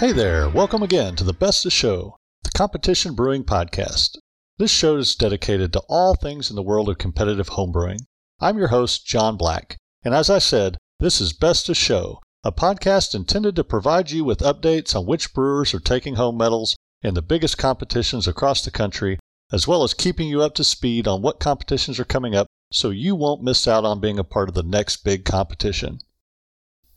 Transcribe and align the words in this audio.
Hey 0.00 0.12
there, 0.12 0.48
welcome 0.48 0.82
again 0.82 1.14
to 1.16 1.24
the 1.24 1.34
Best 1.34 1.66
of 1.66 1.74
Show, 1.74 2.16
the 2.42 2.50
competition 2.56 3.14
brewing 3.14 3.44
podcast. 3.44 4.16
This 4.56 4.70
show 4.70 4.96
is 4.96 5.14
dedicated 5.14 5.74
to 5.74 5.82
all 5.90 6.14
things 6.14 6.48
in 6.48 6.56
the 6.56 6.62
world 6.62 6.88
of 6.88 6.96
competitive 6.96 7.50
homebrewing. 7.50 7.98
I'm 8.40 8.56
your 8.56 8.68
host, 8.68 9.04
John 9.04 9.36
Black, 9.36 9.76
and 10.02 10.14
as 10.14 10.30
I 10.30 10.38
said, 10.38 10.78
this 11.00 11.20
is 11.20 11.34
Best 11.34 11.68
of 11.68 11.76
Show, 11.76 12.18
a 12.42 12.50
podcast 12.50 13.14
intended 13.14 13.54
to 13.56 13.62
provide 13.62 14.10
you 14.10 14.24
with 14.24 14.38
updates 14.38 14.96
on 14.96 15.04
which 15.04 15.34
brewers 15.34 15.74
are 15.74 15.80
taking 15.80 16.14
home 16.14 16.38
medals 16.38 16.76
in 17.02 17.12
the 17.12 17.20
biggest 17.20 17.58
competitions 17.58 18.26
across 18.26 18.64
the 18.64 18.70
country, 18.70 19.18
as 19.52 19.68
well 19.68 19.82
as 19.82 19.92
keeping 19.92 20.28
you 20.28 20.40
up 20.40 20.54
to 20.54 20.64
speed 20.64 21.06
on 21.06 21.20
what 21.20 21.40
competitions 21.40 22.00
are 22.00 22.06
coming 22.06 22.34
up 22.34 22.46
so 22.72 22.88
you 22.88 23.14
won't 23.14 23.42
miss 23.42 23.68
out 23.68 23.84
on 23.84 24.00
being 24.00 24.18
a 24.18 24.24
part 24.24 24.48
of 24.48 24.54
the 24.54 24.62
next 24.62 25.04
big 25.04 25.26
competition. 25.26 25.98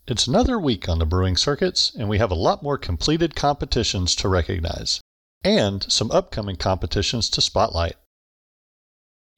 It's 0.05 0.27
another 0.27 0.59
week 0.59 0.89
on 0.89 0.99
the 0.99 1.05
brewing 1.05 1.37
circuits, 1.37 1.95
and 1.97 2.09
we 2.09 2.17
have 2.17 2.29
a 2.29 2.35
lot 2.35 2.61
more 2.61 2.77
completed 2.77 3.37
competitions 3.37 4.15
to 4.15 4.27
recognize, 4.27 4.99
and 5.45 5.89
some 5.89 6.11
upcoming 6.11 6.57
competitions 6.57 7.29
to 7.29 7.39
spotlight. 7.39 7.95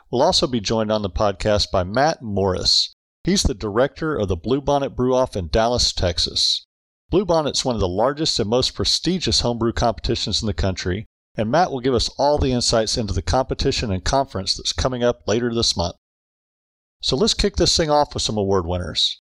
We'll 0.10 0.24
also 0.24 0.48
be 0.48 0.60
joined 0.60 0.92
on 0.92 1.04
the 1.04 1.10
podcast 1.10 1.70
by 1.70 1.84
Matt 1.84 2.24
Morriss. 2.24 2.96
He's 3.24 3.44
the 3.44 3.54
director 3.54 4.16
of 4.16 4.28
the 4.28 4.36
Bluebonnet 4.36 4.96
Brew 4.96 5.14
Off 5.14 5.36
in 5.36 5.50
Dallas, 5.50 5.94
Texas. 5.94 6.66
Bluebonnet's 7.12 7.64
one 7.64 7.76
of 7.76 7.82
the 7.82 7.88
largest 7.88 8.40
and 8.40 8.50
most 8.50 8.74
prestigious 8.74 9.42
homebrew 9.42 9.74
competitions 9.74 10.42
in 10.42 10.48
the 10.48 10.54
country, 10.54 11.06
and 11.36 11.52
Matt 11.52 11.70
will 11.70 11.80
give 11.80 11.94
us 11.94 12.10
all 12.18 12.40
the 12.40 12.52
insights 12.52 12.98
into 12.98 13.14
the 13.14 13.22
competition 13.22 13.92
and 13.92 14.04
conference 14.04 14.58
that's 14.58 14.74
coming 14.74 15.04
up 15.04 15.28
later 15.28 15.54
this 15.54 15.78
month. 15.78 15.96
So 17.04 17.16
let's 17.16 17.36
kick 17.36 17.58
this 17.58 17.78
thing 17.78 17.92
off 17.92 18.16
with 18.16 18.24
some 18.24 18.38
award 18.38 18.66
winners. 18.66 19.22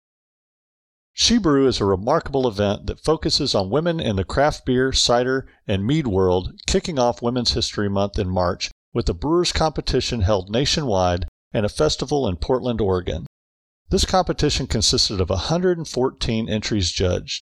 SheBrew 1.16 1.68
is 1.68 1.80
a 1.80 1.84
remarkable 1.84 2.48
event 2.48 2.86
that 2.86 2.98
focuses 2.98 3.54
on 3.54 3.70
women 3.70 4.00
in 4.00 4.16
the 4.16 4.24
craft 4.24 4.66
beer, 4.66 4.92
cider, 4.92 5.46
and 5.66 5.86
mead 5.86 6.08
world, 6.08 6.52
kicking 6.66 6.98
off 6.98 7.22
Women's 7.22 7.52
History 7.52 7.88
Month 7.88 8.18
in 8.18 8.28
March 8.28 8.72
with 8.92 9.08
a 9.08 9.14
brewers 9.14 9.52
competition 9.52 10.22
held 10.22 10.50
nationwide 10.50 11.28
and 11.52 11.64
a 11.64 11.68
festival 11.68 12.26
in 12.26 12.36
Portland, 12.36 12.80
Oregon. 12.80 13.26
This 13.90 14.04
competition 14.04 14.66
consisted 14.66 15.20
of 15.20 15.30
114 15.30 16.48
entries 16.48 16.90
judged. 16.90 17.44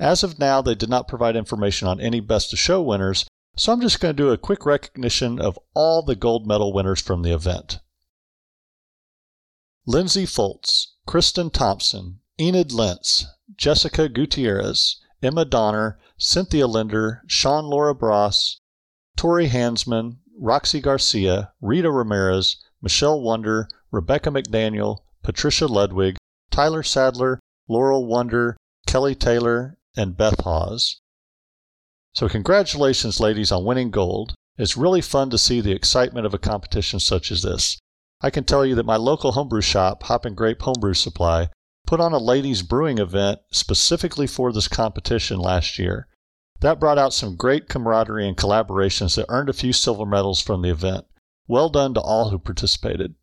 As 0.00 0.24
of 0.24 0.40
now, 0.40 0.60
they 0.60 0.74
did 0.74 0.88
not 0.88 1.06
provide 1.06 1.36
information 1.36 1.86
on 1.86 2.00
any 2.00 2.18
Best 2.18 2.52
of 2.52 2.58
Show 2.58 2.82
winners, 2.82 3.24
so 3.56 3.72
I'm 3.72 3.80
just 3.80 4.00
going 4.00 4.16
to 4.16 4.22
do 4.22 4.30
a 4.30 4.38
quick 4.38 4.66
recognition 4.66 5.40
of 5.40 5.58
all 5.74 6.02
the 6.02 6.16
gold 6.16 6.44
medal 6.44 6.72
winners 6.72 7.00
from 7.00 7.22
the 7.22 7.32
event. 7.32 7.78
Lindsay 9.86 10.26
Foltz, 10.26 10.88
Kristen 11.06 11.50
Thompson, 11.50 12.18
Enid 12.38 12.70
Lentz, 12.70 13.24
Jessica 13.56 14.10
Gutierrez, 14.10 14.96
Emma 15.22 15.46
Donner, 15.46 15.98
Cynthia 16.18 16.66
Linder, 16.66 17.22
Sean 17.26 17.64
Laura 17.64 17.94
Bross, 17.94 18.60
Tori 19.16 19.46
Hansman, 19.46 20.18
Roxy 20.38 20.82
Garcia, 20.82 21.52
Rita 21.62 21.90
Ramirez, 21.90 22.56
Michelle 22.82 23.22
Wonder, 23.22 23.68
Rebecca 23.90 24.30
McDaniel, 24.30 24.98
Patricia 25.22 25.66
Ludwig, 25.66 26.18
Tyler 26.50 26.82
Sadler, 26.82 27.40
Laurel 27.68 28.04
Wonder, 28.04 28.58
Kelly 28.86 29.14
Taylor, 29.14 29.78
and 29.96 30.14
Beth 30.14 30.40
Hawes. 30.40 31.00
So, 32.12 32.28
congratulations, 32.28 33.18
ladies, 33.18 33.50
on 33.50 33.64
winning 33.64 33.90
gold. 33.90 34.34
It's 34.58 34.76
really 34.76 35.00
fun 35.00 35.30
to 35.30 35.38
see 35.38 35.62
the 35.62 35.72
excitement 35.72 36.26
of 36.26 36.34
a 36.34 36.38
competition 36.38 37.00
such 37.00 37.32
as 37.32 37.40
this. 37.40 37.78
I 38.20 38.28
can 38.28 38.44
tell 38.44 38.66
you 38.66 38.74
that 38.74 38.84
my 38.84 38.96
local 38.96 39.32
homebrew 39.32 39.62
shop, 39.62 40.02
Hop 40.02 40.26
and 40.26 40.36
Grape 40.36 40.60
Homebrew 40.60 40.94
Supply, 40.94 41.48
put 41.86 42.00
on 42.00 42.12
a 42.12 42.18
ladies 42.18 42.62
brewing 42.62 42.98
event 42.98 43.38
specifically 43.50 44.26
for 44.26 44.52
this 44.52 44.68
competition 44.68 45.38
last 45.38 45.78
year. 45.78 46.08
That 46.60 46.80
brought 46.80 46.98
out 46.98 47.14
some 47.14 47.36
great 47.36 47.68
camaraderie 47.68 48.26
and 48.26 48.36
collaborations 48.36 49.14
that 49.16 49.26
earned 49.28 49.48
a 49.48 49.54
few 49.54 49.72
silver 49.72 50.04
medals 50.04 50.40
from 50.40 50.62
the 50.62 50.70
event. 50.70 51.06
Well 51.46 51.68
done 51.68 51.94
to 51.94 52.00
all 52.00 52.30
who 52.30 52.38
participated. 52.38 53.14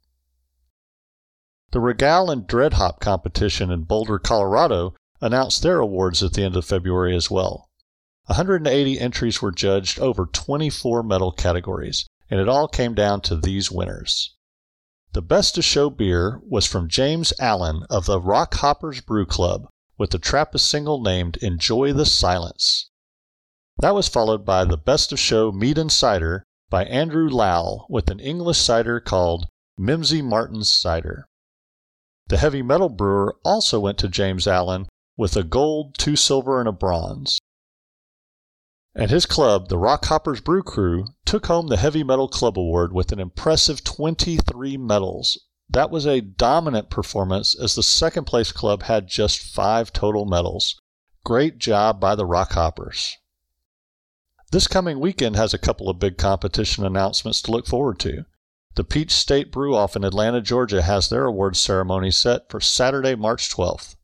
The 1.72 1.80
Reggale 1.80 2.32
and 2.32 2.48
Dredhop 2.48 3.00
competition 3.00 3.72
in 3.72 3.84
Boulder, 3.84 4.20
Colorado 4.20 4.94
announced 5.20 5.64
their 5.64 5.80
awards 5.80 6.22
at 6.22 6.34
the 6.34 6.44
end 6.44 6.56
of 6.56 6.66
February 6.66 7.16
as 7.16 7.32
well. 7.32 7.70
180 8.28 9.00
entries 9.00 9.42
were 9.42 9.52
judged 9.52 10.00
over 10.00 10.26
24 10.26 11.04
medal 11.04 11.32
categories, 11.32 12.06
and 12.30 12.40
it 12.40 12.48
all 12.48 12.68
came 12.68 12.94
down 12.94 13.22
to 13.22 13.36
these 13.36 13.72
winners. 13.72 14.36
The 15.14 15.22
best 15.22 15.60
of 15.60 15.64
show 15.64 15.92
beer 15.92 16.42
was 16.50 16.66
from 16.66 16.90
James 16.90 17.34
Allen 17.40 17.84
of 17.88 18.08
the 18.08 18.20
Rock 18.20 18.56
Hoppers 18.56 19.00
Brew 19.00 19.28
Club 19.28 19.68
with 19.96 20.10
the 20.10 20.18
Trappist 20.18 20.66
single 20.66 21.00
named 21.00 21.38
Enjoy 21.38 21.94
the 21.94 22.08
Silence. 22.08 22.90
That 23.78 23.94
was 23.94 24.08
followed 24.08 24.44
by 24.44 24.66
the 24.66 24.76
best 24.76 25.12
of 25.12 25.20
show 25.20 25.52
mead 25.52 25.78
and 25.78 25.92
cider 25.92 26.44
by 26.72 26.86
Andrew 26.86 27.30
Lowell 27.30 27.86
with 27.90 28.10
an 28.10 28.20
English 28.20 28.58
cider 28.58 29.00
called 29.00 29.46
Mimsy 29.78 30.24
Martin's 30.24 30.72
Cider. 30.72 31.28
The 32.30 32.38
heavy 32.38 32.64
metal 32.64 32.90
brewer 32.90 33.38
also 33.46 33.80
went 33.80 34.00
to 34.00 34.08
James 34.08 34.48
Allen 34.48 34.88
with 35.16 35.38
a 35.38 35.44
gold, 35.44 35.96
two 35.96 36.16
silver, 36.16 36.60
and 36.60 36.68
a 36.68 36.72
bronze. 36.72 37.38
And 38.96 39.10
his 39.10 39.26
club, 39.26 39.70
the 39.70 39.78
Rock 39.78 40.06
Hoppers 40.06 40.40
Brew 40.40 40.62
Crew, 40.62 41.06
took 41.26 41.48
home 41.48 41.68
the 41.68 41.78
Heavy 41.78 42.04
Metal 42.04 42.28
Club 42.28 42.60
Award 42.60 42.94
with 42.94 43.12
an 43.12 43.20
impressive 43.20 43.84
23 43.84 44.78
medals. 44.78 45.40
That 45.68 45.90
was 45.90 46.06
a 46.06 46.22
dominant 46.22 46.92
performance 46.92 47.56
as 47.56 47.74
the 47.74 47.82
second 47.82 48.26
place 48.26 48.52
club 48.52 48.84
had 48.84 49.08
just 49.08 49.40
five 49.40 49.92
total 49.92 50.26
medals. 50.26 50.80
Great 51.24 51.58
job 51.58 52.00
by 52.00 52.14
the 52.14 52.26
Rock 52.26 52.52
Hoppers. 52.52 53.18
This 54.52 54.68
coming 54.68 55.00
weekend 55.00 55.36
has 55.36 55.56
a 55.56 55.58
couple 55.58 55.90
of 55.90 55.98
big 55.98 56.20
competition 56.20 56.86
announcements 56.86 57.42
to 57.42 57.52
look 57.52 57.66
forward 57.66 57.98
to. 58.02 58.26
The 58.76 58.84
Peach 58.84 59.12
State 59.12 59.52
Brew 59.52 59.76
Off 59.76 59.96
in 59.96 60.04
Atlanta, 60.04 60.42
Georgia 60.42 60.84
has 60.84 61.10
their 61.10 61.26
awards 61.26 61.58
ceremony 61.58 62.12
set 62.12 62.50
for 62.50 62.60
Saturday, 62.60 63.16
March 63.16 63.50
12th. 63.50 63.96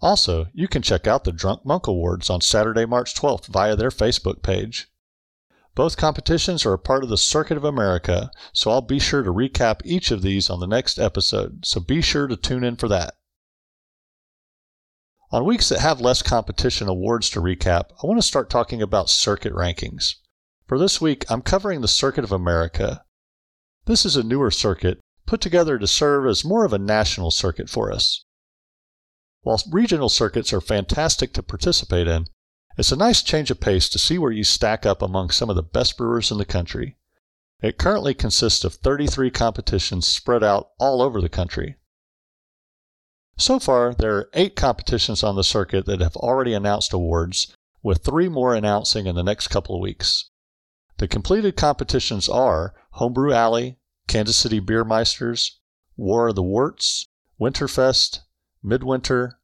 Also, 0.00 0.46
you 0.52 0.68
can 0.68 0.82
check 0.82 1.06
out 1.06 1.24
the 1.24 1.32
Drunk 1.32 1.64
Monk 1.64 1.86
Awards 1.86 2.28
on 2.28 2.40
Saturday, 2.40 2.84
March 2.84 3.14
12th 3.14 3.46
via 3.46 3.74
their 3.74 3.90
Facebook 3.90 4.42
page. 4.42 4.88
Both 5.74 5.96
competitions 5.96 6.66
are 6.66 6.72
a 6.72 6.78
part 6.78 7.02
of 7.02 7.08
the 7.08 7.16
Circuit 7.16 7.56
of 7.56 7.64
America, 7.64 8.30
so 8.52 8.70
I'll 8.70 8.82
be 8.82 8.98
sure 8.98 9.22
to 9.22 9.32
recap 9.32 9.80
each 9.84 10.10
of 10.10 10.22
these 10.22 10.50
on 10.50 10.60
the 10.60 10.66
next 10.66 10.98
episode, 10.98 11.64
so 11.64 11.80
be 11.80 12.00
sure 12.02 12.26
to 12.26 12.36
tune 12.36 12.64
in 12.64 12.76
for 12.76 12.88
that. 12.88 13.14
On 15.30 15.44
weeks 15.44 15.68
that 15.70 15.80
have 15.80 16.00
less 16.00 16.22
competition 16.22 16.88
awards 16.88 17.30
to 17.30 17.40
recap, 17.40 17.90
I 18.02 18.06
want 18.06 18.18
to 18.18 18.26
start 18.26 18.50
talking 18.50 18.82
about 18.82 19.10
circuit 19.10 19.52
rankings. 19.52 20.14
For 20.66 20.78
this 20.78 21.00
week, 21.00 21.24
I'm 21.30 21.42
covering 21.42 21.80
the 21.80 21.88
Circuit 21.88 22.24
of 22.24 22.32
America. 22.32 23.02
This 23.86 24.04
is 24.04 24.16
a 24.16 24.22
newer 24.22 24.50
circuit 24.50 25.00
put 25.26 25.40
together 25.40 25.78
to 25.78 25.86
serve 25.86 26.26
as 26.26 26.44
more 26.44 26.64
of 26.64 26.72
a 26.72 26.78
national 26.78 27.30
circuit 27.30 27.68
for 27.70 27.90
us. 27.90 28.25
While 29.46 29.62
regional 29.70 30.08
circuits 30.08 30.52
are 30.52 30.60
fantastic 30.60 31.32
to 31.34 31.40
participate 31.40 32.08
in, 32.08 32.26
it's 32.76 32.90
a 32.90 32.96
nice 32.96 33.22
change 33.22 33.48
of 33.48 33.60
pace 33.60 33.88
to 33.90 33.96
see 33.96 34.18
where 34.18 34.32
you 34.32 34.42
stack 34.42 34.84
up 34.84 35.00
among 35.00 35.30
some 35.30 35.48
of 35.48 35.54
the 35.54 35.62
best 35.62 35.96
brewers 35.96 36.32
in 36.32 36.38
the 36.38 36.44
country. 36.44 36.96
It 37.62 37.78
currently 37.78 38.12
consists 38.12 38.64
of 38.64 38.74
33 38.74 39.30
competitions 39.30 40.04
spread 40.04 40.42
out 40.42 40.70
all 40.80 41.00
over 41.00 41.20
the 41.20 41.28
country. 41.28 41.76
So 43.38 43.60
far, 43.60 43.94
there 43.94 44.16
are 44.16 44.30
eight 44.34 44.56
competitions 44.56 45.22
on 45.22 45.36
the 45.36 45.44
circuit 45.44 45.86
that 45.86 46.00
have 46.00 46.16
already 46.16 46.52
announced 46.52 46.92
awards, 46.92 47.54
with 47.84 48.02
three 48.02 48.28
more 48.28 48.52
announcing 48.52 49.06
in 49.06 49.14
the 49.14 49.22
next 49.22 49.46
couple 49.46 49.76
of 49.76 49.80
weeks. 49.80 50.28
The 50.96 51.06
completed 51.06 51.56
competitions 51.56 52.28
are 52.28 52.74
Homebrew 52.94 53.32
Alley, 53.32 53.78
Kansas 54.08 54.36
City 54.36 54.58
Beer 54.58 54.84
Meisters, 54.84 55.52
War 55.96 56.30
of 56.30 56.34
the 56.34 56.42
Worts, 56.42 57.06
Winterfest, 57.40 58.22
Midwinter, 58.66 59.38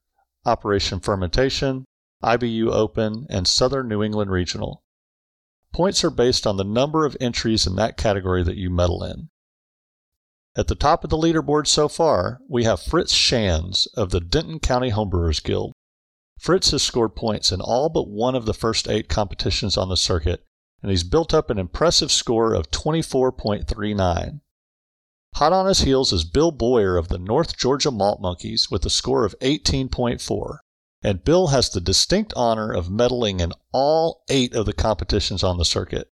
Operation 0.44 0.98
Fermentation, 0.98 1.84
IBU 2.24 2.72
Open, 2.72 3.24
and 3.30 3.46
Southern 3.46 3.86
New 3.86 4.02
England 4.02 4.32
Regional. 4.32 4.82
Points 5.72 6.02
are 6.02 6.10
based 6.10 6.44
on 6.44 6.56
the 6.56 6.64
number 6.64 7.06
of 7.06 7.16
entries 7.20 7.64
in 7.64 7.76
that 7.76 7.96
category 7.96 8.42
that 8.42 8.56
you 8.56 8.69
medal 8.69 9.04
in. 9.04 9.30
At 10.56 10.66
the 10.66 10.74
top 10.74 11.04
of 11.04 11.10
the 11.10 11.16
leaderboard 11.16 11.69
so 11.69 11.86
far, 11.88 12.40
we 12.48 12.64
have 12.64 12.82
Fritz 12.82 13.12
Shands 13.12 13.86
of 13.94 14.10
the 14.10 14.20
Denton 14.20 14.58
County 14.58 14.90
Homebrewers 14.90 15.42
Guild. 15.42 15.72
Fritz 16.38 16.72
has 16.72 16.82
scored 16.82 17.14
points 17.14 17.52
in 17.52 17.60
all 17.60 17.88
but 17.88 18.08
one 18.08 18.34
of 18.34 18.44
the 18.44 18.52
first 18.52 18.88
eight 18.88 19.08
competitions 19.08 19.76
on 19.76 19.88
the 19.88 19.96
circuit, 19.96 20.44
and 20.82 20.90
he's 20.90 21.04
built 21.04 21.32
up 21.32 21.48
an 21.48 21.58
impressive 21.60 22.10
score 22.10 22.54
of 22.54 22.72
24.39. 22.72 24.40
Hot 25.37 25.52
on 25.52 25.67
his 25.67 25.81
heels 25.81 26.12
is 26.12 26.25
Bill 26.25 26.50
Boyer 26.50 26.96
of 26.96 27.08
the 27.08 27.19
North 27.19 27.56
Georgia 27.56 27.90
Malt 27.90 28.20
Monkeys 28.20 28.70
with 28.70 28.84
a 28.84 28.90
score 28.90 29.25
of 29.25 29.34
18.4. 29.40 30.58
And 31.02 31.25
Bill 31.25 31.49
has 31.49 31.70
the 31.70 31.81
distinct 31.81 32.32
honor 32.37 32.70
of 32.70 32.88
medaling 32.88 33.40
in 33.40 33.52
all 33.73 34.25
eight 34.29 34.55
of 34.55 34.67
the 34.67 34.75
competitions 34.75 35.43
on 35.43 35.56
the 35.56 35.64
circuit. 35.64 36.12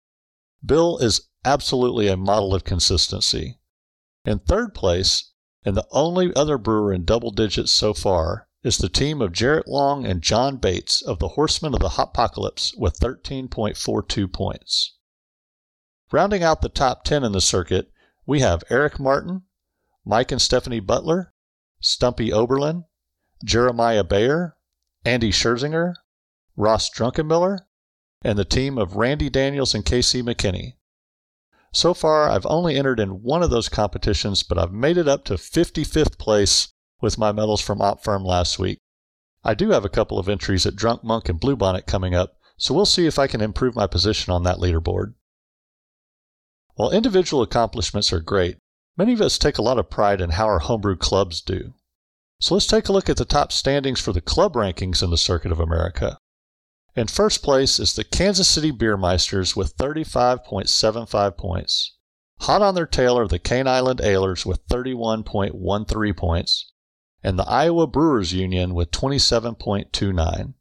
Bill 0.65 0.99
is 0.99 1.29
absolutely 1.45 2.09
a 2.09 2.17
model 2.17 2.55
of 2.55 2.65
consistency. 2.65 3.59
In 4.25 4.39
third 4.39 4.75
place, 4.75 5.33
and 5.65 5.77
the 5.77 5.87
only 5.91 6.35
other 6.37 6.59
brewer 6.59 6.93
in 6.93 7.05
double 7.05 7.31
digits 7.31 7.73
so 7.73 7.95
far, 7.95 8.49
is 8.63 8.79
the 8.79 8.89
team 8.89 9.23
of 9.23 9.33
Jarrett 9.33 9.67
Long 9.67 10.05
and 10.05 10.23
John 10.23 10.57
Bates 10.57 11.01
of 11.01 11.21
the 11.21 11.29
Horsemen 11.29 11.73
of 11.73 11.81
the 11.81 11.91
Hopocalypse 11.91 12.75
with 12.77 12.99
13.42 13.01 14.33
points. 14.33 14.95
Rounding 16.13 16.43
out 16.43 16.61
the 16.61 16.69
top 16.69 17.05
10 17.05 17.25
in 17.25 17.33
the 17.33 17.41
circuit, 17.41 17.91
we 18.26 18.40
have 18.40 18.64
Eric 18.69 18.99
Martin, 18.99 19.43
Mike 20.05 20.32
and 20.32 20.43
Stephanie 20.43 20.81
Butler, 20.81 21.32
Stumpy 21.81 22.32
Oberlin, 22.32 22.84
Jeremiah 23.44 24.05
Bayer, 24.05 24.56
Andy 25.05 25.31
Scherzinger, 25.31 25.94
Ross 26.56 26.90
Drunkenmiller, 26.90 27.61
and 28.23 28.38
the 28.38 28.44
team 28.44 28.78
of 28.78 28.96
Randy 28.96 29.31
Daniels 29.31 29.75
and 29.75 29.84
Casey 29.84 30.23
McKinney. 30.23 30.75
So 31.73 31.94
far, 31.94 32.28
I've 32.28 32.46
only 32.46 32.76
entered 32.76 32.99
in 32.99 33.23
one 33.23 33.43
of 33.43 33.50
those 33.50 33.69
competitions, 33.69 34.43
but 34.43 34.58
I've 34.58 34.72
made 34.72 34.96
it 34.96 35.06
up 35.06 35.25
to 35.26 35.34
55th 35.34 36.19
place 36.19 36.72
with 37.00 37.19
my 37.19 37.31
medals 37.31 37.61
from 37.61 37.79
OpFerm 37.79 38.25
last 38.25 38.58
week. 38.58 38.81
I 39.44 39.55
do 39.55 39.70
have 39.70 39.84
a 39.84 39.90
couple 39.90 40.19
of 40.19 40.29
entries 40.29 40.67
at 40.67 40.75
Drunk 40.75 41.05
Monk 41.05 41.29
and 41.29 41.40
Bluebonnet 41.40 41.87
coming 41.87 42.14
up, 42.14 42.38
so 42.56 42.75
we'll 42.75 42.87
see 42.87 43.06
if 43.06 43.19
I 43.19 43.26
can 43.26 43.40
improve 43.40 43.76
my 43.76 43.87
position 43.87 44.32
on 44.32 44.43
that 44.44 44.56
leaderboard. 44.56 45.14
While 46.76 46.90
individual 46.90 47.43
accomplishments 47.43 48.12
are 48.12 48.20
great, 48.20 48.58
many 48.99 49.14
of 49.14 49.23
us 49.23 49.38
take 49.38 49.56
a 49.56 49.62
lot 49.62 49.78
of 49.78 49.88
pride 49.88 50.20
in 50.20 50.31
how 50.31 50.44
our 50.44 50.58
homebrew 50.58 50.96
clubs 50.96 51.40
do. 51.40 51.73
So 52.38 52.52
let's 52.52 52.67
take 52.67 52.88
a 52.88 52.93
look 52.93 53.08
at 53.08 53.17
the 53.17 53.25
top 53.25 53.50
standings 53.50 53.99
for 53.99 54.12
the 54.12 54.20
club 54.20 54.52
rankings 54.52 55.02
in 55.02 55.08
the 55.08 55.17
Circuit 55.17 55.50
of 55.50 55.58
America. 55.58 56.19
In 56.94 57.06
first 57.06 57.43
place 57.43 57.78
is 57.78 57.94
the 57.94 58.05
Kansas 58.05 58.46
City 58.46 58.70
Beermeisters 58.70 59.56
with 59.56 59.75
35.75 59.78 61.38
points. 61.38 61.96
Hot 62.40 62.61
on 62.61 62.75
their 62.75 62.87
tail 62.87 63.19
are 63.19 63.26
the 63.26 63.38
Cane 63.38 63.67
Island 63.67 64.00
Alers 64.00 64.44
with 64.44 64.67
31.13 64.69 66.14
points, 66.14 66.72
and 67.22 67.38
the 67.38 67.49
Iowa 67.49 67.87
Brewers 67.87 68.34
Union 68.34 68.75
with 68.75 68.90
27.29. 68.90 70.52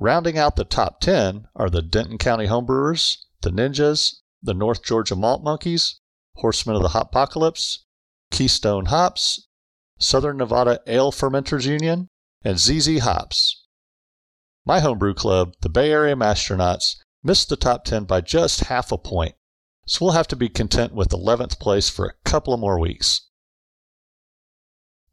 Rounding 0.00 0.38
out 0.38 0.56
the 0.56 0.64
top 0.64 1.00
10 1.02 1.48
are 1.54 1.68
the 1.68 1.82
Denton 1.82 2.16
County 2.16 2.46
Homebrewers, 2.46 3.18
the 3.42 3.50
Ninjas, 3.50 4.20
the 4.42 4.54
North 4.54 4.82
Georgia 4.82 5.16
Malt 5.16 5.42
Monkeys, 5.42 6.00
Horsemen 6.36 6.76
of 6.76 6.82
the 6.82 6.90
Hopocalypse, 6.90 7.84
Keystone 8.30 8.86
Hops, 8.86 9.48
Southern 9.98 10.36
Nevada 10.36 10.80
Ale 10.86 11.10
Fermenters 11.10 11.66
Union, 11.66 12.08
and 12.44 12.58
ZZ 12.58 12.98
Hops. 13.00 13.64
My 14.64 14.80
homebrew 14.80 15.14
club, 15.14 15.54
the 15.60 15.68
Bay 15.68 15.90
Area 15.90 16.14
Mashtronauts, 16.14 16.96
missed 17.22 17.48
the 17.48 17.56
top 17.56 17.84
10 17.84 18.04
by 18.04 18.20
just 18.20 18.64
half 18.64 18.92
a 18.92 18.98
point, 18.98 19.34
so 19.86 20.04
we'll 20.04 20.14
have 20.14 20.28
to 20.28 20.36
be 20.36 20.48
content 20.48 20.92
with 20.92 21.08
11th 21.08 21.58
place 21.58 21.88
for 21.88 22.06
a 22.06 22.28
couple 22.28 22.52
of 22.52 22.60
more 22.60 22.78
weeks. 22.78 23.22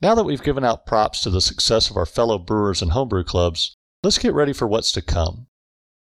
Now 0.01 0.15
that 0.15 0.25
we've 0.25 0.43
given 0.43 0.65
out 0.65 0.85
props 0.85 1.21
to 1.21 1.29
the 1.29 1.39
success 1.39 1.89
of 1.89 1.95
our 1.95 2.05
fellow 2.05 2.37
brewers 2.37 2.81
and 2.81 2.91
homebrew 2.91 3.23
clubs, 3.23 3.77
let's 4.03 4.17
get 4.17 4.33
ready 4.33 4.51
for 4.51 4.67
what's 4.67 4.91
to 4.91 5.01
come. 5.01 5.47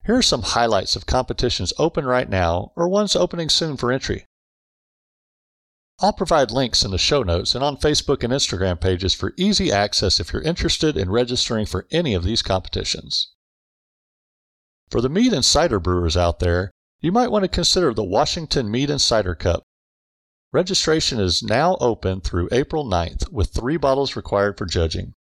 Here 0.06 0.16
are 0.16 0.22
some 0.22 0.44
highlights 0.44 0.96
of 0.96 1.08
competitions 1.08 1.74
open 1.80 2.06
right 2.06 2.30
now 2.30 2.72
or 2.76 2.88
ones 2.88 3.16
opening 3.16 3.50
soon 3.50 3.76
for 3.76 3.92
entry. 3.92 4.26
I'll 6.00 6.14
provide 6.14 6.52
links 6.52 6.84
in 6.84 6.92
the 6.92 7.00
show 7.00 7.24
notes 7.24 7.56
and 7.56 7.64
on 7.64 7.78
Facebook 7.78 8.24
and 8.24 8.32
Instagram 8.32 8.80
pages 8.80 9.16
for 9.16 9.34
easy 9.36 9.72
access 9.72 10.20
if 10.20 10.32
you're 10.32 10.44
interested 10.44 10.96
in 10.96 11.10
registering 11.10 11.66
for 11.66 11.88
any 11.90 12.14
of 12.14 12.24
these 12.24 12.44
competitions. 12.44 13.32
For 14.92 15.02
the 15.02 15.10
mead 15.10 15.34
and 15.34 15.44
cider 15.44 15.80
brewers 15.80 16.16
out 16.16 16.40
there, 16.40 16.70
you 17.00 17.12
might 17.12 17.32
want 17.32 17.44
to 17.44 17.50
consider 17.50 17.94
the 17.94 18.04
Washington 18.04 18.70
Mead 18.70 18.92
and 18.92 19.02
Cider 19.02 19.34
Cup. 19.34 19.64
Registration 20.54 21.20
is 21.20 21.42
now 21.42 21.78
open 21.80 22.22
through 22.22 22.50
April 22.52 22.86
9th 22.86 23.32
with 23.32 23.50
three 23.50 23.78
bottles 23.78 24.16
required 24.16 24.58
for 24.58 24.66
judging. 24.66 25.14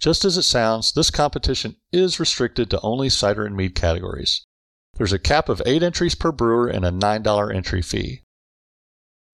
Just 0.00 0.24
as 0.24 0.36
it 0.36 0.42
sounds, 0.42 0.92
this 0.92 1.10
competition 1.10 1.76
is 1.92 2.20
restricted 2.20 2.70
to 2.70 2.80
only 2.82 3.08
cider 3.08 3.44
and 3.44 3.56
mead 3.56 3.74
categories. 3.74 4.46
There's 4.94 5.12
a 5.12 5.18
cap 5.18 5.48
of 5.48 5.62
8 5.66 5.82
entries 5.82 6.14
per 6.14 6.32
brewer 6.32 6.68
and 6.68 6.84
a 6.84 6.90
$9 6.90 7.54
entry 7.54 7.82
fee. 7.82 8.22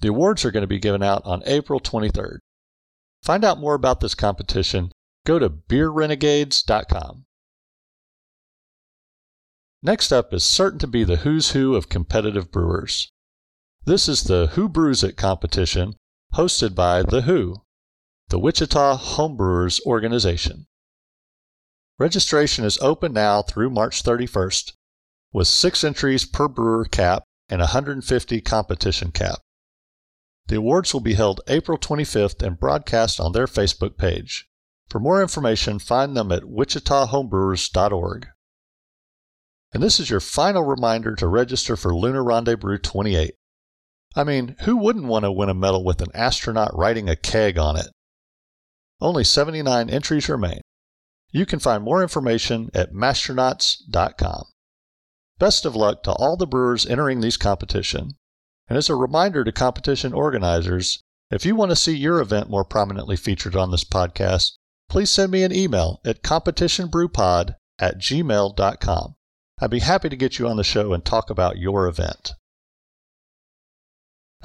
The 0.00 0.08
awards 0.08 0.44
are 0.44 0.50
going 0.50 0.62
to 0.62 0.66
be 0.66 0.78
given 0.78 1.02
out 1.02 1.22
on 1.24 1.42
April 1.46 1.80
23rd. 1.80 2.38
Find 3.22 3.44
out 3.44 3.60
more 3.60 3.74
about 3.74 4.00
this 4.00 4.14
competition, 4.14 4.92
go 5.24 5.38
to 5.38 5.48
beerrenegades.com. 5.48 7.24
Next 9.82 10.12
up 10.12 10.32
is 10.32 10.44
certain 10.44 10.78
to 10.78 10.86
be 10.86 11.04
the 11.04 11.16
who's 11.16 11.50
who 11.50 11.74
of 11.74 11.90
competitive 11.90 12.50
brewers. 12.50 13.10
This 13.84 14.08
is 14.08 14.24
the 14.24 14.48
Who 14.54 14.68
Brews 14.68 15.04
It 15.04 15.16
competition 15.16 15.94
hosted 16.34 16.74
by 16.74 17.02
The 17.02 17.22
Who, 17.22 17.56
the 18.34 18.40
Wichita 18.40 18.98
Homebrewers 18.98 19.80
Organization. 19.86 20.66
Registration 22.00 22.64
is 22.64 22.80
open 22.80 23.12
now 23.12 23.42
through 23.42 23.70
March 23.70 24.02
31st, 24.02 24.72
with 25.32 25.46
six 25.46 25.84
entries 25.84 26.26
per 26.26 26.48
brewer 26.48 26.84
cap 26.84 27.22
and 27.48 27.60
150 27.60 28.40
competition 28.40 29.12
cap. 29.12 29.38
The 30.48 30.56
awards 30.56 30.92
will 30.92 31.00
be 31.00 31.14
held 31.14 31.42
April 31.46 31.78
25th 31.78 32.42
and 32.44 32.58
broadcast 32.58 33.20
on 33.20 33.30
their 33.30 33.46
Facebook 33.46 33.96
page. 33.96 34.48
For 34.90 34.98
more 34.98 35.22
information, 35.22 35.78
find 35.78 36.16
them 36.16 36.32
at 36.32 36.42
wichitahomebrewers.org. 36.42 38.26
And 39.72 39.80
this 39.80 40.00
is 40.00 40.10
your 40.10 40.18
final 40.18 40.64
reminder 40.64 41.14
to 41.14 41.28
register 41.28 41.76
for 41.76 41.94
Lunar 41.94 42.24
Rendezbrew 42.24 42.82
28. 42.82 43.36
I 44.16 44.24
mean, 44.24 44.56
who 44.62 44.76
wouldn't 44.76 45.06
want 45.06 45.24
to 45.24 45.30
win 45.30 45.50
a 45.50 45.54
medal 45.54 45.84
with 45.84 46.02
an 46.02 46.10
astronaut 46.14 46.76
riding 46.76 47.08
a 47.08 47.14
keg 47.14 47.58
on 47.58 47.76
it? 47.76 47.93
Only 49.00 49.24
79 49.24 49.90
entries 49.90 50.28
remain. 50.28 50.60
You 51.30 51.46
can 51.46 51.58
find 51.58 51.82
more 51.82 52.02
information 52.02 52.70
at 52.74 52.92
mashtronauts.com. 52.92 54.44
Best 55.38 55.64
of 55.64 55.74
luck 55.74 56.02
to 56.04 56.12
all 56.12 56.36
the 56.36 56.46
brewers 56.46 56.86
entering 56.86 57.20
these 57.20 57.36
competitions. 57.36 58.14
And 58.68 58.78
as 58.78 58.88
a 58.88 58.94
reminder 58.94 59.44
to 59.44 59.52
competition 59.52 60.12
organizers, 60.12 61.02
if 61.30 61.44
you 61.44 61.56
want 61.56 61.70
to 61.70 61.76
see 61.76 61.96
your 61.96 62.20
event 62.20 62.48
more 62.48 62.64
prominently 62.64 63.16
featured 63.16 63.56
on 63.56 63.70
this 63.70 63.84
podcast, 63.84 64.52
please 64.88 65.10
send 65.10 65.32
me 65.32 65.42
an 65.42 65.52
email 65.52 66.00
at 66.04 66.22
competitionbrewpod 66.22 67.56
at 67.78 67.98
gmail.com. 67.98 69.14
I'd 69.60 69.70
be 69.70 69.80
happy 69.80 70.08
to 70.08 70.16
get 70.16 70.38
you 70.38 70.46
on 70.46 70.56
the 70.56 70.64
show 70.64 70.92
and 70.92 71.04
talk 71.04 71.30
about 71.30 71.58
your 71.58 71.86
event. 71.88 72.32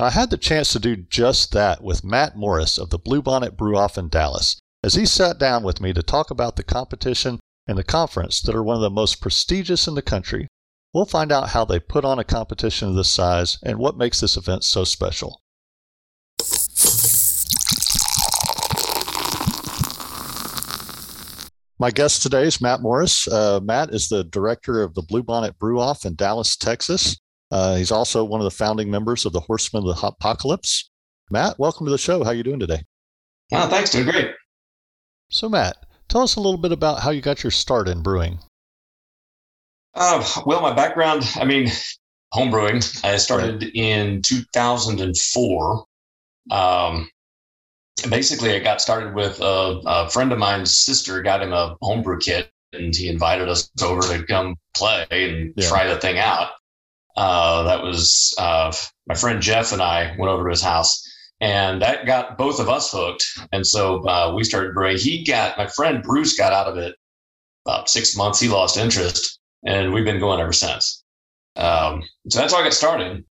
I 0.01 0.11
had 0.11 0.29
the 0.29 0.37
chance 0.37 0.71
to 0.71 0.79
do 0.79 0.95
just 0.95 1.51
that 1.51 1.83
with 1.83 2.05
Matt 2.05 2.37
Morriss 2.37 2.77
of 2.77 2.89
the 2.89 2.97
Bluebonnet 2.97 3.57
Brew 3.57 3.75
Off 3.75 3.97
in 3.97 4.07
Dallas 4.07 4.55
as 4.81 4.93
he 4.93 5.05
sat 5.05 5.37
down 5.37 5.61
with 5.61 5.81
me 5.81 5.91
to 5.91 6.01
talk 6.01 6.31
about 6.31 6.55
the 6.55 6.63
competition 6.63 7.41
and 7.67 7.77
the 7.77 7.83
conference 7.83 8.39
that 8.43 8.55
are 8.55 8.63
one 8.63 8.77
of 8.77 8.81
the 8.81 8.89
most 8.89 9.19
prestigious 9.19 9.89
in 9.89 9.95
the 9.95 10.01
country. 10.01 10.47
We'll 10.93 11.03
find 11.03 11.33
out 11.33 11.49
how 11.49 11.65
they 11.65 11.81
put 11.81 12.05
on 12.05 12.17
a 12.17 12.23
competition 12.23 12.87
of 12.87 12.95
this 12.95 13.09
size 13.09 13.57
and 13.61 13.77
what 13.77 13.97
makes 13.97 14.21
this 14.21 14.37
event 14.37 14.63
so 14.63 14.85
special. 14.85 15.41
My 21.77 21.91
guest 21.91 22.23
today 22.23 22.43
is 22.43 22.61
Matt 22.61 22.79
Morriss. 22.79 23.27
Uh, 23.27 23.59
Matt 23.59 23.93
is 23.93 24.07
the 24.07 24.23
director 24.23 24.81
of 24.81 24.93
the 24.93 25.03
Bluebonnet 25.03 25.57
Brew 25.57 25.81
Off 25.81 26.05
in 26.05 26.15
Dallas, 26.15 26.55
Texas. 26.55 27.17
Uh, 27.51 27.75
he's 27.75 27.91
also 27.91 28.23
one 28.23 28.39
of 28.39 28.45
the 28.45 28.51
founding 28.51 28.91
members 28.91 29.25
of 29.25 29.33
the 29.33 29.39
Horsemen 29.39 29.83
of 29.83 29.87
the 29.87 30.01
Hopocalypse. 30.01 30.89
Matt, 31.31 31.57
welcome 31.57 31.85
to 31.85 31.91
the 31.91 31.97
show. 31.97 32.23
How 32.23 32.31
are 32.31 32.35
you 32.35 32.43
doing 32.43 32.59
today? 32.59 32.83
Oh, 33.51 33.67
thanks. 33.67 33.91
Doing 33.91 34.05
great. 34.05 34.31
So, 35.29 35.49
Matt, 35.49 35.77
tell 36.07 36.21
us 36.21 36.35
a 36.35 36.41
little 36.41 36.59
bit 36.59 36.71
about 36.71 37.01
how 37.01 37.11
you 37.11 37.21
got 37.21 37.43
your 37.43 37.51
start 37.51 37.87
in 37.87 38.01
brewing. 38.01 38.39
Uh, 39.95 40.23
well, 40.45 40.61
my 40.61 40.73
background, 40.73 41.23
I 41.35 41.45
mean, 41.45 41.69
home 42.31 42.51
brewing. 42.51 42.81
I 43.03 43.17
started 43.17 43.63
in 43.75 44.21
2004. 44.21 45.85
Um, 46.51 47.09
basically, 48.09 48.55
I 48.55 48.59
got 48.59 48.81
started 48.81 49.13
with 49.13 49.39
a, 49.41 49.81
a, 49.85 50.09
friend 50.09 50.31
of 50.31 50.39
mine's 50.39 50.77
sister 50.77 51.21
got 51.21 51.41
him 51.41 51.53
a 51.53 51.75
homebrew 51.81 52.19
kit, 52.19 52.49
and 52.73 52.95
he 52.95 53.09
invited 53.09 53.49
us 53.49 53.69
over 53.83 54.01
to 54.01 54.25
come 54.25 54.55
play 54.75 55.05
and 55.11 55.53
yeah. 55.55 55.67
try 55.67 55.87
the 55.87 55.97
thing 55.97 56.17
out. 56.17 56.51
Uh, 57.19 57.63
that 57.63 57.83
was 57.83 58.33
uh, 58.39 58.73
my 59.05 59.13
friend 59.13 59.41
Jeff 59.41 59.73
and 59.73 59.81
I 59.81 60.15
went 60.17 60.31
over 60.31 60.45
to 60.45 60.51
his 60.51 60.61
house, 60.61 61.05
and 61.41 61.81
that 61.81 62.05
got 62.05 62.37
both 62.37 62.61
of 62.61 62.69
us 62.69 62.93
hooked. 62.93 63.25
And 63.51 63.67
so 63.67 64.07
uh, 64.07 64.33
we 64.33 64.45
started 64.45 64.73
brewing. 64.73 64.97
He 64.97 65.25
got 65.25 65.57
my 65.57 65.67
friend 65.67 66.01
Bruce 66.01 66.37
got 66.37 66.53
out 66.53 66.67
of 66.67 66.77
it 66.77 66.95
about 67.65 67.89
six 67.89 68.15
months. 68.15 68.39
He 68.39 68.47
lost 68.47 68.77
interest, 68.77 69.37
and 69.65 69.93
we've 69.93 70.05
been 70.05 70.21
going 70.21 70.39
ever 70.39 70.53
since. 70.53 71.03
Um, 71.57 72.03
so 72.29 72.39
that's 72.39 72.53
how 72.53 72.61
I 72.61 72.63
got 72.63 72.73
started. 72.73 73.25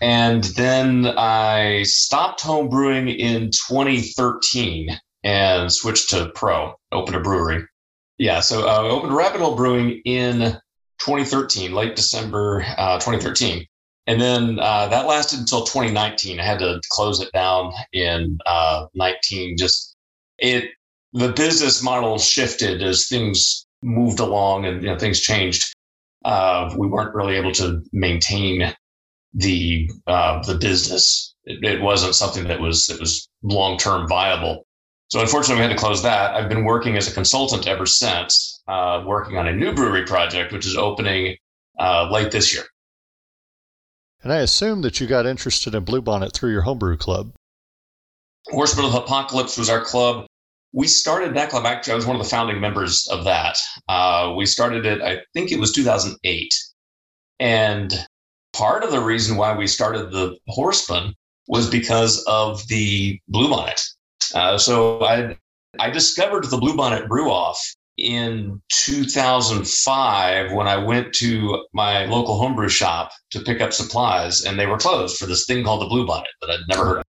And 0.00 0.42
then 0.42 1.04
I 1.06 1.82
stopped 1.82 2.40
home 2.40 2.70
brewing 2.70 3.10
in 3.10 3.50
2013 3.50 4.98
and 5.24 5.70
switched 5.70 6.08
to 6.10 6.30
pro, 6.34 6.72
opened 6.90 7.16
a 7.16 7.20
brewery. 7.20 7.66
Yeah, 8.16 8.40
so 8.40 8.66
I 8.66 8.78
opened 8.88 9.14
Rabbit 9.14 9.42
Hole 9.42 9.56
Brewing 9.56 10.00
in 10.06 10.58
2013, 10.98 11.72
late 11.72 11.96
December 11.96 12.64
uh, 12.76 12.98
2013. 12.98 13.66
And 14.06 14.20
then 14.20 14.58
uh, 14.60 14.86
that 14.88 15.06
lasted 15.06 15.40
until 15.40 15.64
2019. 15.64 16.38
I 16.38 16.44
had 16.44 16.60
to 16.60 16.80
close 16.90 17.20
it 17.20 17.32
down 17.32 17.72
in 17.92 18.38
uh, 18.46 18.86
19. 18.94 19.56
Just 19.56 19.96
it 20.38 20.70
the 21.12 21.32
business 21.32 21.82
model 21.82 22.18
shifted 22.18 22.82
as 22.82 23.08
things 23.08 23.66
moved 23.82 24.20
along 24.20 24.66
and 24.66 24.82
you 24.82 24.88
know, 24.88 24.98
things 24.98 25.20
changed. 25.20 25.74
Uh, 26.24 26.74
we 26.76 26.86
weren't 26.86 27.14
really 27.14 27.36
able 27.36 27.52
to 27.52 27.82
maintain 27.92 28.74
the 29.32 29.90
uh, 30.06 30.42
the 30.42 30.56
business. 30.56 31.34
It, 31.44 31.64
it, 31.64 31.80
wasn't 31.80 32.14
something 32.14 32.44
that 32.48 32.60
was 32.60 32.86
that 32.88 33.00
was 33.00 33.28
long 33.42 33.78
term 33.78 34.08
viable. 34.08 34.65
So 35.08 35.20
unfortunately, 35.20 35.62
we 35.62 35.68
had 35.68 35.76
to 35.76 35.82
close 35.82 36.02
that. 36.02 36.34
I've 36.34 36.48
been 36.48 36.64
working 36.64 36.96
as 36.96 37.08
a 37.08 37.14
consultant 37.14 37.66
ever 37.66 37.86
since, 37.86 38.62
uh, 38.66 39.04
working 39.06 39.36
on 39.38 39.46
a 39.46 39.52
new 39.52 39.72
brewery 39.72 40.04
project, 40.04 40.52
which 40.52 40.66
is 40.66 40.76
opening 40.76 41.36
uh, 41.78 42.08
late 42.10 42.32
this 42.32 42.52
year. 42.52 42.64
And 44.22 44.32
I 44.32 44.38
assume 44.38 44.82
that 44.82 44.98
you 44.98 45.06
got 45.06 45.26
interested 45.26 45.74
in 45.74 45.84
Bluebonnet 45.84 46.32
through 46.32 46.50
your 46.50 46.62
homebrew 46.62 46.96
club. 46.96 47.32
Horsemen 48.48 48.86
of 48.86 48.92
the 48.92 48.98
Hopocalypse 48.98 49.56
was 49.56 49.70
our 49.70 49.80
club. 49.80 50.26
We 50.72 50.88
started 50.88 51.34
that 51.34 51.50
club. 51.50 51.64
Actually, 51.64 51.92
I 51.92 51.96
was 51.96 52.06
one 52.06 52.16
of 52.16 52.22
the 52.22 52.28
founding 52.28 52.60
members 52.60 53.06
of 53.08 53.24
that. 53.24 53.56
Uh, 53.88 54.34
we 54.36 54.46
started 54.46 54.84
it, 54.84 55.00
I 55.00 55.22
think 55.32 55.52
it 55.52 55.60
was 55.60 55.72
2008. 55.72 56.52
And 57.38 57.94
part 58.52 58.82
of 58.82 58.90
the 58.90 59.00
reason 59.00 59.36
why 59.36 59.56
we 59.56 59.66
started 59.66 60.10
the 60.10 60.36
Horseman 60.48 61.14
was 61.46 61.70
because 61.70 62.24
of 62.26 62.66
the 62.66 63.20
Bluebonnet. 63.32 63.80
Uh, 64.34 64.58
so 64.58 65.04
I 65.04 65.36
I 65.78 65.90
discovered 65.90 66.44
the 66.44 66.58
Bluebonnet 66.58 67.08
Brew 67.08 67.30
Off 67.30 67.60
in 67.98 68.60
2005 68.72 70.52
when 70.52 70.68
I 70.68 70.76
went 70.76 71.14
to 71.14 71.64
my 71.72 72.04
local 72.06 72.38
homebrew 72.38 72.68
shop 72.68 73.12
to 73.30 73.40
pick 73.40 73.60
up 73.60 73.72
supplies, 73.72 74.44
and 74.44 74.58
they 74.58 74.66
were 74.66 74.78
closed 74.78 75.18
for 75.18 75.26
this 75.26 75.46
thing 75.46 75.64
called 75.64 75.82
the 75.82 75.94
Bluebonnet 75.94 76.24
that 76.40 76.50
I'd 76.50 76.68
never 76.68 76.84
heard 76.84 76.98
of. 76.98 77.04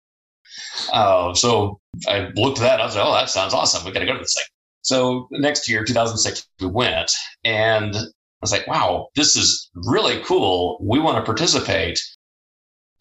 Uh, 0.91 1.33
so 1.33 1.79
I 2.07 2.31
looked 2.35 2.59
at 2.59 2.63
that. 2.63 2.81
I 2.81 2.85
was 2.85 2.95
like, 2.95 3.05
"Oh, 3.05 3.13
that 3.13 3.29
sounds 3.29 3.53
awesome. 3.53 3.85
We 3.85 3.91
got 3.91 3.99
to 3.99 4.05
go 4.05 4.13
to 4.13 4.19
this 4.19 4.35
thing." 4.35 4.45
So 4.81 5.27
next 5.31 5.69
year, 5.69 5.83
2006, 5.83 6.47
we 6.59 6.67
went, 6.67 7.11
and 7.43 7.95
I 7.95 8.01
was 8.41 8.51
like, 8.51 8.67
"Wow, 8.67 9.09
this 9.15 9.35
is 9.35 9.69
really 9.73 10.21
cool. 10.23 10.77
We 10.81 10.99
want 10.99 11.17
to 11.17 11.23
participate." 11.23 11.99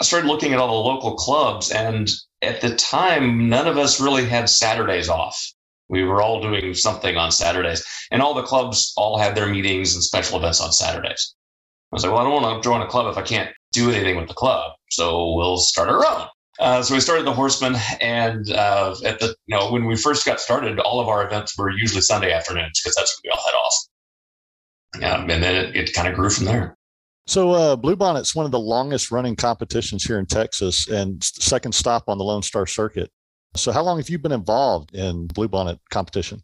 I 0.01 0.05
started 0.05 0.27
looking 0.27 0.53
at 0.53 0.59
all 0.59 0.83
the 0.83 0.89
local 0.89 1.15
clubs, 1.15 1.71
and 1.71 2.11
at 2.43 2.61
the 2.61 2.75
time, 2.77 3.49
none 3.49 3.69
of 3.69 3.79
us 3.79 4.01
really 4.01 4.27
had 4.27 4.49
Saturdays 4.49 5.09
off. 5.09 5.41
We 5.89 6.05
were 6.05 6.23
all 6.23 6.41
doing 6.41 6.75
something 6.75 7.17
on 7.17 7.31
Saturdays, 7.31 7.85
and 8.11 8.23
all 8.23 8.35
the 8.35 8.43
clubs 8.43 8.93
all 8.97 9.19
had 9.19 9.35
their 9.35 9.49
meetings 9.49 9.95
and 9.95 10.03
special 10.03 10.39
events 10.39 10.61
on 10.61 10.73
Saturdays. 10.73 11.35
I 11.93 11.97
was 11.97 12.05
like, 12.05 12.13
well, 12.13 12.23
I 12.23 12.25
don't 12.25 12.43
want 12.43 12.63
to 12.63 12.67
join 12.67 12.81
a 12.81 12.87
club 12.87 13.07
if 13.13 13.19
I 13.19 13.23
can't 13.23 13.51
do 13.73 13.91
anything 13.91 14.17
with 14.17 14.29
the 14.29 14.35
club, 14.35 14.73
so 14.91 15.35
we'll 15.35 15.59
start 15.59 15.89
our 15.89 16.05
own. 16.05 16.29
Uh, 16.59 16.83
so 16.83 16.95
we 16.95 17.01
started 17.01 17.27
the 17.27 17.33
Horseman, 17.33 17.77
and 18.01 18.51
uh, 18.51 18.95
at 19.05 19.21
the 19.21 19.35
you 19.47 19.57
know 19.57 19.71
when 19.71 19.85
we 19.85 19.97
first 19.97 20.25
got 20.25 20.41
started, 20.41 20.79
all 20.81 21.01
of 21.01 21.09
our 21.09 21.27
events 21.27 21.57
were 21.59 21.71
usually 21.71 22.01
Sunday 22.01 22.33
afternoons 22.33 22.81
because 22.81 22.95
that's 22.95 23.21
when 23.23 23.31
we 23.31 23.37
all 23.37 23.45
head 23.45 23.55
off. 23.55 23.75
Yeah, 25.01 25.21
and 25.21 25.43
then 25.43 25.55
it, 25.55 25.77
it 25.77 25.95
kind 25.95 26.09
of 26.09 26.15
grew 26.15 26.31
from 26.31 26.47
there. 26.47 26.77
So 27.27 27.53
uh, 27.53 27.77
Bluebonnet's 27.77 28.35
one 28.35 28.47
of 28.47 28.53
the 28.53 28.59
longest 28.59 29.11
running 29.11 29.37
competitions 29.37 30.05
here 30.05 30.19
in 30.19 30.27
Texas, 30.27 30.89
and 30.89 31.23
second 31.23 31.73
stop 31.73 32.05
on 32.09 32.19
the 32.19 32.25
Lone 32.25 32.43
Star 32.43 32.67
Circuit. 32.67 33.11
So, 33.55 33.71
how 33.71 33.83
long 33.83 33.99
have 33.99 34.09
you 34.09 34.19
been 34.19 34.33
involved 34.33 34.95
in 34.95 35.29
Bluebonnet 35.29 35.79
competition? 35.91 36.43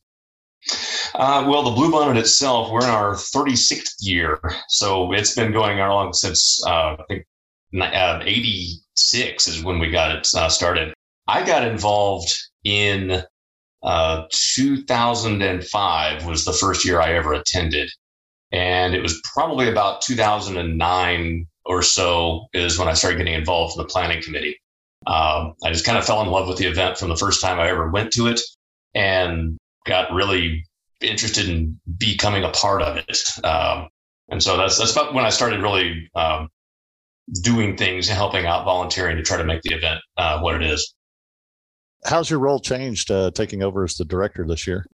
Uh, 1.15 1.47
well, 1.49 1.63
the 1.63 1.71
Bluebonnet 1.71 2.19
itself, 2.19 2.71
we're 2.71 2.83
in 2.83 2.91
our 2.91 3.15
36th 3.15 3.95
year. 4.01 4.41
So, 4.69 5.13
it's 5.13 5.35
been 5.35 5.53
going 5.53 5.81
on 5.81 6.13
since 6.13 6.63
uh, 6.67 6.97
I 6.99 7.05
think 7.09 7.25
uh, 7.81 8.21
86 8.23 9.49
is 9.49 9.65
when 9.65 9.79
we 9.79 9.91
got 9.91 10.15
it 10.17 10.29
uh, 10.37 10.49
started. 10.49 10.93
I 11.27 11.45
got 11.45 11.67
involved 11.67 12.35
in 12.65 13.23
uh, 13.83 14.25
2005 14.31 16.27
was 16.27 16.45
the 16.45 16.53
first 16.53 16.85
year 16.85 17.01
I 17.01 17.15
ever 17.15 17.35
attended. 17.35 17.91
And 18.53 18.95
it 18.95 19.03
was 19.03 19.21
probably 19.35 19.69
about 19.69 20.01
2009 20.03 21.47
or 21.65 21.83
so 21.83 22.47
is 22.55 22.79
when 22.79 22.89
I 22.89 22.95
started 22.95 23.19
getting 23.19 23.35
involved 23.35 23.77
in 23.77 23.83
the 23.83 23.89
planning 23.89 24.23
committee. 24.23 24.59
Um, 25.07 25.55
I 25.65 25.71
just 25.71 25.85
kind 25.85 25.99
of 25.99 26.05
fell 26.05 26.23
in 26.23 26.29
love 26.29 26.49
with 26.49 26.59
the 26.59 26.67
event 26.67 26.99
from 26.99 27.09
the 27.09 27.17
first 27.17 27.41
time 27.41 27.61
I 27.61 27.69
ever 27.69 27.91
went 27.91 28.13
to 28.15 28.27
it 28.27 28.41
and 28.95 29.59
got 29.87 30.13
really 30.13 30.65
interested 31.01 31.49
in 31.49 31.79
becoming 31.99 32.43
a 32.43 32.51
part 32.51 32.83
of 32.83 32.97
it. 32.97 33.45
Um, 33.45 33.89
and 34.31 34.43
so 34.43 34.57
that's, 34.57 34.79
that's 34.79 34.93
about 34.93 35.15
when 35.15 35.25
I 35.25 35.31
started 35.31 35.63
really 35.63 36.11
um, 36.15 36.49
doing 37.43 37.77
things 37.77 38.09
and 38.09 38.17
helping 38.17 38.47
out, 38.47 38.65
volunteering 38.65 39.17
to 39.17 39.23
try 39.23 39.37
to 39.37 39.45
make 39.45 39.63
the 39.63 39.75
event 39.75 40.01
uh, 40.17 40.41
what 40.41 40.55
it 40.55 40.63
is. 40.63 40.95
How's 42.05 42.31
your 42.31 42.39
role 42.39 42.61
changed 42.61 43.11
uh, 43.11 43.31
taking 43.33 43.63
over 43.63 43.85
as 43.85 43.97
the 43.97 44.05
director 44.05 44.47
this 44.47 44.67
year? 44.67 44.87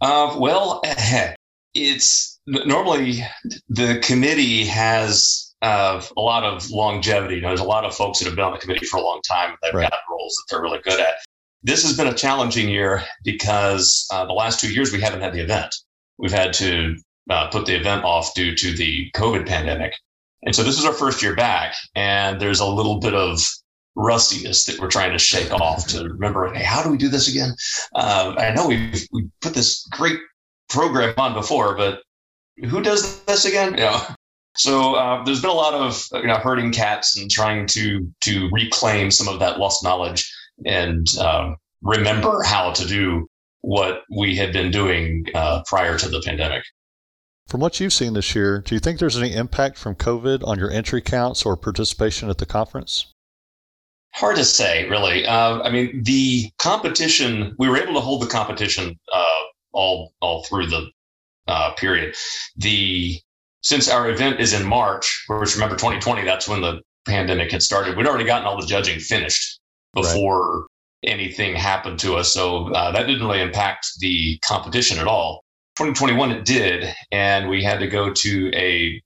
Uh, 0.00 0.36
well, 0.38 0.82
it's 1.74 2.33
normally 2.46 3.24
the 3.68 4.00
committee 4.02 4.64
has 4.64 5.54
uh, 5.62 6.02
a 6.16 6.20
lot 6.20 6.44
of 6.44 6.70
longevity. 6.70 7.36
You 7.36 7.40
know, 7.42 7.48
there's 7.48 7.60
a 7.60 7.64
lot 7.64 7.84
of 7.84 7.94
folks 7.94 8.18
that 8.18 8.26
have 8.26 8.36
been 8.36 8.44
on 8.44 8.52
the 8.52 8.58
committee 8.58 8.86
for 8.86 8.98
a 8.98 9.02
long 9.02 9.20
time. 9.26 9.56
They've 9.62 9.74
right. 9.74 9.90
got 9.90 10.00
roles 10.10 10.34
that 10.34 10.54
they're 10.54 10.62
really 10.62 10.80
good 10.80 11.00
at. 11.00 11.14
This 11.62 11.82
has 11.84 11.96
been 11.96 12.06
a 12.06 12.14
challenging 12.14 12.68
year 12.68 13.02
because 13.24 14.06
uh, 14.12 14.26
the 14.26 14.34
last 14.34 14.60
two 14.60 14.72
years 14.72 14.92
we 14.92 15.00
haven't 15.00 15.22
had 15.22 15.32
the 15.32 15.40
event. 15.40 15.74
We've 16.18 16.32
had 16.32 16.52
to 16.54 16.96
uh, 17.30 17.48
put 17.48 17.66
the 17.66 17.74
event 17.74 18.04
off 18.04 18.34
due 18.34 18.54
to 18.54 18.76
the 18.76 19.10
COVID 19.16 19.46
pandemic. 19.46 19.94
And 20.42 20.54
so 20.54 20.62
this 20.62 20.78
is 20.78 20.84
our 20.84 20.92
first 20.92 21.22
year 21.22 21.34
back, 21.34 21.74
and 21.94 22.38
there's 22.38 22.60
a 22.60 22.66
little 22.66 23.00
bit 23.00 23.14
of 23.14 23.40
rustiness 23.96 24.66
that 24.66 24.78
we're 24.78 24.90
trying 24.90 25.12
to 25.12 25.18
shake 25.18 25.50
off 25.52 25.86
to 25.86 26.04
remember, 26.04 26.52
hey, 26.52 26.62
how 26.62 26.82
do 26.82 26.90
we 26.90 26.98
do 26.98 27.08
this 27.08 27.28
again? 27.28 27.54
Uh, 27.94 28.34
I 28.36 28.52
know 28.52 28.68
we've 28.68 29.06
we 29.10 29.28
put 29.40 29.54
this 29.54 29.86
great 29.90 30.18
program 30.68 31.14
on 31.16 31.32
before, 31.32 31.76
but 31.76 32.00
who 32.62 32.82
does 32.82 33.22
this 33.24 33.44
again? 33.44 33.72
You 33.72 33.84
know, 33.84 34.00
so 34.56 34.94
uh, 34.94 35.24
there's 35.24 35.40
been 35.40 35.50
a 35.50 35.54
lot 35.54 35.74
of 35.74 36.06
you 36.12 36.26
know 36.26 36.36
herding 36.36 36.72
cats 36.72 37.18
and 37.18 37.30
trying 37.30 37.66
to 37.68 38.08
to 38.22 38.48
reclaim 38.52 39.10
some 39.10 39.28
of 39.28 39.40
that 39.40 39.58
lost 39.58 39.82
knowledge 39.82 40.32
and 40.64 41.06
um, 41.18 41.56
remember 41.82 42.42
how 42.44 42.72
to 42.72 42.86
do 42.86 43.26
what 43.62 44.02
we 44.14 44.36
had 44.36 44.52
been 44.52 44.70
doing 44.70 45.26
uh, 45.34 45.62
prior 45.66 45.98
to 45.98 46.08
the 46.08 46.20
pandemic. 46.20 46.62
From 47.48 47.60
what 47.60 47.78
you've 47.78 47.92
seen 47.92 48.14
this 48.14 48.34
year, 48.34 48.60
do 48.60 48.74
you 48.74 48.78
think 48.78 48.98
there's 48.98 49.18
any 49.18 49.34
impact 49.34 49.76
from 49.76 49.94
COVID 49.94 50.46
on 50.46 50.58
your 50.58 50.70
entry 50.70 51.02
counts 51.02 51.44
or 51.44 51.56
participation 51.56 52.30
at 52.30 52.38
the 52.38 52.46
conference? 52.46 53.06
Hard 54.14 54.36
to 54.36 54.44
say, 54.44 54.88
really. 54.88 55.26
Uh, 55.26 55.60
I 55.62 55.70
mean, 55.70 56.02
the 56.04 56.50
competition, 56.58 57.54
we 57.58 57.68
were 57.68 57.76
able 57.76 57.94
to 57.94 58.00
hold 58.00 58.22
the 58.22 58.28
competition 58.28 58.98
uh, 59.12 59.40
all 59.72 60.12
all 60.20 60.44
through 60.44 60.66
the 60.68 60.88
uh, 61.46 61.72
period. 61.74 62.14
The 62.56 63.20
since 63.62 63.88
our 63.88 64.10
event 64.10 64.40
is 64.40 64.52
in 64.52 64.66
March, 64.66 65.24
which 65.28 65.54
remember 65.54 65.74
2020, 65.74 66.24
that's 66.24 66.46
when 66.46 66.60
the 66.60 66.82
pandemic 67.06 67.50
had 67.50 67.62
started. 67.62 67.96
We'd 67.96 68.06
already 68.06 68.24
gotten 68.24 68.46
all 68.46 68.60
the 68.60 68.66
judging 68.66 69.00
finished 69.00 69.58
before 69.94 70.58
right. 70.58 70.66
anything 71.04 71.54
happened 71.54 71.98
to 72.00 72.16
us. 72.16 72.32
So 72.32 72.68
uh, 72.74 72.92
that 72.92 73.06
didn't 73.06 73.26
really 73.26 73.40
impact 73.40 73.86
the 74.00 74.38
competition 74.38 74.98
at 74.98 75.06
all. 75.06 75.44
2021, 75.78 76.30
it 76.30 76.44
did. 76.44 76.94
And 77.10 77.48
we 77.48 77.64
had 77.64 77.80
to 77.80 77.86
go 77.86 78.12
to 78.12 78.50
a 78.54 79.02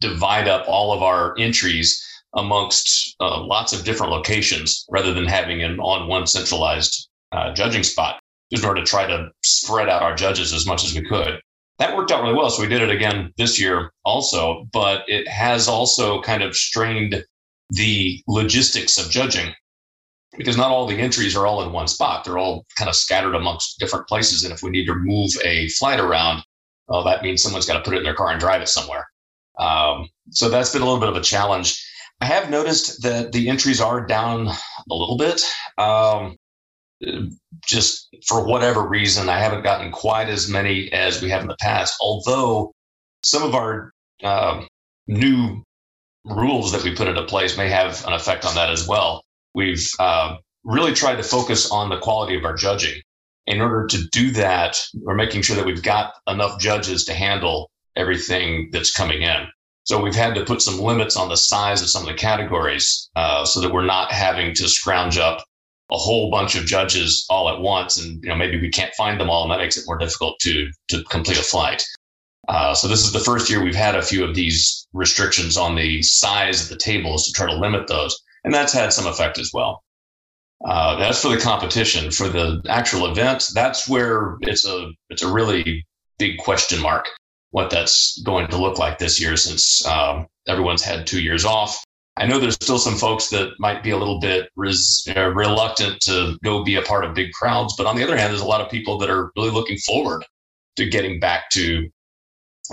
divide 0.00 0.48
up 0.48 0.66
all 0.68 0.92
of 0.92 1.02
our 1.02 1.38
entries 1.38 2.04
amongst 2.34 3.14
uh, 3.20 3.40
lots 3.40 3.72
of 3.72 3.84
different 3.84 4.12
locations 4.12 4.84
rather 4.90 5.14
than 5.14 5.26
having 5.26 5.62
an 5.62 5.78
on 5.78 6.08
one 6.08 6.26
centralized 6.26 7.08
uh, 7.30 7.52
judging 7.54 7.84
spot 7.84 8.20
in 8.50 8.64
order 8.64 8.80
to 8.80 8.86
try 8.86 9.06
to 9.06 9.28
spread 9.42 9.88
out 9.88 10.02
our 10.02 10.14
judges 10.14 10.52
as 10.52 10.66
much 10.66 10.84
as 10.84 10.94
we 10.94 11.02
could 11.02 11.40
that 11.78 11.96
worked 11.96 12.10
out 12.10 12.22
really 12.22 12.34
well. 12.34 12.50
So 12.50 12.62
we 12.62 12.68
did 12.68 12.82
it 12.82 12.90
again 12.90 13.32
this 13.36 13.60
year 13.60 13.92
also, 14.04 14.66
but 14.72 15.04
it 15.08 15.26
has 15.28 15.68
also 15.68 16.20
kind 16.22 16.42
of 16.42 16.56
strained 16.56 17.24
the 17.70 18.22
logistics 18.28 18.98
of 18.98 19.10
judging 19.10 19.52
because 20.36 20.56
not 20.56 20.70
all 20.70 20.86
the 20.86 20.98
entries 20.98 21.36
are 21.36 21.46
all 21.46 21.62
in 21.62 21.72
one 21.72 21.88
spot. 21.88 22.24
They're 22.24 22.38
all 22.38 22.64
kind 22.78 22.88
of 22.88 22.94
scattered 22.94 23.34
amongst 23.34 23.78
different 23.78 24.06
places. 24.06 24.44
And 24.44 24.52
if 24.52 24.62
we 24.62 24.70
need 24.70 24.86
to 24.86 24.94
move 24.94 25.30
a 25.44 25.68
flight 25.68 26.00
around, 26.00 26.44
well, 26.88 27.04
that 27.04 27.22
means 27.22 27.42
someone's 27.42 27.66
got 27.66 27.74
to 27.74 27.82
put 27.82 27.94
it 27.94 27.98
in 27.98 28.04
their 28.04 28.14
car 28.14 28.30
and 28.30 28.40
drive 28.40 28.62
it 28.62 28.68
somewhere. 28.68 29.08
Um, 29.58 30.08
so 30.30 30.48
that's 30.48 30.72
been 30.72 30.82
a 30.82 30.84
little 30.84 31.00
bit 31.00 31.08
of 31.08 31.16
a 31.16 31.22
challenge. 31.22 31.80
I 32.20 32.26
have 32.26 32.50
noticed 32.50 33.02
that 33.02 33.32
the 33.32 33.48
entries 33.48 33.80
are 33.80 34.06
down 34.06 34.48
a 34.48 34.94
little 34.94 35.16
bit. 35.16 35.42
Um, 35.78 36.36
just 37.66 38.14
for 38.26 38.44
whatever 38.44 38.86
reason, 38.86 39.28
I 39.28 39.38
haven't 39.38 39.62
gotten 39.62 39.90
quite 39.90 40.28
as 40.28 40.48
many 40.48 40.92
as 40.92 41.22
we 41.22 41.30
have 41.30 41.42
in 41.42 41.48
the 41.48 41.56
past. 41.60 41.96
Although 42.00 42.72
some 43.22 43.42
of 43.42 43.54
our 43.54 43.92
uh, 44.22 44.64
new 45.06 45.62
rules 46.24 46.72
that 46.72 46.82
we 46.82 46.94
put 46.94 47.08
into 47.08 47.22
place 47.24 47.56
may 47.56 47.68
have 47.68 48.04
an 48.06 48.12
effect 48.12 48.44
on 48.44 48.54
that 48.54 48.70
as 48.70 48.88
well. 48.88 49.22
We've 49.54 49.86
uh, 49.98 50.36
really 50.64 50.94
tried 50.94 51.16
to 51.16 51.22
focus 51.22 51.70
on 51.70 51.90
the 51.90 51.98
quality 51.98 52.36
of 52.36 52.44
our 52.44 52.54
judging. 52.54 53.00
In 53.46 53.60
order 53.60 53.86
to 53.88 54.08
do 54.10 54.30
that, 54.32 54.82
we're 54.94 55.14
making 55.14 55.42
sure 55.42 55.56
that 55.56 55.66
we've 55.66 55.82
got 55.82 56.14
enough 56.26 56.58
judges 56.58 57.04
to 57.04 57.14
handle 57.14 57.70
everything 57.94 58.70
that's 58.72 58.92
coming 58.92 59.22
in. 59.22 59.46
So 59.84 60.02
we've 60.02 60.14
had 60.14 60.34
to 60.36 60.44
put 60.44 60.62
some 60.62 60.78
limits 60.78 61.14
on 61.14 61.28
the 61.28 61.36
size 61.36 61.82
of 61.82 61.90
some 61.90 62.02
of 62.02 62.08
the 62.08 62.14
categories 62.14 63.10
uh, 63.16 63.44
so 63.44 63.60
that 63.60 63.72
we're 63.72 63.84
not 63.84 64.10
having 64.10 64.54
to 64.54 64.66
scrounge 64.66 65.18
up 65.18 65.44
a 65.92 65.96
whole 65.96 66.30
bunch 66.30 66.54
of 66.54 66.66
judges 66.66 67.26
all 67.28 67.48
at 67.48 67.60
once, 67.60 67.96
and 67.96 68.22
you 68.22 68.28
know 68.28 68.36
maybe 68.36 68.60
we 68.60 68.70
can't 68.70 68.94
find 68.94 69.20
them 69.20 69.30
all, 69.30 69.42
and 69.42 69.50
that 69.52 69.58
makes 69.58 69.76
it 69.76 69.84
more 69.86 69.98
difficult 69.98 70.38
to 70.40 70.70
to 70.88 71.02
complete 71.04 71.38
a 71.38 71.42
flight. 71.42 71.84
Uh, 72.48 72.74
so 72.74 72.88
this 72.88 73.04
is 73.04 73.12
the 73.12 73.20
first 73.20 73.48
year 73.48 73.62
we've 73.62 73.74
had 73.74 73.94
a 73.94 74.02
few 74.02 74.22
of 74.24 74.34
these 74.34 74.86
restrictions 74.92 75.56
on 75.56 75.76
the 75.76 76.02
size 76.02 76.62
of 76.62 76.68
the 76.68 76.76
tables 76.76 77.26
to 77.26 77.32
try 77.32 77.46
to 77.46 77.56
limit 77.56 77.86
those, 77.86 78.20
and 78.44 78.52
that's 78.52 78.72
had 78.72 78.92
some 78.92 79.06
effect 79.06 79.38
as 79.38 79.50
well. 79.52 79.82
Uh, 80.64 80.96
that's 80.96 81.20
for 81.20 81.28
the 81.28 81.40
competition. 81.40 82.10
For 82.10 82.28
the 82.28 82.62
actual 82.68 83.10
event, 83.10 83.50
that's 83.54 83.88
where 83.88 84.36
it's 84.40 84.66
a 84.66 84.90
it's 85.10 85.22
a 85.22 85.32
really 85.32 85.86
big 86.18 86.38
question 86.38 86.80
mark 86.80 87.08
what 87.54 87.70
that's 87.70 88.20
going 88.22 88.48
to 88.48 88.56
look 88.56 88.78
like 88.78 88.98
this 88.98 89.20
year 89.20 89.36
since 89.36 89.86
um, 89.86 90.26
everyone's 90.48 90.82
had 90.82 91.06
two 91.06 91.22
years 91.22 91.44
off. 91.44 91.84
I 92.16 92.26
know 92.26 92.38
there's 92.38 92.54
still 92.54 92.78
some 92.78 92.94
folks 92.94 93.28
that 93.30 93.54
might 93.58 93.82
be 93.82 93.90
a 93.90 93.96
little 93.96 94.20
bit 94.20 94.48
res- 94.54 95.06
reluctant 95.16 96.00
to 96.02 96.38
go 96.44 96.62
be 96.62 96.76
a 96.76 96.82
part 96.82 97.04
of 97.04 97.14
big 97.14 97.32
crowds, 97.32 97.74
but 97.76 97.86
on 97.86 97.96
the 97.96 98.04
other 98.04 98.16
hand, 98.16 98.30
there's 98.30 98.40
a 98.40 98.46
lot 98.46 98.60
of 98.60 98.70
people 98.70 98.98
that 98.98 99.10
are 99.10 99.32
really 99.36 99.50
looking 99.50 99.78
forward 99.78 100.24
to 100.76 100.88
getting 100.88 101.18
back 101.18 101.50
to 101.50 101.88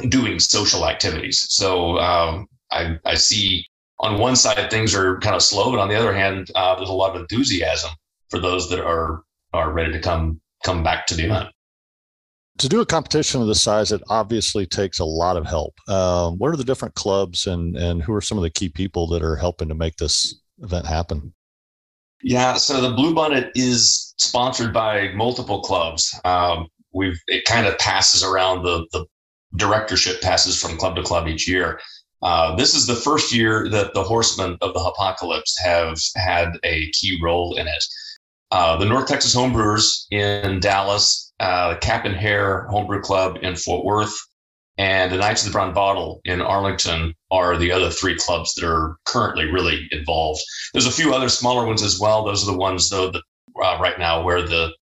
doing 0.10 0.40
social 0.40 0.88
activities. 0.88 1.48
So 1.50 1.98
um, 1.98 2.48
I, 2.72 2.98
I, 3.04 3.16
see 3.16 3.66
on 4.00 4.20
one 4.20 4.36
side 4.36 4.70
things 4.70 4.96
are 4.96 5.20
kind 5.20 5.36
of 5.36 5.42
slow, 5.42 5.72
but 5.72 5.80
on 5.80 5.90
the 5.90 5.96
other 5.96 6.14
hand, 6.14 6.50
uh, 6.56 6.76
there's 6.76 6.90
a 6.90 6.94
lot 6.94 7.16
of 7.16 7.22
enthusiasm 7.22 7.92
for 8.30 8.40
those 8.40 8.70
that 8.70 8.80
are 8.80 9.24
are 9.54 9.72
ready 9.74 9.92
to 9.92 10.00
come 10.00 10.40
come 10.64 10.84
back 10.84 11.08
to 11.08 11.16
the 11.16 11.26
event 11.26 11.50
to 12.62 12.70
do 12.70 12.80
a 12.80 12.86
competition 12.86 13.42
of 13.42 13.48
this 13.48 13.62
size, 13.62 13.92
it 13.92 14.04
obviously 14.08 14.68
takes 14.68 15.00
a 15.00 15.06
lot 15.06 15.36
of 15.36 15.46
help. 15.46 15.74
Um, 15.90 16.38
what 16.38 16.50
are 16.50 16.56
the 16.56 16.64
different 16.64 16.94
clubs 16.94 17.48
and 17.48 17.76
and 17.76 18.04
who 18.04 18.14
are 18.14 18.22
some 18.22 18.38
of 18.38 18.44
the 18.44 18.50
key 18.50 18.70
people 18.70 19.08
that 19.08 19.24
are 19.24 19.36
helping 19.36 19.68
to 19.70 19.76
make 19.76 19.98
this 19.98 20.42
event 20.60 20.86
happen? 20.86 21.34
Yeah, 22.24 22.54
so 22.54 22.80
the 22.80 22.96
Bluebonnet 22.96 23.52
is 23.56 24.14
sponsored 24.18 24.72
by 24.72 25.12
multiple 25.14 25.62
clubs. 25.62 26.18
Um, 26.24 26.68
we've 26.94 27.20
it 27.28 27.46
kind 27.46 27.66
of 27.66 27.78
passes 27.80 28.24
around 28.24 28.64
the 28.64 28.86
the 28.92 29.06
directorship 29.58 30.22
passes 30.22 30.62
from 30.62 30.78
club 30.78 30.96
to 30.98 31.04
club 31.04 31.28
each 31.28 31.48
year. 31.48 31.80
Uh, 32.22 32.56
this 32.56 32.76
is 32.76 32.86
the 32.86 32.96
first 32.96 33.34
year 33.34 33.68
that 33.70 33.96
the 33.96 34.04
Horsemen 34.04 34.56
of 34.62 34.76
the 34.76 34.80
Hopocalypse 34.80 35.58
have 35.58 35.98
had 36.16 36.60
a 36.64 36.92
key 36.92 37.20
role 37.24 37.58
in 37.58 37.68
it. 37.68 37.84
Uh, 38.52 38.78
the 38.78 38.86
North 38.86 39.08
Texas 39.08 39.36
Homebrewers 39.36 40.06
in 40.12 40.60
Dallas 40.60 41.31
uh, 41.42 41.76
Cap 41.80 42.06
and 42.06 42.16
Hair 42.16 42.68
Homebrew 42.70 43.02
Club 43.02 43.40
in 43.42 43.56
Fort 43.56 43.84
Worth, 43.84 44.16
and 44.78 45.12
the 45.12 45.18
Knights 45.18 45.42
of 45.42 45.50
the 45.50 45.54
Brown 45.54 45.74
Bottle 45.74 46.22
in 46.24 46.40
Arlington 46.40 47.14
are 47.32 47.58
the 47.58 47.72
other 47.72 47.90
three 47.90 48.16
clubs 48.16 48.54
that 48.54 48.66
are 48.66 48.98
currently 49.06 49.46
really 49.46 49.88
involved. 49.92 50.40
There's 50.72 50.86
a 50.86 50.92
few 50.92 51.14
other 51.14 51.30
smaller 51.30 51.66
ones 51.66 51.82
as 51.82 52.00
well. 52.00 52.24
Those 52.24 52.48
are 52.48 52.52
the 52.52 52.58
ones 52.58 52.90
though 52.90 53.10
that 53.12 53.24
uh, 53.62 53.78
right 53.82 53.98
now 53.98 54.24
where 54.24 54.44
the 54.44 54.74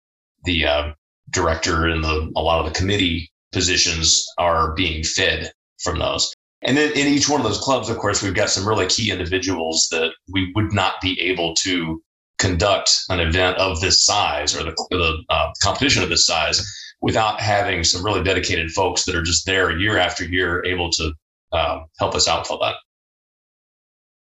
the 0.43 0.65
uh, 0.65 0.91
director 1.29 1.87
and 1.87 2.03
the 2.03 2.31
a 2.35 2.41
lot 2.41 2.59
of 2.59 2.71
the 2.71 2.77
committee 2.77 3.31
positions 3.51 4.25
are 4.37 4.73
being 4.73 5.03
fed 5.03 5.51
from 5.81 5.99
those. 5.99 6.33
And 6.61 6.75
then 6.75 6.91
in 6.91 7.07
each 7.07 7.29
one 7.29 7.39
of 7.39 7.47
those 7.47 7.59
clubs, 7.59 7.89
of 7.89 7.97
course, 7.97 8.21
we've 8.21 8.33
got 8.33 8.49
some 8.49 8.67
really 8.67 8.87
key 8.87 9.11
individuals 9.11 9.87
that 9.91 10.11
we 10.29 10.51
would 10.55 10.73
not 10.73 10.99
be 11.01 11.19
able 11.21 11.55
to 11.55 12.01
conduct 12.39 12.91
an 13.09 13.19
event 13.19 13.57
of 13.57 13.79
this 13.81 14.03
size 14.03 14.55
or 14.55 14.63
the, 14.63 14.87
the 14.89 15.23
uh, 15.29 15.51
competition 15.61 16.01
of 16.01 16.09
this 16.09 16.25
size 16.25 16.65
without 17.01 17.39
having 17.39 17.83
some 17.83 18.03
really 18.03 18.23
dedicated 18.23 18.71
folks 18.71 19.05
that 19.05 19.15
are 19.15 19.21
just 19.21 19.45
there 19.45 19.77
year 19.77 19.97
after 19.97 20.23
year 20.23 20.63
able 20.65 20.89
to 20.89 21.13
um, 21.51 21.85
help 21.99 22.15
us 22.15 22.27
out 22.27 22.47
for 22.47 22.57
that. 22.61 22.75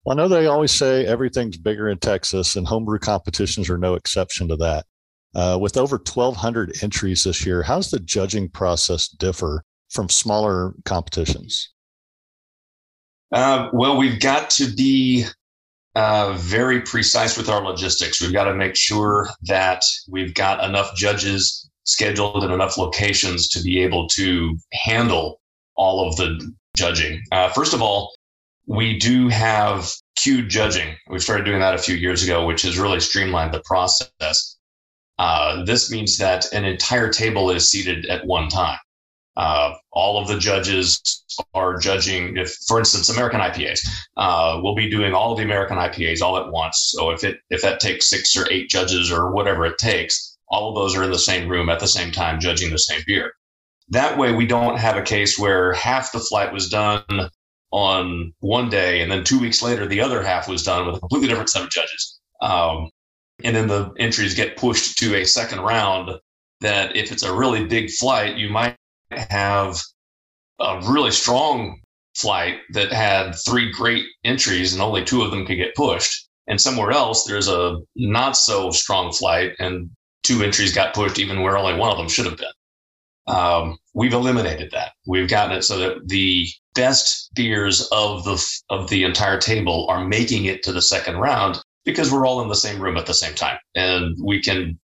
Well, 0.03 0.17
I 0.17 0.21
know 0.21 0.27
they 0.27 0.45
always 0.45 0.71
say 0.71 1.05
everything's 1.05 1.57
bigger 1.57 1.89
in 1.89 1.97
Texas, 1.97 2.55
and 2.55 2.65
homebrew 2.65 2.99
competitions 2.99 3.69
are 3.69 3.77
no 3.77 3.95
exception 3.95 4.47
to 4.47 4.55
that. 4.57 4.85
Uh, 5.35 5.57
with 5.59 5.75
over 5.75 5.97
1,200 5.97 6.81
entries 6.81 7.23
this 7.23 7.45
year, 7.45 7.61
how 7.61 7.75
does 7.75 7.91
the 7.91 7.99
judging 7.99 8.49
process 8.49 9.07
differ 9.07 9.63
from 9.89 10.07
smaller 10.07 10.73
competitions? 10.85 11.71
Uh, 13.31 13.69
well, 13.73 13.97
we've 13.97 14.19
got 14.21 14.49
to 14.51 14.73
be 14.73 15.25
uh, 15.97 16.33
very 16.33 16.79
precise 16.79 17.35
with 17.35 17.49
our 17.49 17.63
logistics. 17.63 18.21
We've 18.21 18.31
got 18.31 18.43
to 18.43 18.53
make 18.53 18.75
sure 18.75 19.29
that 19.47 19.81
we've 20.07 20.35
got 20.35 20.63
enough 20.63 20.95
judges 20.95 21.67
scheduled 21.85 22.43
in 22.43 22.51
enough 22.51 22.77
locations 22.77 23.47
to 23.47 23.63
be 23.63 23.79
able 23.79 24.07
to 24.09 24.55
handle 24.73 25.41
all 25.75 26.07
of 26.07 26.15
the 26.15 26.53
judging. 26.75 27.23
Uh, 27.31 27.49
first 27.49 27.73
of 27.73 27.81
all, 27.81 28.13
we 28.67 28.99
do 28.99 29.27
have 29.29 29.91
queued 30.15 30.49
judging. 30.49 30.95
We 31.09 31.17
started 31.17 31.45
doing 31.45 31.61
that 31.61 31.73
a 31.73 31.79
few 31.79 31.95
years 31.95 32.23
ago, 32.23 32.45
which 32.45 32.61
has 32.61 32.77
really 32.77 32.99
streamlined 32.99 33.55
the 33.55 33.63
process. 33.65 34.55
Uh, 35.17 35.65
this 35.65 35.89
means 35.89 36.19
that 36.19 36.53
an 36.53 36.63
entire 36.63 37.09
table 37.09 37.49
is 37.49 37.71
seated 37.71 38.05
at 38.05 38.23
one 38.23 38.49
time. 38.49 38.77
Uh, 39.37 39.75
all 39.91 40.19
of 40.19 40.27
the 40.27 40.39
judges 40.39 41.23
are 41.53 41.77
judging 41.77 42.37
if 42.37 42.51
for 42.67 42.79
instance 42.79 43.07
american 43.07 43.39
ipas 43.39 43.79
uh, 44.17 44.59
we'll 44.63 44.73
be 44.73 44.89
doing 44.89 45.13
all 45.13 45.31
of 45.31 45.37
the 45.37 45.43
american 45.43 45.77
ipas 45.77 46.23
all 46.23 46.37
at 46.37 46.51
once. 46.51 46.91
So 46.97 47.11
if 47.11 47.23
it 47.23 47.37
if 47.51 47.61
that 47.61 47.79
takes 47.79 48.09
six 48.09 48.35
or 48.35 48.51
eight 48.51 48.67
judges 48.67 49.11
or 49.11 49.31
whatever 49.31 49.63
it 49.67 49.77
takes 49.77 50.37
all 50.49 50.69
of 50.69 50.75
those 50.75 50.95
are 50.95 51.03
in 51.03 51.11
the 51.11 51.19
same 51.19 51.47
room 51.47 51.69
at 51.69 51.79
the 51.79 51.87
same 51.87 52.11
time 52.11 52.39
judging 52.39 52.71
the 52.71 52.79
same 52.79 53.01
beer. 53.05 53.31
That 53.89 54.17
way 54.17 54.33
we 54.33 54.47
don't 54.47 54.79
have 54.79 54.97
a 54.97 55.03
case 55.03 55.37
where 55.37 55.73
half 55.73 56.11
the 56.11 56.19
flight 56.19 56.51
was 56.51 56.69
done 56.69 57.29
on 57.71 58.33
one 58.39 58.69
day 58.69 59.01
and 59.01 59.11
then 59.11 59.23
two 59.23 59.39
weeks 59.39 59.61
later 59.61 59.85
the 59.85 60.01
other 60.01 60.23
half 60.23 60.47
was 60.47 60.63
done 60.63 60.87
with 60.87 60.95
a 60.95 60.99
completely 60.99 61.27
different 61.27 61.49
set 61.49 61.61
of 61.61 61.69
judges. 61.69 62.19
Um, 62.41 62.89
and 63.43 63.55
then 63.55 63.67
the 63.67 63.91
entries 63.99 64.33
get 64.33 64.57
pushed 64.57 64.97
to 64.97 65.15
a 65.15 65.25
second 65.25 65.59
round 65.59 66.09
that 66.61 66.95
if 66.95 67.11
it's 67.11 67.23
a 67.23 67.35
really 67.35 67.65
big 67.65 67.91
flight 67.91 68.35
you 68.35 68.49
might 68.49 68.75
have 69.11 69.81
a 70.59 70.81
really 70.87 71.11
strong 71.11 71.79
flight 72.15 72.59
that 72.71 72.91
had 72.91 73.33
three 73.33 73.71
great 73.71 74.05
entries 74.23 74.73
and 74.73 74.81
only 74.81 75.03
two 75.03 75.21
of 75.21 75.31
them 75.31 75.45
could 75.45 75.57
get 75.57 75.75
pushed. 75.75 76.27
And 76.47 76.59
somewhere 76.59 76.91
else, 76.91 77.25
there's 77.25 77.47
a 77.47 77.77
not 77.95 78.37
so 78.37 78.71
strong 78.71 79.11
flight 79.11 79.53
and 79.59 79.89
two 80.23 80.41
entries 80.41 80.73
got 80.73 80.93
pushed 80.93 81.19
even 81.19 81.41
where 81.41 81.57
only 81.57 81.77
one 81.77 81.91
of 81.91 81.97
them 81.97 82.09
should 82.09 82.25
have 82.25 82.37
been. 82.37 82.47
Um, 83.27 83.77
we've 83.93 84.13
eliminated 84.13 84.71
that. 84.71 84.93
We've 85.05 85.29
gotten 85.29 85.57
it 85.57 85.63
so 85.63 85.77
that 85.79 86.07
the 86.07 86.47
best 86.75 87.29
beers 87.35 87.87
of 87.91 88.23
the 88.23 88.61
of 88.69 88.89
the 88.89 89.03
entire 89.03 89.37
table 89.37 89.85
are 89.89 90.05
making 90.05 90.45
it 90.45 90.63
to 90.63 90.71
the 90.71 90.81
second 90.81 91.17
round 91.17 91.59
because 91.83 92.11
we're 92.11 92.25
all 92.25 92.41
in 92.41 92.47
the 92.47 92.55
same 92.55 92.81
room 92.81 92.97
at 92.97 93.05
the 93.05 93.13
same 93.13 93.33
time, 93.33 93.57
and 93.75 94.17
we 94.23 94.41
can 94.41 94.79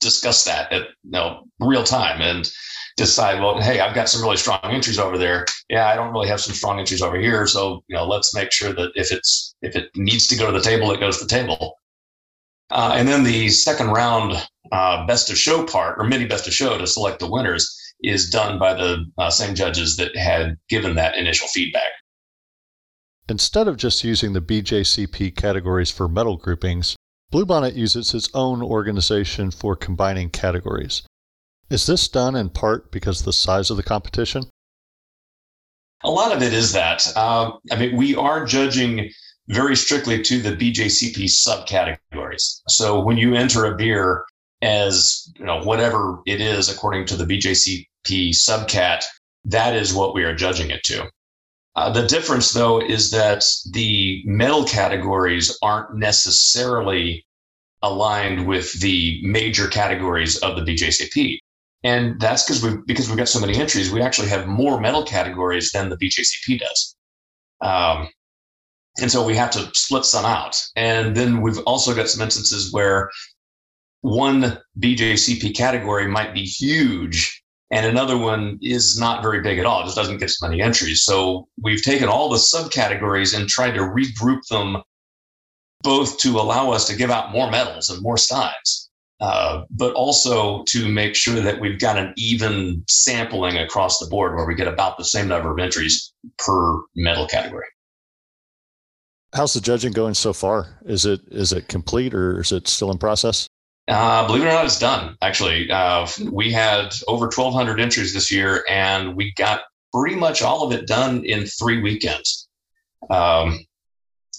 discuss 0.00 0.44
that 0.44 0.72
at 0.72 0.82
you 1.02 1.10
know, 1.10 1.44
real 1.60 1.84
time. 1.84 2.20
And 2.20 2.50
decide, 2.96 3.40
well, 3.40 3.60
hey, 3.60 3.80
I've 3.80 3.94
got 3.94 4.08
some 4.08 4.22
really 4.22 4.36
strong 4.36 4.60
entries 4.64 4.98
over 4.98 5.18
there. 5.18 5.46
Yeah, 5.68 5.88
I 5.88 5.96
don't 5.96 6.12
really 6.12 6.28
have 6.28 6.40
some 6.40 6.54
strong 6.54 6.78
entries 6.78 7.02
over 7.02 7.18
here. 7.18 7.46
So, 7.46 7.82
you 7.88 7.96
know, 7.96 8.06
let's 8.06 8.34
make 8.34 8.52
sure 8.52 8.72
that 8.72 8.92
if 8.94 9.10
it's 9.10 9.54
if 9.62 9.74
it 9.76 9.90
needs 9.96 10.26
to 10.28 10.36
go 10.36 10.46
to 10.46 10.52
the 10.52 10.64
table, 10.64 10.92
it 10.92 11.00
goes 11.00 11.18
to 11.18 11.24
the 11.24 11.30
table. 11.30 11.78
Uh, 12.70 12.94
and 12.96 13.06
then 13.06 13.24
the 13.24 13.48
second 13.50 13.88
round 13.88 14.34
uh, 14.72 15.06
best 15.06 15.30
of 15.30 15.36
show 15.36 15.64
part, 15.64 15.98
or 15.98 16.04
mini 16.04 16.26
best 16.26 16.46
of 16.46 16.54
show 16.54 16.78
to 16.78 16.86
select 16.86 17.18
the 17.18 17.30
winners, 17.30 17.76
is 18.02 18.30
done 18.30 18.58
by 18.58 18.74
the 18.74 19.04
uh, 19.18 19.30
same 19.30 19.54
judges 19.54 19.96
that 19.96 20.16
had 20.16 20.56
given 20.68 20.94
that 20.94 21.16
initial 21.16 21.46
feedback. 21.48 21.90
Instead 23.28 23.68
of 23.68 23.76
just 23.76 24.04
using 24.04 24.32
the 24.32 24.40
BJCP 24.40 25.34
categories 25.36 25.90
for 25.90 26.08
medal 26.08 26.36
groupings, 26.36 26.96
Bluebonnet 27.34 27.74
uses 27.74 28.14
its 28.14 28.28
own 28.32 28.62
organization 28.62 29.50
for 29.50 29.74
combining 29.74 30.30
categories. 30.30 31.02
Is 31.68 31.84
this 31.84 32.06
done 32.06 32.36
in 32.36 32.48
part 32.48 32.92
because 32.92 33.18
of 33.18 33.24
the 33.24 33.32
size 33.32 33.70
of 33.70 33.76
the 33.76 33.82
competition? 33.82 34.44
A 36.04 36.10
lot 36.12 36.30
of 36.30 36.44
it 36.44 36.52
is 36.52 36.72
that. 36.74 37.04
Uh, 37.16 37.50
I 37.72 37.76
mean, 37.76 37.96
we 37.96 38.14
are 38.14 38.46
judging 38.46 39.10
very 39.48 39.74
strictly 39.74 40.22
to 40.22 40.40
the 40.40 40.52
BJCP 40.52 41.24
subcategories. 41.24 42.60
So 42.68 43.00
when 43.00 43.16
you 43.16 43.34
enter 43.34 43.64
a 43.64 43.76
beer 43.76 44.24
as 44.62 45.28
you 45.36 45.44
know 45.44 45.60
whatever 45.60 46.20
it 46.26 46.40
is 46.40 46.68
according 46.68 47.06
to 47.06 47.16
the 47.16 47.24
BJCP 47.24 48.30
subcat, 48.30 49.02
that 49.46 49.74
is 49.74 49.92
what 49.92 50.14
we 50.14 50.22
are 50.22 50.36
judging 50.36 50.70
it 50.70 50.84
to. 50.84 51.10
Uh, 51.76 51.90
the 51.90 52.06
difference, 52.06 52.52
though, 52.52 52.80
is 52.80 53.10
that 53.10 53.44
the 53.70 54.22
medal 54.26 54.64
categories 54.64 55.58
aren't 55.60 55.96
necessarily 55.96 57.26
aligned 57.82 58.46
with 58.46 58.72
the 58.80 59.20
major 59.22 59.66
categories 59.66 60.38
of 60.38 60.56
the 60.56 60.62
BJCP. 60.62 61.38
And 61.82 62.18
that's 62.18 62.44
because 62.44 62.62
we 62.62 62.78
because 62.86 63.08
we've 63.08 63.18
got 63.18 63.28
so 63.28 63.40
many 63.40 63.56
entries, 63.56 63.92
we 63.92 64.00
actually 64.00 64.28
have 64.28 64.46
more 64.46 64.80
medal 64.80 65.04
categories 65.04 65.70
than 65.70 65.90
the 65.90 65.96
BJCP 65.96 66.60
does. 66.60 66.96
Um, 67.60 68.08
and 69.00 69.10
so 69.10 69.26
we 69.26 69.34
have 69.36 69.50
to 69.50 69.68
split 69.74 70.04
some 70.04 70.24
out. 70.24 70.56
And 70.76 71.14
then 71.14 71.42
we've 71.42 71.58
also 71.66 71.94
got 71.94 72.08
some 72.08 72.22
instances 72.22 72.72
where 72.72 73.10
one 74.00 74.58
BJCP 74.78 75.54
category 75.54 76.06
might 76.06 76.32
be 76.32 76.44
huge 76.44 77.42
and 77.70 77.86
another 77.86 78.18
one 78.18 78.58
is 78.62 78.98
not 78.98 79.22
very 79.22 79.40
big 79.40 79.58
at 79.58 79.66
all. 79.66 79.80
It 79.80 79.84
just 79.84 79.96
doesn't 79.96 80.18
get 80.18 80.26
as 80.26 80.42
many 80.42 80.60
entries. 80.60 81.02
So 81.02 81.48
we've 81.60 81.82
taken 81.82 82.08
all 82.08 82.28
the 82.28 82.36
subcategories 82.36 83.36
and 83.36 83.48
tried 83.48 83.72
to 83.72 83.80
regroup 83.80 84.40
them 84.50 84.82
both 85.82 86.18
to 86.18 86.38
allow 86.38 86.70
us 86.70 86.86
to 86.88 86.96
give 86.96 87.10
out 87.10 87.32
more 87.32 87.50
medals 87.50 87.90
and 87.90 88.02
more 88.02 88.16
styles, 88.16 88.90
uh, 89.20 89.62
but 89.70 89.92
also 89.94 90.64
to 90.64 90.88
make 90.88 91.14
sure 91.14 91.40
that 91.40 91.60
we've 91.60 91.78
got 91.78 91.98
an 91.98 92.12
even 92.16 92.82
sampling 92.88 93.58
across 93.58 93.98
the 93.98 94.06
board 94.06 94.34
where 94.34 94.46
we 94.46 94.54
get 94.54 94.68
about 94.68 94.96
the 94.96 95.04
same 95.04 95.28
number 95.28 95.52
of 95.52 95.58
entries 95.58 96.12
per 96.38 96.80
medal 96.96 97.26
category. 97.26 97.66
How's 99.34 99.52
the 99.52 99.60
judging 99.60 99.92
going 99.92 100.14
so 100.14 100.32
far? 100.32 100.78
Is 100.84 101.04
it 101.06 101.20
is 101.30 101.52
it 101.52 101.66
complete 101.68 102.14
or 102.14 102.40
is 102.40 102.52
it 102.52 102.68
still 102.68 102.92
in 102.92 102.98
process? 102.98 103.48
Uh, 103.86 104.26
believe 104.26 104.42
it 104.42 104.46
or 104.46 104.50
not, 104.50 104.64
it's 104.64 104.78
done. 104.78 105.16
Actually, 105.20 105.70
uh, 105.70 106.06
we 106.30 106.50
had 106.50 106.94
over 107.06 107.26
1,200 107.26 107.80
entries 107.80 108.14
this 108.14 108.32
year, 108.32 108.64
and 108.68 109.14
we 109.14 109.32
got 109.34 109.62
pretty 109.92 110.16
much 110.16 110.42
all 110.42 110.64
of 110.64 110.72
it 110.72 110.86
done 110.86 111.24
in 111.24 111.46
three 111.46 111.80
weekends. 111.82 112.48
Um, 113.10 113.66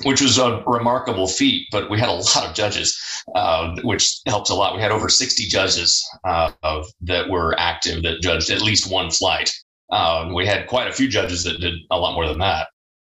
which 0.03 0.21
was 0.21 0.37
a 0.37 0.63
remarkable 0.65 1.27
feat. 1.27 1.67
But 1.71 1.89
we 1.89 1.99
had 1.99 2.09
a 2.09 2.13
lot 2.35 2.45
of 2.45 2.53
judges, 2.53 2.99
uh, 3.33 3.75
which 3.83 4.19
helps 4.25 4.49
a 4.49 4.55
lot. 4.55 4.75
We 4.75 4.81
had 4.81 4.91
over 4.91 5.09
60 5.09 5.45
judges 5.45 6.05
uh, 6.23 6.51
that 7.01 7.29
were 7.29 7.55
active 7.57 8.03
that 8.03 8.21
judged 8.21 8.49
at 8.49 8.61
least 8.61 8.91
one 8.91 9.11
flight. 9.11 9.51
Uh, 9.91 10.31
we 10.33 10.45
had 10.45 10.67
quite 10.67 10.87
a 10.87 10.93
few 10.93 11.07
judges 11.07 11.43
that 11.43 11.59
did 11.59 11.75
a 11.91 11.97
lot 11.97 12.15
more 12.15 12.27
than 12.27 12.39
that. 12.39 12.67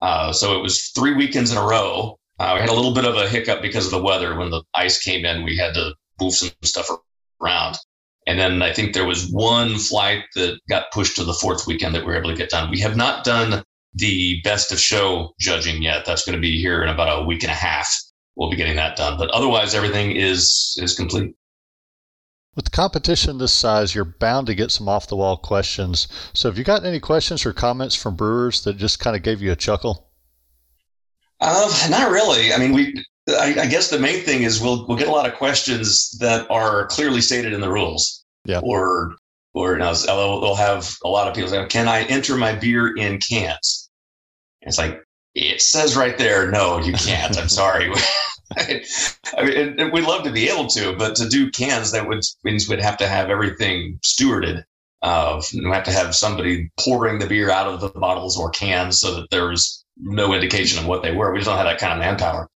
Uh, 0.02 0.34
so 0.34 0.58
it 0.58 0.62
was 0.62 0.90
three 0.90 1.14
weekends 1.14 1.52
in 1.52 1.58
a 1.58 1.66
row. 1.66 2.18
Uh, 2.38 2.52
we 2.56 2.60
had 2.60 2.70
a 2.70 2.74
little 2.74 2.94
bit 2.94 3.06
of 3.06 3.16
a 3.16 3.30
hiccup 3.30 3.62
because 3.62 3.86
of 3.86 3.92
the 3.92 4.04
weather. 4.04 4.38
When 4.38 4.50
the 4.50 4.64
ice 4.74 5.00
came 5.02 5.26
in, 5.26 5.44
we 5.44 5.56
had 5.56 5.74
to 5.76 5.94
move 6.20 6.34
some 6.34 6.50
stuff 6.64 6.90
around. 7.42 7.78
And 8.28 8.40
then 8.40 8.62
I 8.62 8.74
think 8.74 8.94
there 8.94 9.06
was 9.06 9.30
one 9.30 9.78
flight 9.78 10.24
that 10.36 10.60
got 10.68 10.92
pushed 10.92 11.18
to 11.18 11.24
the 11.24 11.34
fourth 11.34 11.68
weekend 11.68 11.94
that 11.94 12.02
we 12.02 12.08
were 12.08 12.18
able 12.18 12.32
to 12.32 12.36
get 12.36 12.50
done. 12.50 12.72
We 12.72 12.80
have 12.80 12.98
not 12.98 13.24
done 13.24 13.64
the 13.94 14.42
best 14.44 14.72
of 14.72 14.80
show 14.80 15.34
judging 15.40 15.84
yet. 15.84 16.06
That's 16.06 16.26
going 16.26 16.36
to 16.36 16.42
be 16.42 16.60
here 16.60 16.84
in 16.84 16.90
about 16.90 17.22
a 17.22 17.26
week 17.26 17.44
and 17.44 17.52
a 17.52 17.56
half. 17.56 17.96
We'll 18.36 18.50
be 18.50 18.58
getting 18.58 18.76
that 18.76 18.98
done. 18.98 19.18
But 19.18 19.30
otherwise, 19.30 19.74
everything 19.76 20.12
is 20.12 20.78
is 20.82 20.96
complete. 20.96 21.36
With 22.56 22.72
competition 22.72 23.38
this 23.38 23.54
size, 23.54 23.94
you're 23.94 24.06
bound 24.06 24.48
to 24.48 24.56
get 24.56 24.72
some 24.72 24.88
off 24.88 25.08
the 25.08 25.16
wall 25.16 25.38
questions. 25.38 26.08
So, 26.34 26.50
have 26.50 26.58
you 26.58 26.64
got 26.64 26.86
any 26.86 27.00
questions 27.00 27.46
or 27.46 27.54
comments 27.54 27.96
from 27.96 28.16
brewers 28.16 28.64
that 28.64 28.78
just 28.78 29.00
kind 29.00 29.16
of 29.16 29.24
gave 29.24 29.42
you 29.42 29.52
a 29.52 29.58
chuckle? 29.58 30.10
Uh, 31.40 31.88
not 31.90 32.12
really. 32.12 32.54
I 32.54 32.58
mean, 32.58 32.74
we. 32.74 33.06
I, 33.28 33.56
I 33.60 33.66
guess 33.66 33.90
the 33.90 34.00
main 34.00 34.24
thing 34.24 34.44
is 34.44 34.62
we'll 34.62 34.86
we'll 34.88 34.98
get 34.98 35.08
a 35.08 35.12
lot 35.12 35.28
of 35.28 35.36
questions 35.36 36.12
that 36.20 36.50
are 36.52 36.88
clearly 36.88 37.22
stated 37.22 37.54
in 37.54 37.62
the 37.62 37.72
rules. 37.72 38.24
Yeah. 38.46 38.60
Or 38.64 39.16
or 39.54 39.74
you 39.74 39.80
know, 39.80 39.94
they'll 39.94 40.56
have 40.56 40.96
a 41.04 41.08
lot 41.08 41.28
of 41.28 41.34
people 41.34 41.50
say, 41.50 41.66
"Can 41.68 41.88
I 41.88 42.04
enter 42.04 42.36
my 42.36 42.54
beer 42.54 42.96
in 42.96 43.20
cans?" 43.20 43.90
It's 44.62 44.78
like 44.78 45.02
it 45.34 45.62
says 45.62 45.96
right 45.96 46.18
there, 46.18 46.50
no, 46.50 46.80
you 46.80 46.94
can't. 46.94 47.38
I'm 47.38 47.50
sorry. 47.62 47.92
I 48.58 49.44
mean, 49.44 49.92
we'd 49.92 50.04
love 50.04 50.24
to 50.24 50.32
be 50.32 50.50
able 50.50 50.68
to, 50.68 50.96
but 50.96 51.16
to 51.16 51.28
do 51.28 51.50
cans, 51.52 51.92
that 51.92 52.08
would 52.08 52.22
means 52.44 52.70
we'd 52.70 52.80
have 52.80 52.98
to 52.98 53.08
have 53.08 53.30
everything 53.30 54.00
stewarded. 54.04 54.64
Uh, 55.02 55.42
we 55.54 55.70
have 55.72 55.84
to 55.84 55.92
have 55.92 56.16
somebody 56.16 56.72
pouring 56.80 57.20
the 57.20 57.28
beer 57.28 57.50
out 57.50 57.68
of 57.68 57.82
the 57.82 57.90
bottles 57.90 58.40
or 58.40 58.50
cans 58.50 59.00
so 59.00 59.16
that 59.16 59.30
there's 59.30 59.84
no 59.98 60.34
indication 60.34 60.80
of 60.80 60.88
what 60.88 61.04
they 61.04 61.12
were. 61.12 61.32
We 61.32 61.40
just 61.40 61.48
don't 61.48 61.58
have 61.58 61.68
that 61.68 61.80
kind 61.80 61.94
of 61.94 62.00
manpower. 62.00 62.50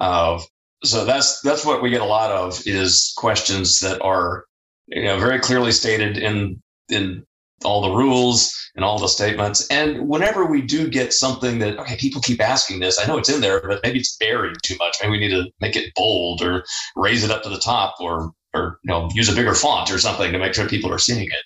Uh, 0.00 0.40
so 0.82 1.04
that's 1.04 1.40
that's 1.42 1.64
what 1.64 1.82
we 1.82 1.90
get 1.90 2.00
a 2.00 2.06
lot 2.06 2.30
of 2.30 2.66
is 2.66 3.12
questions 3.16 3.80
that 3.80 4.00
are 4.02 4.44
you 4.88 5.04
know 5.04 5.18
very 5.18 5.38
clearly 5.38 5.72
stated 5.72 6.16
in 6.16 6.60
in 6.88 7.24
all 7.64 7.82
the 7.82 7.90
rules 7.90 8.54
and 8.74 8.84
all 8.84 8.98
the 8.98 9.08
statements. 9.08 9.66
And 9.68 10.08
whenever 10.08 10.46
we 10.46 10.62
do 10.62 10.88
get 10.88 11.12
something 11.12 11.58
that, 11.58 11.78
okay, 11.78 11.96
people 11.96 12.20
keep 12.20 12.40
asking 12.40 12.80
this, 12.80 12.98
I 12.98 13.06
know 13.06 13.18
it's 13.18 13.28
in 13.28 13.40
there, 13.40 13.60
but 13.60 13.80
maybe 13.82 13.98
it's 13.98 14.16
buried 14.16 14.56
too 14.62 14.76
much. 14.78 14.96
Maybe 15.00 15.10
we 15.12 15.18
need 15.18 15.30
to 15.30 15.50
make 15.60 15.76
it 15.76 15.92
bold 15.94 16.42
or 16.42 16.64
raise 16.96 17.24
it 17.24 17.30
up 17.30 17.42
to 17.42 17.48
the 17.48 17.58
top 17.58 17.96
or, 18.00 18.32
or 18.54 18.78
you 18.82 18.90
know, 18.90 19.10
use 19.12 19.28
a 19.28 19.34
bigger 19.34 19.54
font 19.54 19.90
or 19.90 19.98
something 19.98 20.32
to 20.32 20.38
make 20.38 20.54
sure 20.54 20.66
people 20.68 20.92
are 20.92 20.98
seeing 20.98 21.26
it. 21.26 21.44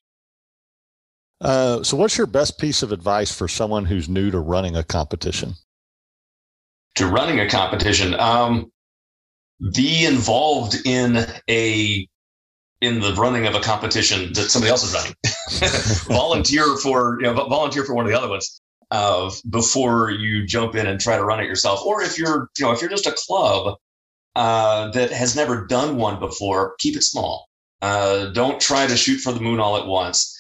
Uh, 1.41 1.83
so, 1.83 1.97
what's 1.97 2.17
your 2.17 2.29
best 2.29 2.59
piece 2.59 2.83
of 2.83 2.93
advice 2.93 3.37
for 3.37 3.49
someone 3.49 3.85
who's 3.85 4.09
new 4.09 4.31
to 4.31 4.39
running 4.39 4.77
a 4.77 4.85
competition? 4.85 5.55
To 6.97 7.07
running 7.07 7.41
a 7.41 7.49
competition, 7.49 8.15
um, 8.15 8.71
be 9.75 10.05
involved 10.05 10.77
in 10.85 11.27
a 11.51 12.09
in 12.81 13.01
the 13.01 13.15
running 13.15 13.47
of 13.47 13.55
a 13.55 13.61
competition 13.61 14.33
that 14.35 14.51
somebody 14.51 14.71
else 14.71 14.85
is 14.85 14.95
running. 14.95 15.15
volunteer 16.17 16.77
for 16.77 17.19
you 17.21 17.27
know 17.27 17.35
volunteer 17.35 17.85
for 17.85 17.95
one 17.95 18.05
of 18.05 18.13
the 18.13 18.19
other 18.19 18.29
ones 18.29 18.61
uh, 18.91 19.31
before 19.49 20.11
you 20.11 20.47
jump 20.47 20.75
in 20.75 20.87
and 20.87 21.01
try 21.01 21.17
to 21.17 21.25
run 21.25 21.41
it 21.41 21.47
yourself. 21.47 21.85
Or 21.85 22.03
if 22.03 22.19
you're 22.19 22.51
you 22.59 22.67
know 22.67 22.73
if 22.73 22.81
you're 22.81 22.91
just 22.91 23.07
a 23.07 23.17
club 23.27 23.77
uh, 24.37 24.91
that 24.91 25.11
has 25.13 25.35
never 25.35 25.67
done 25.67 25.97
one 25.97 26.21
before, 26.21 26.75
keep 26.79 26.97
it 26.97 27.03
small. 27.03 27.49
Uh, 27.81 28.27
don't 28.27 28.61
try 28.61 28.87
to 28.87 28.97
shoot 28.97 29.19
for 29.19 29.33
the 29.33 29.41
moon 29.41 29.61
all 29.61 29.77
at 29.77 29.87
once. 29.87 30.31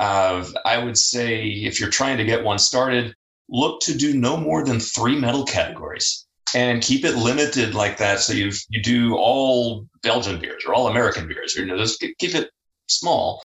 Uh, 0.00 0.44
I 0.64 0.78
would 0.78 0.98
say 0.98 1.46
if 1.46 1.80
you're 1.80 1.90
trying 1.90 2.18
to 2.18 2.24
get 2.24 2.44
one 2.44 2.58
started, 2.58 3.14
look 3.48 3.80
to 3.82 3.96
do 3.96 4.14
no 4.14 4.36
more 4.36 4.64
than 4.64 4.80
three 4.80 5.18
medal 5.18 5.44
categories 5.44 6.26
and 6.54 6.82
keep 6.82 7.04
it 7.04 7.16
limited 7.16 7.74
like 7.74 7.98
that. 7.98 8.20
So 8.20 8.32
you 8.32 8.52
you 8.68 8.82
do 8.82 9.16
all 9.16 9.86
Belgian 10.02 10.38
beers 10.40 10.64
or 10.66 10.74
all 10.74 10.88
American 10.88 11.26
beers, 11.26 11.56
or 11.56 11.60
you 11.60 11.66
know, 11.66 11.76
just 11.76 12.00
keep 12.00 12.34
it 12.34 12.50
small, 12.88 13.42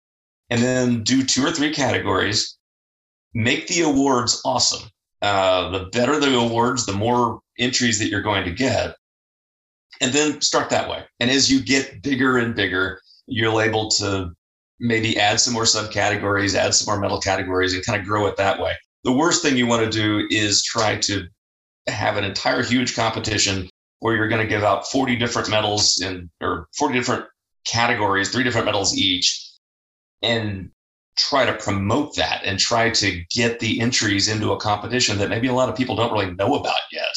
and 0.50 0.62
then 0.62 1.04
do 1.04 1.24
two 1.24 1.46
or 1.46 1.52
three 1.52 1.74
categories. 1.74 2.58
Make 3.34 3.68
the 3.68 3.82
awards 3.82 4.42
awesome. 4.46 4.90
Uh, 5.22 5.70
the 5.72 5.86
better 5.86 6.20
the 6.20 6.38
awards, 6.38 6.86
the 6.86 6.94
more 6.94 7.42
entries 7.58 8.00
that 8.00 8.08
you're 8.08 8.22
going 8.22 8.46
to 8.46 8.52
get, 8.52 8.96
and 10.02 10.14
then 10.14 10.40
start 10.42 10.70
that 10.70 10.90
way. 10.90 11.04
And 11.20 11.30
as 11.30 11.52
you 11.52 11.62
get 11.62 12.02
bigger 12.02 12.38
and 12.38 12.56
bigger, 12.56 13.02
you're 13.26 13.62
able 13.62 13.90
to 13.92 14.32
maybe 14.80 15.20
add 15.20 15.40
some 15.40 15.54
more 15.54 15.64
subcategories, 15.64 16.56
add 16.56 16.74
some 16.74 16.92
more 16.92 17.02
medal 17.02 17.20
categories, 17.20 17.74
and 17.74 17.86
kind 17.86 18.00
of 18.00 18.08
grow 18.08 18.28
it 18.28 18.38
that 18.38 18.62
way. 18.62 18.76
The 19.04 19.12
worst 19.12 19.42
thing 19.42 19.58
you 19.58 19.68
want 19.68 19.84
to 19.84 19.90
do 19.90 20.28
is 20.30 20.64
try 20.64 20.98
to 20.98 21.28
have 21.88 22.18
an 22.18 22.24
entire 22.24 22.64
huge 22.64 22.96
competition 22.96 23.70
where 24.00 24.16
you're 24.16 24.28
going 24.28 24.42
to 24.42 24.48
give 24.48 24.64
out 24.64 24.88
40 24.88 25.16
different 25.16 25.50
medals 25.50 26.02
in 26.02 26.30
or 26.42 26.68
40 26.78 26.94
different 26.96 27.26
categories, 27.66 28.30
three 28.30 28.44
different 28.44 28.66
medals 28.66 28.96
each, 28.96 29.50
and 30.22 30.72
try 31.18 31.46
to 31.46 31.54
promote 31.54 32.16
that 32.16 32.42
and 32.46 32.60
try 32.60 32.90
to 32.90 33.24
get 33.32 33.60
the 33.60 33.82
entries 33.82 34.28
into 34.28 34.52
a 34.52 34.60
competition 34.60 35.18
that 35.18 35.30
maybe 35.30 35.48
a 35.48 35.54
lot 35.54 35.70
of 35.70 35.76
people 35.76 35.96
don't 35.96 36.14
really 36.14 36.34
know 36.34 36.56
about 36.56 36.80
yet. 36.92 37.16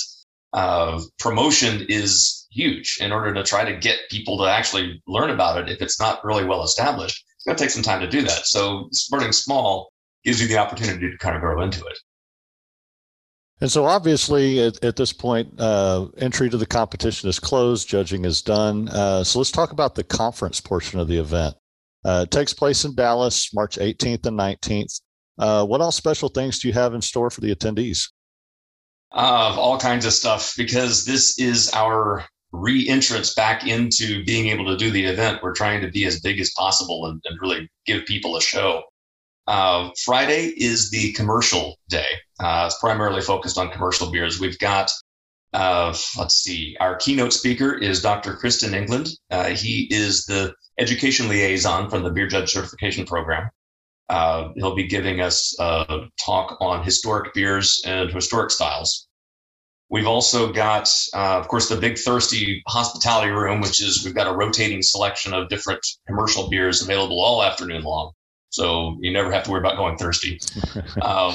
Uh, 0.53 1.01
promotion 1.19 1.87
is 1.89 2.47
huge 2.51 2.99
in 3.01 3.13
order 3.13 3.33
to 3.33 3.43
try 3.43 3.65
to 3.65 3.79
get 3.79 4.11
people 4.11 4.39
to 4.39 4.45
actually 4.45 5.01
learn 5.07 5.31
about 5.31 5.59
it. 5.59 5.71
If 5.71 5.81
it's 5.81 6.01
not 6.01 6.25
really 6.25 6.45
well 6.45 6.63
established, 6.63 7.25
it's 7.37 7.45
going 7.45 7.57
to 7.57 7.63
take 7.63 7.71
some 7.71 7.83
time 7.83 8.01
to 8.01 8.09
do 8.09 8.23
that. 8.23 8.47
So 8.47 8.89
starting 8.93 9.33
small 9.33 9.92
gives 10.25 10.41
you 10.41 10.49
the 10.49 10.59
opportunity 10.59 11.11
to 11.11 11.19
kind 11.19 11.37
of 11.37 11.43
grow 11.43 11.63
into 11.63 11.85
it. 11.85 11.99
And 13.61 13.71
so, 13.71 13.85
obviously, 13.85 14.61
at, 14.61 14.85
at 14.85 14.97
this 14.97 15.13
point, 15.13 15.55
uh, 15.61 16.09
entry 16.19 16.51
to 16.51 16.57
the 16.57 16.67
competition 16.67 17.29
is 17.29 17.39
closed, 17.39 17.89
judging 17.89 18.25
is 18.25 18.43
done. 18.43 18.89
Uh, 18.89 19.23
so, 19.23 19.39
let's 19.39 19.53
talk 19.53 19.71
about 19.71 19.95
the 19.95 20.03
conference 20.03 20.61
portion 20.61 20.99
of 20.99 21.07
the 21.07 21.19
event. 21.19 21.55
Uh, 22.05 22.25
it 22.27 22.33
takes 22.33 22.53
place 22.53 22.85
in 22.85 22.95
Dallas, 22.97 23.55
March 23.55 23.77
18th 23.77 24.27
and 24.27 24.37
19th. 24.37 25.01
Uh, 25.39 25.65
what 25.65 25.81
all 25.81 25.93
special 25.93 26.29
things 26.29 26.59
do 26.59 26.67
you 26.67 26.75
have 26.75 26.95
in 26.95 27.01
store 27.01 27.31
for 27.31 27.41
the 27.41 27.55
attendees? 27.55 28.11
Uh, 29.13 29.55
all 29.57 29.79
kinds 29.79 30.07
of 30.07 30.13
stuff, 30.13 30.55
because 30.57 31.05
this 31.05 31.39
is 31.39 31.71
our 31.73 32.25
re 32.51 32.89
entrance 32.89 33.35
back 33.35 33.67
into 33.67 34.25
being 34.25 34.49
able 34.49 34.67
to 34.67 34.77
do 34.77 34.91
the 34.91 35.05
event. 35.05 35.41
We're 35.43 35.55
trying 35.55 35.81
to 35.83 35.89
be 35.89 36.05
as 36.07 36.21
big 36.21 36.41
as 36.41 36.53
possible 36.57 37.07
and, 37.07 37.21
and 37.25 37.39
really 37.41 37.71
give 37.87 38.07
people 38.07 38.37
a 38.37 38.41
show. 38.41 38.83
Uh, 39.47 39.91
Friday 40.05 40.47
is 40.47 40.91
the 40.91 41.13
commercial 41.13 41.77
day. 41.89 42.07
Uh, 42.39 42.65
it's 42.67 42.79
primarily 42.79 43.21
focused 43.21 43.59
on 43.59 43.71
commercial 43.71 44.11
beers. 44.11 44.39
We've 44.39 44.59
got, 44.59 44.91
uh, 45.53 45.95
let's 46.17 46.37
see, 46.37 46.77
our 46.81 46.97
keynote 46.97 47.33
speaker 47.33 47.75
is 47.75 48.03
Dr. 48.03 48.35
Kristen 48.35 48.75
England. 48.75 49.09
Uh, 49.31 49.51
he 49.51 49.89
is 49.91 50.27
the 50.27 50.55
education 50.79 51.29
liaison 51.29 51.91
from 51.91 52.05
the 52.05 52.11
Beer 52.11 52.29
Judge 52.29 52.53
Certification 52.53 53.05
Program. 53.05 53.51
Uh, 54.09 54.51
he'll 54.57 54.75
be 54.75 54.87
giving 54.87 55.21
us 55.21 55.57
a 55.59 56.07
talk 56.25 56.59
on 56.61 56.85
historic 56.85 57.35
beers 57.35 57.83
and 57.85 58.11
historic 58.11 58.51
styles. 58.51 59.09
We've 59.91 60.07
also 60.07 60.53
got, 60.53 60.91
uh, 61.15 61.39
of 61.39 61.49
course, 61.49 61.69
the 61.69 61.77
Big 61.77 61.99
Thirsty 61.99 62.63
hospitality 62.67 63.31
room, 63.31 63.61
which 63.61 63.83
is 63.83 64.05
we've 64.05 64.15
got 64.15 64.27
a 64.27 64.35
rotating 64.35 64.83
selection 64.83 65.35
of 65.35 65.49
different 65.49 65.81
commercial 66.07 66.49
beers 66.49 66.81
available 66.81 67.21
all 67.21 67.43
afternoon 67.43 67.83
long. 67.83 68.13
So 68.53 68.99
you 69.01 69.13
never 69.13 69.33
have 69.33 69.45
to 69.45 69.51
worry 69.51 69.61
about 69.61 69.77
going 69.77 69.97
thirsty. 69.97 70.39
um, 71.03 71.35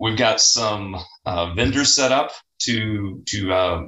we've 0.00 0.16
got 0.16 0.40
some 0.40 0.96
uh, 1.26 1.52
vendors 1.54 1.94
set 1.94 2.10
up 2.10 2.32
to 2.62 3.22
to 3.26 3.52
uh, 3.52 3.82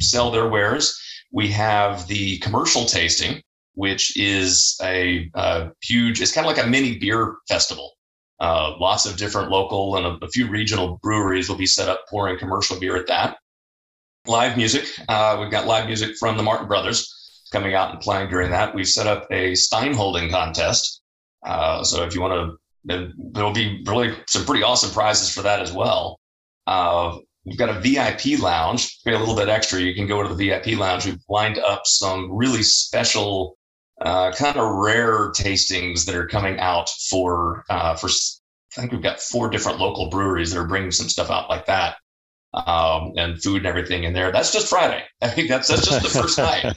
sell 0.00 0.30
their 0.30 0.48
wares. 0.48 0.98
We 1.30 1.48
have 1.48 2.08
the 2.08 2.38
commercial 2.38 2.86
tasting, 2.86 3.42
which 3.74 4.16
is 4.16 4.78
a, 4.82 5.30
a 5.34 5.70
huge. 5.82 6.22
It's 6.22 6.32
kind 6.32 6.46
of 6.46 6.56
like 6.56 6.64
a 6.64 6.68
mini 6.68 6.98
beer 6.98 7.36
festival. 7.48 7.92
Uh, 8.40 8.74
lots 8.78 9.06
of 9.06 9.16
different 9.16 9.50
local 9.50 9.96
and 9.96 10.06
a, 10.06 10.24
a, 10.24 10.28
few 10.28 10.46
regional 10.46 10.98
breweries 11.02 11.48
will 11.48 11.56
be 11.56 11.64
set 11.64 11.88
up 11.88 12.04
pouring 12.10 12.38
commercial 12.38 12.78
beer 12.78 12.94
at 12.96 13.06
that. 13.06 13.38
live 14.26 14.58
music. 14.58 14.84
Uh, 15.08 15.38
we've 15.40 15.50
got 15.50 15.66
live 15.66 15.86
music 15.86 16.16
from 16.16 16.36
the 16.36 16.42
Martin 16.42 16.68
Brothers 16.68 17.42
coming 17.50 17.74
out 17.74 17.92
and 17.92 18.00
playing 18.00 18.28
during 18.28 18.50
that. 18.50 18.74
We've 18.74 18.88
set 18.88 19.06
up 19.06 19.26
a 19.30 19.54
Stein 19.54 19.94
holding 19.94 20.30
contest. 20.30 21.02
Uh, 21.46 21.82
so 21.84 22.04
if 22.04 22.14
you 22.14 22.20
want 22.20 22.58
to, 22.84 23.12
there'll 23.32 23.52
be 23.52 23.82
really 23.86 24.14
some 24.26 24.44
pretty 24.44 24.62
awesome 24.62 24.90
prizes 24.90 25.32
for 25.32 25.42
that 25.42 25.60
as 25.60 25.72
well. 25.72 26.18
Uh, 26.66 27.16
we've 27.44 27.58
got 27.58 27.68
a 27.68 27.80
VIP 27.80 28.40
lounge. 28.40 28.98
Pay 29.04 29.14
a 29.14 29.18
little 29.18 29.36
bit 29.36 29.48
extra. 29.48 29.80
You 29.80 29.94
can 29.94 30.06
go 30.06 30.22
to 30.22 30.34
the 30.34 30.34
VIP 30.34 30.78
lounge. 30.78 31.06
We've 31.06 31.22
lined 31.28 31.58
up 31.58 31.82
some 31.86 32.36
really 32.36 32.62
special, 32.62 33.56
uh, 34.00 34.32
kind 34.32 34.56
of 34.56 34.70
rare 34.74 35.30
tastings 35.30 36.04
that 36.06 36.16
are 36.16 36.26
coming 36.26 36.58
out 36.58 36.88
for 37.08 37.64
uh, 37.70 37.94
for. 37.94 38.08
I 38.08 38.80
think 38.80 38.92
we've 38.92 39.02
got 39.02 39.20
four 39.20 39.48
different 39.48 39.78
local 39.78 40.10
breweries 40.10 40.52
that 40.52 40.60
are 40.60 40.66
bringing 40.66 40.90
some 40.90 41.08
stuff 41.08 41.30
out 41.30 41.48
like 41.48 41.64
that 41.66 41.96
um, 42.52 43.12
and 43.16 43.42
food 43.42 43.58
and 43.58 43.66
everything 43.66 44.04
in 44.04 44.12
there. 44.12 44.32
That's 44.32 44.52
just 44.52 44.68
Friday. 44.68 45.02
I 45.22 45.28
think 45.28 45.48
that's 45.48 45.68
that's 45.68 45.86
just 45.86 46.02
the 46.02 46.20
first 46.20 46.38
night. 46.38 46.76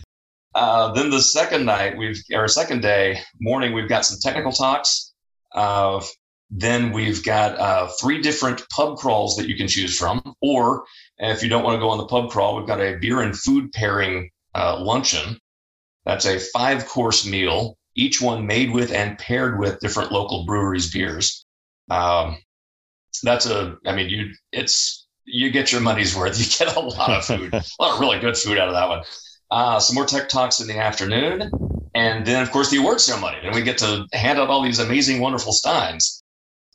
Uh, 0.56 0.92
then 0.94 1.10
the 1.10 1.22
second 1.22 1.66
night, 1.66 1.98
we've 1.98 2.22
or 2.34 2.48
second 2.48 2.82
day 2.82 3.20
morning, 3.40 3.74
we've 3.74 3.90
got 3.90 4.06
some 4.06 4.18
technical 4.22 4.52
talks. 4.52 5.14
Uh, 5.54 6.02
then 6.52 6.92
we've 6.92 7.24
got 7.24 7.60
uh, 7.60 7.88
three 8.02 8.22
different 8.22 8.68
pub 8.70 8.98
crawls 8.98 9.36
that 9.36 9.48
you 9.48 9.56
can 9.56 9.68
choose 9.68 9.98
from, 9.98 10.34
or 10.42 10.84
if 11.18 11.44
you 11.44 11.50
don't 11.50 11.64
want 11.64 11.76
to 11.76 11.80
go 11.80 11.90
on 11.90 12.00
the 12.00 12.08
pub 12.08 12.32
crawl, 12.32 12.58
we've 12.58 12.68
got 12.68 12.82
a 12.82 12.98
beer 12.98 13.22
and 13.22 13.38
food 13.38 13.72
pairing 13.72 14.32
uh, 14.56 14.80
luncheon. 14.80 15.38
That's 16.06 16.26
a 16.26 16.40
five 16.40 16.88
course 16.88 17.26
meal, 17.26 17.78
each 17.96 18.20
one 18.20 18.48
made 18.48 18.72
with 18.72 18.92
and 18.92 19.18
paired 19.20 19.60
with 19.60 19.80
different 19.80 20.12
local 20.12 20.46
breweries 20.46 20.92
beers. 20.92 21.46
Um, 21.92 22.38
that's 23.22 23.46
a, 23.46 23.78
I 23.86 23.94
mean, 23.94 24.10
you, 24.10 24.32
it's 24.52 25.08
you 25.26 25.52
get 25.52 25.72
your 25.72 25.82
money's 25.82 26.16
worth. 26.16 26.40
You 26.40 26.66
get 26.66 26.76
a 26.76 26.80
lot 26.80 27.12
of 27.12 27.26
food, 27.26 27.54
a 27.54 27.64
lot 27.80 27.94
of 27.94 28.00
really 28.00 28.20
good 28.20 28.38
food 28.38 28.58
out 28.58 28.70
of 28.70 28.74
that 28.74 28.90
one. 28.90 29.04
Uh, 29.52 29.80
some 29.80 29.96
more 29.96 30.06
tech 30.06 30.30
talks 30.30 30.60
in 30.60 30.68
the 30.68 30.78
afternoon, 30.78 31.50
and 31.96 32.26
then 32.26 32.44
of 32.44 32.52
course 32.52 32.70
the 32.70 32.78
award 32.78 33.02
ceremony. 33.02 33.38
And 33.44 33.56
we 33.56 33.62
get 33.64 33.80
to 33.80 34.06
hand 34.14 34.40
out 34.40 34.50
all 34.50 34.62
these 34.62 34.80
amazing, 34.80 35.22
wonderful 35.22 35.54
steins. 35.54 36.24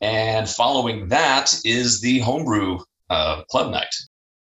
And 0.01 0.49
following 0.49 1.07
that 1.09 1.55
is 1.63 2.01
the 2.01 2.19
homebrew 2.19 2.79
uh, 3.09 3.43
club 3.43 3.71
night. 3.71 3.95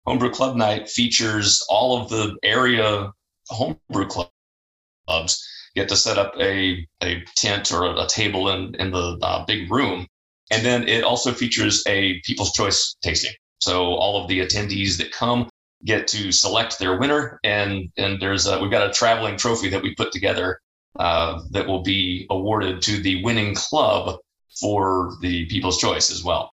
Homebrew 0.06 0.30
club 0.30 0.56
night 0.56 0.88
features 0.88 1.64
all 1.68 2.00
of 2.00 2.08
the 2.08 2.36
area 2.42 3.12
homebrew 3.48 4.06
clubs 4.06 5.48
get 5.74 5.88
to 5.88 5.96
set 5.96 6.18
up 6.18 6.34
a, 6.40 6.86
a 7.02 7.22
tent 7.36 7.72
or 7.72 7.84
a, 7.84 8.04
a 8.04 8.06
table 8.06 8.48
in, 8.50 8.74
in 8.76 8.90
the 8.90 9.18
uh, 9.22 9.44
big 9.44 9.70
room. 9.70 10.06
And 10.50 10.64
then 10.64 10.88
it 10.88 11.04
also 11.04 11.32
features 11.32 11.82
a 11.86 12.20
people's 12.24 12.52
choice 12.52 12.96
tasting. 13.02 13.32
So 13.60 13.94
all 13.94 14.22
of 14.22 14.28
the 14.28 14.40
attendees 14.40 14.98
that 14.98 15.12
come 15.12 15.48
get 15.84 16.08
to 16.08 16.32
select 16.32 16.78
their 16.78 16.98
winner, 16.98 17.38
and 17.44 17.90
and 17.96 18.20
there's 18.20 18.46
a, 18.46 18.58
we've 18.60 18.70
got 18.70 18.88
a 18.88 18.92
traveling 18.92 19.36
trophy 19.36 19.68
that 19.70 19.82
we 19.82 19.94
put 19.94 20.12
together 20.12 20.60
uh, 20.98 21.40
that 21.50 21.66
will 21.66 21.82
be 21.82 22.26
awarded 22.30 22.82
to 22.82 22.98
the 22.98 23.22
winning 23.24 23.54
club 23.54 24.18
for 24.60 25.12
the 25.20 25.46
People's 25.46 25.78
Choice 25.78 26.10
as 26.10 26.22
well. 26.22 26.52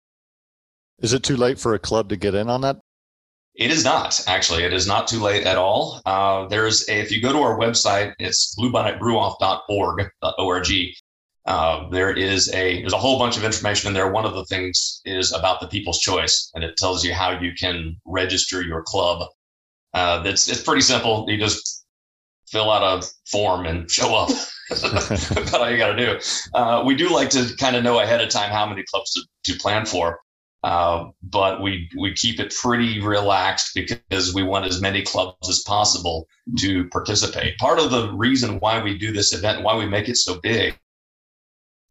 Is 1.00 1.14
it 1.14 1.24
too 1.24 1.38
late 1.38 1.60
for 1.60 1.74
a 1.74 1.80
club 1.80 2.10
to 2.10 2.16
get 2.16 2.36
in 2.36 2.50
on 2.50 2.62
that? 2.62 2.78
It 3.56 3.70
is 3.70 3.84
not 3.84 4.24
actually. 4.28 4.64
It 4.64 4.74
is 4.74 4.88
not 4.88 5.08
too 5.08 5.20
late 5.20 5.46
at 5.46 5.58
all. 5.58 6.02
Uh, 6.06 6.48
there's 6.48 6.90
a, 6.90 7.00
if 7.00 7.12
you 7.12 7.22
go 7.22 7.32
to 7.32 7.40
our 7.40 7.58
website, 7.58 8.14
it's 8.18 8.56
bluebonnetbrewoff.org. 8.58 10.10
.org. 10.40 10.68
Uh, 11.46 11.90
there 11.90 12.12
is 12.12 12.50
a 12.54 12.80
there's 12.80 12.94
a 12.94 12.98
whole 12.98 13.20
bunch 13.20 13.36
of 13.36 13.44
information 13.44 13.90
in 13.90 13.94
there. 13.94 14.10
One 14.10 14.26
of 14.26 14.34
the 14.34 14.46
things 14.46 15.02
is 15.04 15.34
about 15.34 15.60
the 15.60 15.68
People's 15.68 16.00
Choice, 16.00 16.50
and 16.56 16.64
it 16.64 16.78
tells 16.78 17.04
you 17.04 17.14
how 17.14 17.40
you 17.40 17.52
can 17.54 17.98
register 18.06 18.62
your 18.62 18.82
club. 18.82 19.28
Uh, 19.94 20.24
it's 20.26 20.48
it's 20.48 20.64
pretty 20.64 20.82
simple. 20.82 21.26
You 21.28 21.38
just 21.38 21.86
fill 22.48 22.72
out 22.72 23.04
a 23.04 23.08
form 23.30 23.66
and 23.66 23.92
show 23.92 24.16
up. 24.16 24.30
That's 24.70 25.54
all 25.54 25.70
you 25.70 25.78
got 25.78 25.94
to 25.94 26.06
do. 26.06 26.20
Uh, 26.54 26.84
we 26.86 26.96
do 26.96 27.10
like 27.10 27.30
to 27.32 27.54
kind 27.58 27.76
of 27.76 27.84
know 27.84 28.00
ahead 28.00 28.22
of 28.22 28.30
time 28.30 28.50
how 28.50 28.66
many 28.66 28.84
clubs 28.84 29.12
to, 29.14 29.52
to 29.52 29.60
plan 29.60 29.86
for, 29.86 30.20
uh, 30.64 31.10
but 31.24 31.62
we 31.62 31.90
we 32.00 32.14
keep 32.14 32.40
it 32.40 32.56
pretty 32.56 33.02
relaxed 33.02 33.72
because 33.76 34.34
we 34.34 34.44
want 34.44 34.66
as 34.66 34.80
many 34.80 35.02
clubs 35.02 35.50
as 35.50 35.60
possible 35.68 36.26
to 36.60 36.88
participate. 36.88 37.58
Part 37.58 37.80
of 37.80 37.92
the 37.92 38.14
reason 38.14 38.60
why 38.60 38.82
we 38.82 38.98
do 38.98 39.12
this 39.12 39.34
event, 39.34 39.58
and 39.58 39.66
why 39.66 39.76
we 39.76 39.86
make 39.86 40.08
it 40.08 40.16
so 40.16 40.40
big, 40.42 40.78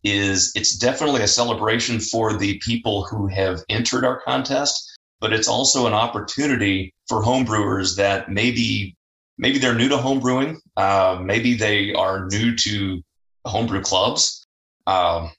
is 0.05 0.53
it's 0.55 0.77
definitely 0.77 1.23
a 1.23 1.29
celebration 1.29 2.01
for 2.01 2.37
the 2.37 2.59
people 2.59 3.05
who 3.05 3.29
have 3.29 3.63
entered 3.69 4.05
our 4.05 4.21
contest, 4.21 4.99
but 5.21 5.33
it's 5.33 5.49
also 5.49 5.87
an 5.87 5.93
opportunity 5.93 6.93
for 7.09 7.23
homebrewers 7.23 7.97
that 7.97 8.31
maybe 8.31 8.97
maybe 9.39 9.59
they're 9.59 9.75
new 9.75 9.89
to 9.89 9.97
homebrewing, 9.97 10.57
uh, 10.77 11.19
maybe 11.23 11.55
they 11.55 11.93
are 11.95 12.27
new 12.27 12.55
to 12.57 13.03
homebrew 13.47 13.81
clubs. 13.81 14.47
Um, 14.87 15.31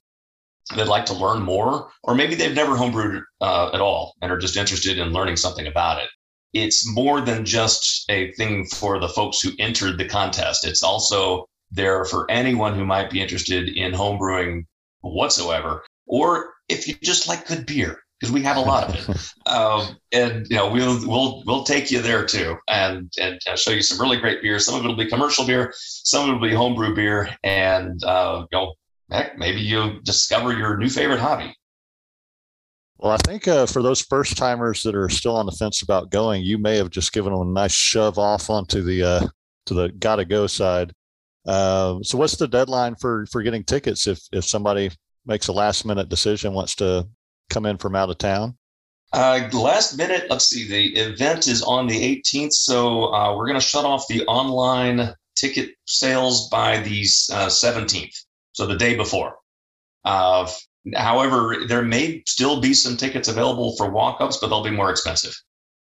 they'd 0.76 0.88
like 0.88 1.06
to 1.06 1.14
learn 1.14 1.42
more, 1.44 1.90
or 2.04 2.16
maybe 2.16 2.36
they've 2.36 2.56
never 2.56 2.76
homebrewed 2.76 3.22
uh, 3.42 3.72
at 3.74 3.82
all 3.82 4.16
and 4.22 4.32
are 4.32 4.38
just 4.38 4.58
interested 4.58 4.98
in 4.98 5.12
learning 5.12 5.38
something 5.38 5.68
about 5.68 6.02
it. 6.02 6.10
It's 6.54 6.88
more 6.88 7.20
than 7.22 7.46
just 7.46 8.06
a 8.10 8.32
thing 8.34 8.66
for 8.66 9.00
the 9.00 9.10
folks 9.10 9.42
who 9.42 9.52
entered 9.60 9.98
the 9.98 10.08
contest. 10.08 10.66
It's 10.66 10.84
also 10.84 11.48
there 11.74 12.06
for 12.06 12.30
anyone 12.30 12.76
who 12.76 12.86
might 12.86 13.10
be 13.10 13.22
interested 13.22 13.70
in 13.70 13.92
homebrewing 13.92 14.66
whatsoever, 15.02 15.84
or 16.08 16.54
if 16.70 16.88
you 16.88 16.96
just 17.02 17.28
like 17.28 17.48
good 17.48 17.66
beer, 17.66 18.00
because 18.20 18.32
we 18.32 18.42
have 18.44 18.58
a 18.58 18.62
lot 18.62 18.90
of 18.90 18.96
it. 18.96 19.34
um, 19.52 19.98
and 20.12 20.48
you 20.50 20.56
know, 20.56 20.70
we'll 20.70 21.08
we'll 21.08 21.44
we'll 21.46 21.64
take 21.64 21.92
you 21.92 22.02
there 22.02 22.26
too, 22.26 22.56
and 22.70 23.12
and 23.20 23.40
uh, 23.48 23.56
show 23.56 23.72
you 23.72 23.82
some 23.82 24.00
really 24.00 24.18
great 24.18 24.42
beer. 24.42 24.60
Some 24.60 24.76
of 24.76 24.86
it 24.86 24.88
will 24.88 24.96
be 24.96 25.08
commercial 25.08 25.46
beer, 25.46 25.74
some 25.78 26.24
of 26.24 26.30
it 26.30 26.40
will 26.40 26.50
be 26.50 26.56
homebrew 26.56 26.96
beer, 26.96 27.30
and 27.44 28.04
uh, 28.04 28.46
you 28.52 28.58
know, 28.58 28.74
heck, 29.12 29.38
maybe 29.38 29.62
you'll 29.62 30.00
discover 30.04 30.54
your 30.54 30.78
new 30.78 30.90
favorite 30.90 31.20
hobby. 31.20 31.56
Well, 32.98 33.12
I 33.12 33.18
think 33.18 33.50
uh, 33.50 33.66
for 33.66 33.82
those 33.82 34.02
first 34.02 34.38
timers 34.38 34.84
that 34.84 34.96
are 34.96 35.10
still 35.10 35.36
on 35.36 35.46
the 35.46 35.52
fence 35.52 35.82
about 35.82 36.10
going, 36.10 36.44
you 36.44 36.58
may 36.58 36.78
have 36.78 36.90
just 36.90 37.12
given 37.12 37.34
them 37.34 37.42
a 37.42 37.52
nice 37.52 37.74
shove 37.74 38.18
off 38.18 38.50
onto 38.50 38.82
the 38.82 39.04
uh, 39.04 39.28
to 39.66 39.74
the 39.74 39.90
gotta 39.90 40.24
go 40.24 40.48
side. 40.48 40.94
Uh, 41.46 42.00
so 42.02 42.18
what's 42.18 42.38
the 42.38 42.48
deadline 42.48 42.96
for 42.96 43.26
for 43.28 43.42
getting 43.44 43.64
tickets 43.64 44.08
if 44.08 44.20
if 44.32 44.46
somebody 44.46 44.90
makes 45.26 45.48
a 45.48 45.54
last 45.54 45.86
minute 45.86 46.10
decision 46.10 46.54
wants 46.54 46.76
to 46.76 47.08
come 47.50 47.66
in 47.66 47.78
from 47.78 47.96
out 47.96 48.10
of 48.10 48.18
town? 48.18 48.58
Uh, 49.12 49.48
last 49.54 49.96
minute, 49.96 50.26
let's 50.30 50.50
see. 50.50 50.68
The 50.68 51.00
event 51.00 51.48
is 51.48 51.62
on 51.62 51.86
the 51.86 52.22
18th, 52.24 52.54
so 52.54 53.14
uh, 53.14 53.36
we're 53.38 53.46
going 53.46 53.60
to 53.60 53.66
shut 53.66 53.86
off 53.86 54.08
the 54.08 54.26
online 54.26 55.14
ticket 55.36 55.70
sales 55.86 56.50
by 56.50 56.80
the 56.80 57.02
uh, 57.32 57.48
17th, 57.48 58.16
so 58.54 58.66
the 58.66 58.76
day 58.76 58.96
before. 58.96 59.36
Uh, 60.04 60.50
however, 60.96 61.58
there 61.68 61.84
may 61.84 62.24
still 62.26 62.60
be 62.60 62.74
some 62.74 62.98
tickets 62.98 63.28
available 63.28 63.76
for 63.78 63.92
walk-ups, 63.92 64.38
but 64.38 64.48
they'll 64.48 64.64
be 64.64 64.72
more 64.72 64.90
expensive 64.90 65.36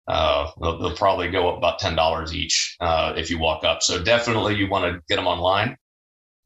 uh, 0.08 0.52
they'll, 0.62 0.78
they'll, 0.80 0.96
probably 0.96 1.30
go 1.30 1.50
up 1.50 1.58
about 1.58 1.80
ten 1.80 1.96
dollars 1.96 2.34
each 2.34 2.78
uh, 2.80 3.14
if 3.18 3.30
you 3.32 3.40
walk 3.40 3.64
up. 3.64 3.82
So 3.82 4.04
definitely 4.04 4.56
you 4.56 4.70
want 4.70 4.86
to 4.86 5.02
get 5.10 5.16
them 5.16 5.28
online. 5.28 5.78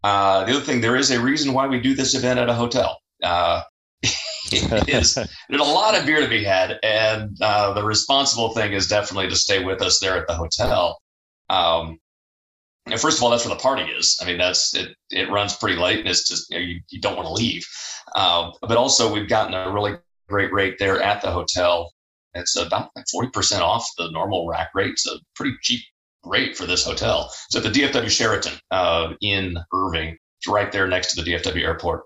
Uh, 0.03 0.45
the 0.45 0.53
other 0.53 0.61
thing, 0.61 0.79
there 0.79 0.95
is 0.95 1.11
a 1.11 1.21
reason 1.21 1.53
why 1.53 1.67
we 1.67 1.79
do 1.79 1.93
this 1.93 2.15
event 2.15 2.39
at 2.39 2.47
a 2.47 2.53
hotel. 2.53 3.01
Uh, 3.21 3.63
there's 4.51 5.17
a 5.17 5.27
lot 5.55 5.97
of 5.97 6.05
beer 6.05 6.21
to 6.21 6.29
be 6.29 6.43
had, 6.43 6.79
and 6.83 7.37
uh, 7.41 7.73
the 7.73 7.83
responsible 7.83 8.53
thing 8.53 8.71
is 8.71 8.87
definitely 8.87 9.29
to 9.29 9.35
stay 9.35 9.63
with 9.63 9.81
us 9.81 9.99
there 9.99 10.15
at 10.15 10.25
the 10.27 10.35
hotel. 10.35 11.01
Um, 11.49 11.99
and 12.85 12.99
first 12.99 13.17
of 13.17 13.23
all, 13.23 13.29
that's 13.29 13.45
where 13.45 13.53
the 13.53 13.61
party 13.61 13.83
is. 13.83 14.17
I 14.21 14.25
mean, 14.25 14.37
that's 14.37 14.73
it. 14.73 14.95
It 15.11 15.29
runs 15.29 15.55
pretty 15.55 15.77
late, 15.77 15.99
and 15.99 16.07
it's 16.07 16.27
just 16.27 16.49
you, 16.49 16.57
know, 16.57 16.63
you, 16.63 16.79
you 16.89 17.01
don't 17.01 17.17
want 17.17 17.27
to 17.27 17.33
leave. 17.33 17.67
Uh, 18.15 18.51
but 18.61 18.77
also, 18.77 19.13
we've 19.13 19.27
gotten 19.27 19.53
a 19.53 19.71
really 19.71 19.97
great 20.29 20.53
rate 20.53 20.77
there 20.79 21.01
at 21.01 21.21
the 21.21 21.31
hotel 21.31 21.91
it's 22.33 22.55
about 22.55 22.91
like 22.95 23.05
40% 23.05 23.61
off 23.61 23.89
the 23.97 24.11
normal 24.11 24.47
rack 24.47 24.69
rate. 24.75 24.99
A 25.07 25.17
pretty 25.35 25.55
cheap 25.61 25.81
rate 26.25 26.55
for 26.55 26.65
this 26.65 26.85
hotel. 26.85 27.31
At 27.55 27.63
the 27.63 27.69
DFW 27.69 28.09
Sheraton 28.09 28.53
uh, 28.71 29.13
in 29.21 29.57
Irving. 29.73 30.17
It's 30.37 30.47
right 30.47 30.71
there 30.71 30.87
next 30.87 31.13
to 31.13 31.21
the 31.21 31.31
DFW 31.31 31.63
airport. 31.63 32.03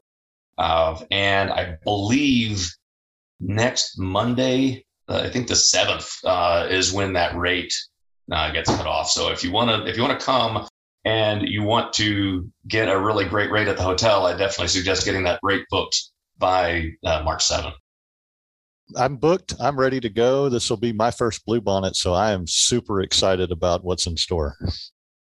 Uh, 0.58 1.00
and 1.12 1.52
I 1.52 1.78
believe 1.84 2.68
next 3.40 3.98
Monday, 3.98 4.86
uh, 5.10 5.22
I 5.26 5.30
think 5.30 5.48
the 5.48 5.56
seventh, 5.56 6.10
uh, 6.24 6.68
is 6.70 6.94
when 6.94 7.14
that 7.14 7.36
rate 7.36 7.74
uh, 8.32 8.52
gets 8.52 8.70
cut 8.76 8.88
off. 8.88 9.10
So 9.10 9.32
if 9.32 9.44
you 9.44 9.52
want 9.52 9.70
to, 9.70 9.90
if 9.90 9.98
you 9.98 10.04
want 10.04 10.20
to 10.20 10.26
come 10.26 10.68
and 11.06 11.48
you 11.48 11.64
want 11.64 11.94
to 11.94 12.50
get 12.68 12.88
a 12.88 13.00
really 13.00 13.26
great 13.26 13.52
rate 13.52 13.68
at 13.68 13.78
the 13.78 13.84
hotel, 13.84 14.26
I 14.26 14.32
definitely 14.32 14.70
suggest 14.70 15.06
getting 15.06 15.24
that 15.24 15.40
rate 15.44 15.66
booked 15.70 16.12
by 16.38 16.92
uh, 17.04 17.22
March 17.24 17.44
seventh. 17.44 17.76
I'm 18.98 19.18
booked. 19.18 19.54
I'm 19.60 19.80
ready 19.80 20.00
to 20.00 20.10
go. 20.10 20.50
This 20.50 20.70
will 20.70 20.78
be 20.78 20.94
my 20.94 21.12
first 21.12 21.46
Bluebonnet, 21.46 21.96
so 21.96 22.14
I 22.14 22.32
am 22.32 22.48
super 22.48 23.02
excited 23.02 23.52
about 23.52 23.84
what's 23.84 24.06
in 24.08 24.18
store. 24.18 24.56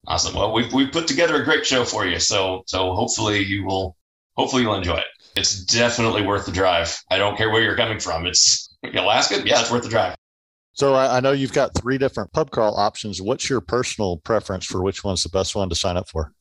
Awesome. 0.06 0.34
Well, 0.34 0.52
we've 0.52 0.72
we've 0.72 0.90
put 0.90 1.06
together 1.06 1.40
a 1.40 1.44
great 1.44 1.64
show 1.64 1.84
for 1.84 2.04
you, 2.04 2.18
so 2.18 2.62
so 2.66 2.94
hopefully 2.94 3.44
you 3.44 3.64
will 3.64 3.96
hopefully 4.36 4.62
you'll 4.62 4.74
enjoy 4.74 4.96
it. 4.96 5.06
It's 5.36 5.64
definitely 5.64 6.22
worth 6.22 6.46
the 6.46 6.52
drive. 6.52 6.98
I 7.10 7.18
don't 7.18 7.36
care 7.36 7.50
where 7.50 7.62
you're 7.62 7.76
coming 7.76 8.00
from. 8.00 8.26
It's 8.26 8.74
Alaska, 8.94 9.42
yeah, 9.44 9.60
it's 9.60 9.70
worth 9.70 9.84
the 9.84 9.88
drive. 9.88 10.16
So 10.74 10.94
I, 10.94 11.18
I, 11.18 11.20
know 11.20 11.32
you've 11.32 11.52
got 11.52 11.74
three 11.74 11.98
different 11.98 12.32
pub 12.32 12.50
crawl 12.50 12.76
options. 12.76 13.20
What's 13.20 13.48
your 13.50 13.60
personal 13.60 14.16
preference 14.18 14.64
for 14.64 14.82
which 14.82 15.04
one's 15.04 15.22
the 15.22 15.28
best 15.28 15.54
one 15.54 15.68
to 15.68 15.74
sign 15.74 15.98
up 15.98 16.08
for? 16.08 16.32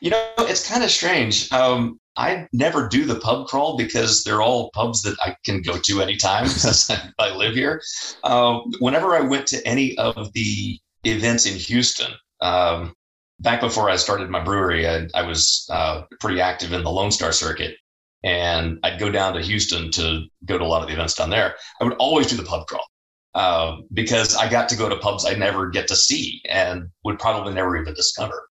You 0.00 0.10
know, 0.10 0.32
it's 0.38 0.68
kind 0.68 0.82
of 0.82 0.90
strange. 0.90 1.52
Um, 1.52 2.00
I 2.16 2.46
never 2.52 2.88
do 2.88 3.04
the 3.04 3.18
pub 3.18 3.46
crawl 3.46 3.76
because 3.76 4.22
they're 4.22 4.42
all 4.42 4.70
pubs 4.72 5.02
that 5.02 5.16
I 5.24 5.34
can 5.44 5.62
go 5.62 5.78
to 5.78 6.02
anytime 6.02 6.46
since 6.48 6.90
I 7.18 7.34
live 7.34 7.54
here. 7.54 7.82
Uh, 8.22 8.60
whenever 8.80 9.14
I 9.16 9.20
went 9.20 9.46
to 9.48 9.66
any 9.66 9.96
of 9.96 10.32
the 10.32 10.78
events 11.04 11.46
in 11.46 11.56
Houston, 11.56 12.12
um, 12.40 12.94
back 13.40 13.60
before 13.60 13.88
I 13.88 13.96
started 13.96 14.30
my 14.30 14.42
brewery, 14.42 14.86
I, 14.86 15.08
I 15.14 15.22
was 15.22 15.66
uh, 15.70 16.02
pretty 16.20 16.40
active 16.40 16.72
in 16.72 16.84
the 16.84 16.90
Lone 16.90 17.10
Star 17.10 17.32
circuit. 17.32 17.76
And 18.24 18.78
I'd 18.84 19.00
go 19.00 19.10
down 19.10 19.34
to 19.34 19.40
Houston 19.42 19.90
to 19.92 20.26
go 20.44 20.56
to 20.56 20.64
a 20.64 20.66
lot 20.66 20.82
of 20.82 20.88
the 20.88 20.94
events 20.94 21.14
down 21.14 21.30
there. 21.30 21.56
I 21.80 21.84
would 21.84 21.94
always 21.94 22.28
do 22.28 22.36
the 22.36 22.44
pub 22.44 22.66
crawl 22.68 22.86
uh, 23.34 23.78
because 23.92 24.36
I 24.36 24.48
got 24.48 24.68
to 24.68 24.76
go 24.76 24.88
to 24.88 24.96
pubs 24.96 25.24
I 25.24 25.34
never 25.34 25.70
get 25.70 25.88
to 25.88 25.96
see 25.96 26.40
and 26.48 26.88
would 27.04 27.18
probably 27.18 27.52
never 27.52 27.76
even 27.76 27.94
discover. 27.94 28.48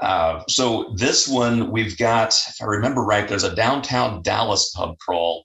Uh, 0.00 0.42
so 0.48 0.92
this 0.94 1.26
one 1.26 1.70
we've 1.70 1.98
got, 1.98 2.28
if 2.48 2.62
I 2.62 2.66
remember 2.66 3.02
right, 3.02 3.26
there's 3.26 3.44
a 3.44 3.54
downtown 3.54 4.22
Dallas 4.22 4.72
pub 4.74 4.96
crawl. 4.98 5.44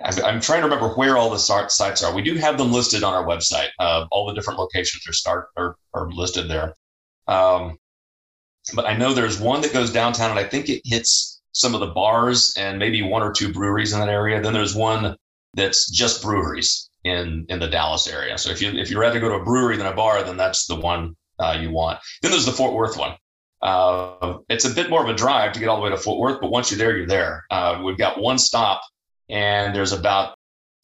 I'm 0.00 0.40
trying 0.40 0.60
to 0.60 0.66
remember 0.66 0.90
where 0.94 1.16
all 1.16 1.30
the 1.30 1.38
sites 1.38 2.02
are. 2.02 2.14
We 2.14 2.22
do 2.22 2.34
have 2.34 2.58
them 2.58 2.72
listed 2.72 3.02
on 3.02 3.14
our 3.14 3.24
website. 3.24 3.68
Uh, 3.78 4.04
all 4.10 4.26
the 4.26 4.34
different 4.34 4.58
locations 4.58 5.08
are 5.08 5.12
start 5.12 5.48
are, 5.56 5.76
are 5.94 6.10
listed 6.10 6.50
there. 6.50 6.74
Um, 7.26 7.78
but 8.74 8.84
I 8.84 8.96
know 8.96 9.14
there's 9.14 9.40
one 9.40 9.62
that 9.62 9.72
goes 9.72 9.92
downtown, 9.92 10.30
and 10.30 10.38
I 10.38 10.44
think 10.44 10.68
it 10.68 10.82
hits 10.84 11.40
some 11.52 11.72
of 11.72 11.80
the 11.80 11.86
bars 11.86 12.54
and 12.58 12.78
maybe 12.78 13.00
one 13.00 13.22
or 13.22 13.32
two 13.32 13.52
breweries 13.52 13.94
in 13.94 14.00
that 14.00 14.10
area. 14.10 14.42
Then 14.42 14.52
there's 14.52 14.74
one 14.74 15.16
that's 15.54 15.90
just 15.90 16.22
breweries 16.22 16.90
in 17.04 17.46
in 17.48 17.60
the 17.60 17.68
Dallas 17.68 18.06
area. 18.06 18.36
So 18.36 18.50
if 18.50 18.60
you 18.60 18.72
if 18.72 18.90
you 18.90 18.98
rather 18.98 19.20
go 19.20 19.30
to 19.30 19.36
a 19.36 19.44
brewery 19.44 19.76
than 19.76 19.86
a 19.86 19.94
bar, 19.94 20.22
then 20.22 20.36
that's 20.36 20.66
the 20.66 20.76
one 20.76 21.16
uh, 21.38 21.56
you 21.58 21.70
want. 21.70 22.00
Then 22.20 22.32
there's 22.32 22.46
the 22.46 22.52
Fort 22.52 22.74
Worth 22.74 22.98
one. 22.98 23.16
Uh, 23.62 24.38
it's 24.48 24.64
a 24.64 24.70
bit 24.70 24.90
more 24.90 25.02
of 25.02 25.08
a 25.08 25.14
drive 25.14 25.52
to 25.52 25.60
get 25.60 25.68
all 25.68 25.76
the 25.76 25.82
way 25.82 25.90
to 25.90 25.96
Fort 25.96 26.18
Worth, 26.18 26.40
but 26.40 26.50
once 26.50 26.70
you're 26.70 26.78
there, 26.78 26.96
you're 26.96 27.06
there. 27.06 27.44
Uh, 27.50 27.80
we've 27.84 27.98
got 27.98 28.20
one 28.20 28.38
stop, 28.38 28.82
and 29.28 29.74
there's 29.74 29.92
about 29.92 30.36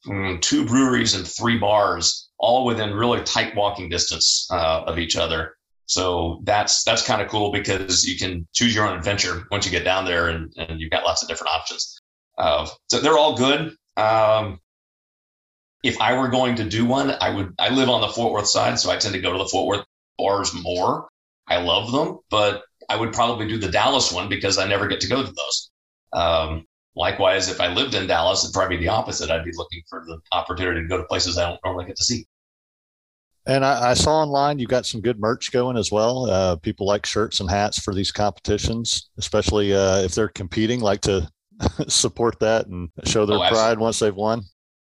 mm, 0.07 0.41
two 0.41 0.65
breweries 0.65 1.15
and 1.15 1.27
three 1.27 1.59
bars, 1.59 2.29
all 2.39 2.65
within 2.65 2.95
really 2.95 3.23
tight 3.23 3.55
walking 3.55 3.89
distance 3.89 4.49
uh, 4.51 4.83
of 4.87 4.99
each 4.99 5.17
other. 5.17 5.57
So 5.87 6.41
that's 6.45 6.85
that's 6.85 7.07
kind 7.07 7.21
of 7.21 7.29
cool 7.29 7.53
because 7.53 8.07
you 8.07 8.17
can 8.17 8.47
choose 8.55 8.75
your 8.75 8.87
own 8.87 8.97
adventure 8.97 9.47
once 9.51 9.67
you 9.67 9.71
get 9.71 9.85
down 9.85 10.05
there, 10.05 10.29
and, 10.29 10.53
and 10.57 10.81
you've 10.81 10.91
got 10.91 11.05
lots 11.05 11.23
of 11.23 11.29
different 11.29 11.53
options. 11.55 12.01
Uh, 12.39 12.67
so 12.89 13.01
they're 13.01 13.19
all 13.19 13.37
good. 13.37 13.77
Um, 13.97 14.59
if 15.83 16.01
I 16.01 16.19
were 16.19 16.29
going 16.29 16.57
to 16.57 16.65
do 16.65 16.87
one, 16.87 17.11
I 17.21 17.31
would. 17.31 17.55
I 17.59 17.69
live 17.69 17.91
on 17.91 18.01
the 18.01 18.09
Fort 18.09 18.33
Worth 18.33 18.47
side, 18.47 18.79
so 18.79 18.91
I 18.91 18.97
tend 18.97 19.15
to 19.15 19.21
go 19.21 19.33
to 19.33 19.39
the 19.39 19.49
Fort 19.49 19.67
Worth 19.67 19.87
bars 20.17 20.55
more. 20.55 21.09
I 21.49 21.59
love 21.59 21.93
them, 21.93 22.19
but 22.31 22.63
I 22.89 22.97
would 22.97 23.13
probably 23.13 23.49
do 23.49 23.59
the 23.59 23.71
Dallas 23.71 24.13
one 24.13 24.29
because 24.29 24.59
I 24.59 24.67
never 24.67 24.87
get 24.87 25.01
to 25.01 25.09
go 25.09 25.23
to 25.23 25.33
those. 25.33 25.71
Um, 26.13 26.67
likewise, 26.95 27.49
if 27.49 27.61
I 27.61 27.73
lived 27.73 27.95
in 27.95 28.07
Dallas, 28.07 28.45
it'd 28.45 28.55
probably 28.55 28.77
be 28.77 28.85
the 28.85 28.91
opposite. 28.91 29.31
I'd 29.31 29.45
be 29.45 29.53
looking 29.55 29.83
for 29.89 30.05
the 30.07 30.19
opportunity 30.33 30.83
to 30.83 30.89
go 30.89 30.99
to 30.99 31.05
places 31.05 31.39
I 31.39 31.49
don't 31.49 31.61
normally 31.65 31.87
get 31.87 31.97
to 31.97 32.05
see. 32.05 32.27
And 33.45 33.65
I, 33.65 33.91
I, 33.91 33.95
saw 33.95 34.23
online 34.23 34.61
you 34.61 34.69
got 34.69 34.87
some 34.87 35.01
good 35.01 35.19
merch 35.19 35.51
going 35.51 35.77
as 35.77 35.91
well. 35.91 36.31
Uh, 36.31 36.57
people 36.57 36.87
like 36.87 37.05
shirts 37.05 37.41
and 37.41 37.51
hats 37.51 37.79
for 37.79 37.93
these 37.93 38.13
competitions, 38.13 39.11
especially 39.19 39.75
uh, 39.75 39.99
if 39.99 40.15
they're 40.15 40.29
competing, 40.29 40.79
like 40.79 41.01
to 41.03 41.29
support 41.89 42.39
that 42.39 42.67
and 42.67 42.89
show 43.05 43.27
their 43.27 43.39
oh, 43.39 43.49
pride 43.49 43.79
once 43.79 43.99
they've 43.99 44.15
won. 44.15 44.43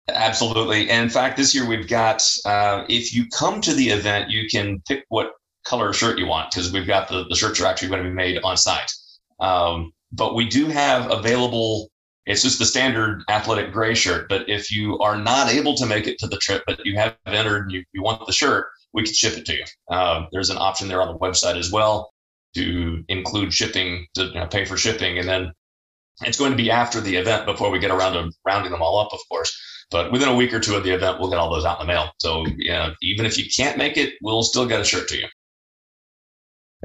Absolutely. 0.08 0.92
And 0.92 1.04
in 1.04 1.10
fact, 1.10 1.38
this 1.38 1.56
year 1.56 1.68
we've 1.68 1.88
got, 1.88 2.22
uh, 2.46 2.86
if 2.88 3.16
you 3.16 3.26
come 3.30 3.62
to 3.62 3.74
the 3.74 3.90
event, 3.90 4.30
you 4.30 4.48
can 4.48 4.80
pick 4.88 5.06
what 5.10 5.32
color 5.66 5.92
shirt 5.94 6.18
you 6.20 6.28
want 6.28 6.52
because 6.52 6.72
we've 6.72 6.88
got 6.88 7.10
the, 7.10 7.26
the 7.30 7.36
shirts 7.36 7.60
are 7.60 7.66
actually 7.66 7.90
going 7.90 8.04
to 8.04 8.10
be 8.10 8.16
made 8.16 8.40
on 8.44 8.58
site. 8.58 8.92
Um, 9.40 9.92
but 10.12 10.36
we 10.36 10.48
do 10.48 10.68
have 10.68 11.12
available 11.12 11.90
it's 12.26 12.42
just 12.42 12.58
the 12.60 12.66
standard 12.66 13.24
athletic 13.30 13.72
gray 13.72 13.94
shirt. 13.94 14.28
But 14.30 14.50
if 14.50 14.72
you 14.72 14.98
are 15.00 15.18
not 15.18 15.50
able 15.50 15.76
to 15.76 15.86
make 15.86 16.08
it 16.08 16.18
to 16.20 16.28
the 16.28 16.38
trip, 16.38 16.64
but 16.66 16.84
you 16.86 16.98
have 16.98 17.16
entered 17.26 17.64
and 17.64 17.72
you, 17.72 17.84
you 17.94 18.02
want 18.02 18.26
the 18.26 18.34
shirt, 18.34 18.68
we 18.94 19.04
can 19.04 19.14
ship 19.14 19.38
it 19.38 19.46
to 19.46 19.54
you. 19.54 19.96
Um, 19.96 20.28
there's 20.32 20.50
an 20.50 20.58
option 20.58 20.88
there 20.88 21.02
on 21.02 21.08
the 21.08 21.20
website 21.20 21.58
as 21.58 21.72
well 21.72 22.12
to 22.56 23.04
include 23.10 23.54
shipping, 23.54 24.08
to 24.16 24.26
you 24.26 24.34
know, 24.34 24.48
pay 24.48 24.66
for 24.66 24.78
shipping. 24.78 25.20
And 25.20 25.28
then 25.28 25.52
it's 26.22 26.40
going 26.40 26.52
to 26.52 26.58
be 26.58 26.72
after 26.72 27.02
the 27.02 27.18
event 27.18 27.46
before 27.46 27.70
we 27.70 27.80
get 27.80 27.92
around 27.92 28.14
to 28.14 28.32
rounding 28.46 28.72
them 28.72 28.82
all 28.82 29.00
up, 29.00 29.14
of 29.14 29.20
course. 29.30 29.56
But 29.92 30.12
within 30.12 30.30
a 30.30 30.36
week 30.36 30.54
or 30.54 30.60
two 30.60 30.76
of 30.76 30.84
the 30.84 30.92
event, 30.92 31.20
we'll 31.20 31.30
get 31.30 31.38
all 31.38 31.54
those 31.54 31.66
out 31.66 31.80
in 31.80 31.86
the 31.86 31.94
mail. 31.94 32.10
So 32.20 32.46
yeah, 32.58 32.92
even 33.04 33.26
if 33.26 33.38
you 33.38 33.46
can't 33.56 33.78
make 33.78 33.98
it, 33.98 34.14
we'll 34.24 34.42
still 34.42 34.66
get 34.66 34.80
a 34.80 34.86
shirt 34.86 35.08
to 35.10 35.18
you. 35.18 35.28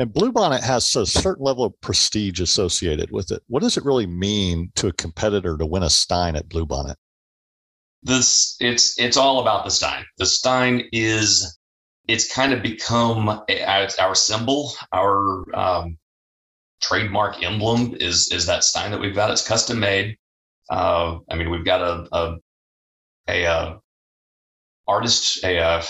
And 0.01 0.15
Bluebonnet 0.15 0.63
has 0.63 0.97
a 0.97 1.05
certain 1.05 1.45
level 1.45 1.63
of 1.63 1.79
prestige 1.83 2.41
associated 2.41 3.11
with 3.11 3.31
it. 3.31 3.43
What 3.49 3.63
does 3.63 3.77
it 3.77 3.85
really 3.85 4.07
mean 4.07 4.73
to 4.77 4.87
a 4.87 4.95
competitor 4.95 5.59
to 5.59 5.67
win 5.67 5.83
a 5.83 5.91
Stein 5.91 6.37
at 6.37 6.49
Bluebonnet? 6.49 6.95
This 8.03 8.57
it's 8.61 8.99
it's 8.99 9.19
all 9.19 9.41
about 9.41 9.67
the 9.67 9.71
Stein. 9.71 10.07
The 10.17 10.25
Stein 10.25 10.89
is 10.91 11.59
it's 12.09 12.33
kind 12.33 12.55
of 12.55 12.63
become 12.63 13.29
our 13.29 14.15
symbol, 14.15 14.73
our 14.95 15.45
um, 15.55 15.99
trademark 16.81 17.43
emblem 17.43 17.95
is 18.01 18.33
is 18.33 18.47
that 18.47 18.65
Stein 18.65 18.93
that 18.93 19.01
we've 19.01 19.15
got. 19.15 19.31
It's 19.31 19.47
custom 19.47 19.81
made. 19.81 20.17
Uh, 20.71 21.19
I 21.29 21.35
mean, 21.35 21.51
we've 21.51 21.67
got 21.67 21.83
a 21.83 22.09
a, 22.17 22.39
a, 23.29 23.45
a 23.45 23.47
uh, 23.47 23.77
artist, 24.89 25.45
a 25.45 25.59
uh, 25.59 25.83